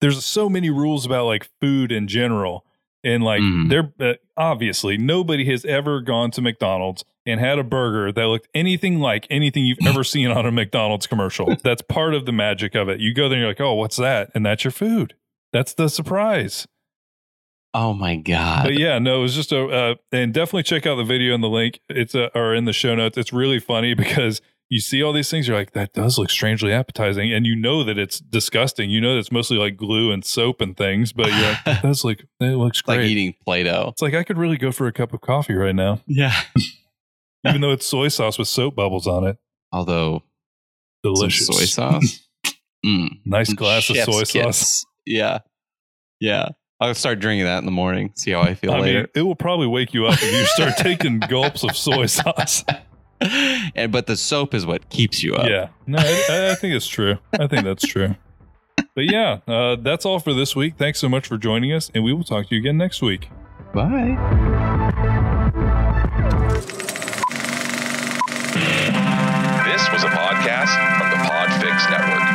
there's 0.00 0.24
so 0.24 0.48
many 0.48 0.70
rules 0.70 1.04
about 1.06 1.26
like 1.26 1.48
food 1.60 1.90
in 1.92 2.08
general. 2.08 2.64
And 3.02 3.22
like, 3.22 3.42
Mm. 3.42 3.68
they're 3.68 3.92
uh, 4.00 4.14
obviously 4.36 4.96
nobody 4.96 5.44
has 5.50 5.64
ever 5.66 6.00
gone 6.00 6.30
to 6.32 6.40
McDonald's 6.42 7.04
and 7.26 7.40
had 7.40 7.58
a 7.58 7.64
burger 7.64 8.12
that 8.12 8.24
looked 8.26 8.48
anything 8.54 8.98
like 9.00 9.26
anything 9.30 9.64
you've 9.64 9.78
ever 9.86 10.04
seen 10.04 10.28
on 10.30 10.44
a 10.46 10.50
McDonald's 10.52 11.06
commercial. 11.06 11.56
That's 11.62 11.82
part 11.82 12.14
of 12.14 12.26
the 12.26 12.32
magic 12.32 12.74
of 12.74 12.88
it. 12.88 13.00
You 13.00 13.14
go 13.14 13.28
there 13.28 13.36
and 13.36 13.40
you're 13.40 13.50
like, 13.50 13.60
oh, 13.60 13.74
what's 13.74 13.96
that? 13.96 14.30
And 14.34 14.44
that's 14.44 14.64
your 14.64 14.70
food. 14.72 15.14
That's 15.52 15.72
the 15.74 15.88
surprise. 15.88 16.66
Oh 17.72 17.92
my 17.92 18.16
God. 18.16 18.64
But 18.64 18.74
yeah, 18.78 18.98
no, 18.98 19.18
it 19.18 19.22
was 19.22 19.34
just 19.34 19.50
a, 19.52 19.66
uh, 19.66 19.94
and 20.12 20.32
definitely 20.32 20.62
check 20.62 20.86
out 20.86 20.94
the 20.96 21.04
video 21.04 21.34
in 21.34 21.40
the 21.40 21.48
link. 21.48 21.80
It's 21.88 22.14
a, 22.14 22.36
or 22.38 22.54
in 22.54 22.66
the 22.66 22.72
show 22.72 22.94
notes. 22.94 23.18
It's 23.18 23.32
really 23.32 23.58
funny 23.58 23.94
because 23.94 24.40
you 24.70 24.80
see 24.80 25.02
all 25.02 25.12
these 25.12 25.30
things. 25.30 25.48
You're 25.48 25.56
like, 25.56 25.72
that 25.72 25.92
does 25.92 26.16
look 26.18 26.30
strangely 26.30 26.72
appetizing. 26.72 27.32
And 27.32 27.46
you 27.46 27.56
know 27.56 27.82
that 27.84 27.98
it's 27.98 28.20
disgusting. 28.20 28.90
You 28.90 29.00
know, 29.00 29.14
that 29.14 29.20
it's 29.20 29.32
mostly 29.32 29.56
like 29.56 29.76
glue 29.76 30.12
and 30.12 30.24
soap 30.24 30.60
and 30.60 30.76
things, 30.76 31.12
but 31.12 31.26
you're 31.28 31.48
like, 31.48 31.64
that 31.64 31.82
does 31.82 32.04
look, 32.04 32.20
it 32.40 32.44
looks 32.56 32.78
It's 32.80 32.88
like 32.88 33.00
eating 33.00 33.34
Play 33.44 33.64
Doh. 33.64 33.88
it's 33.92 34.02
like, 34.02 34.14
I 34.14 34.22
could 34.22 34.38
really 34.38 34.56
go 34.56 34.70
for 34.70 34.86
a 34.86 34.92
cup 34.92 35.12
of 35.12 35.20
coffee 35.20 35.54
right 35.54 35.74
now, 35.74 36.00
Yeah. 36.06 36.32
Even 37.46 37.60
though 37.60 37.70
it's 37.72 37.86
soy 37.86 38.08
sauce 38.08 38.38
with 38.38 38.48
soap 38.48 38.74
bubbles 38.76 39.06
on 39.06 39.24
it. 39.24 39.36
Although, 39.72 40.22
Delicious. 41.02 41.46
soy 41.46 41.64
sauce. 41.64 42.20
Mm. 42.86 43.20
nice 43.24 43.50
glass 43.54 43.88
of 43.88 43.96
soy 43.96 44.20
kiss. 44.24 44.30
sauce. 44.58 44.84
Yeah. 45.06 45.38
Yeah. 46.20 46.50
I'll 46.80 46.94
start 46.94 47.18
drinking 47.18 47.46
that 47.46 47.56
in 47.60 47.64
the 47.64 47.70
morning. 47.70 48.12
See 48.14 48.32
how 48.32 48.42
I 48.42 48.52
feel 48.54 48.72
I 48.72 48.76
mean, 48.76 48.84
later. 48.84 49.08
it 49.14 49.22
will 49.22 49.34
probably 49.36 49.66
wake 49.66 49.94
you 49.94 50.04
up 50.04 50.18
if 50.22 50.30
you 50.30 50.44
start 50.44 50.76
taking 50.78 51.18
gulps 51.18 51.64
of 51.64 51.74
soy 51.78 52.04
sauce. 52.04 52.62
and 53.74 53.90
but 53.90 54.06
the 54.06 54.18
soap 54.18 54.52
is 54.52 54.66
what 54.66 54.90
keeps 54.90 55.22
you 55.22 55.34
up. 55.34 55.48
Yeah. 55.48 55.68
No, 55.86 55.96
I, 55.98 56.50
I 56.50 56.54
think 56.56 56.74
it's 56.74 56.86
true. 56.86 57.16
I 57.32 57.46
think 57.46 57.64
that's 57.64 57.86
true. 57.86 58.16
But 58.94 59.06
yeah, 59.10 59.38
uh, 59.48 59.76
that's 59.76 60.04
all 60.04 60.20
for 60.20 60.34
this 60.34 60.54
week. 60.54 60.74
Thanks 60.76 60.98
so 60.98 61.08
much 61.08 61.26
for 61.26 61.38
joining 61.38 61.72
us, 61.72 61.90
and 61.94 62.04
we 62.04 62.12
will 62.12 62.22
talk 62.24 62.48
to 62.48 62.54
you 62.54 62.60
again 62.60 62.76
next 62.76 63.00
week. 63.00 63.30
Bye. 63.72 64.53
Network. 71.74 72.33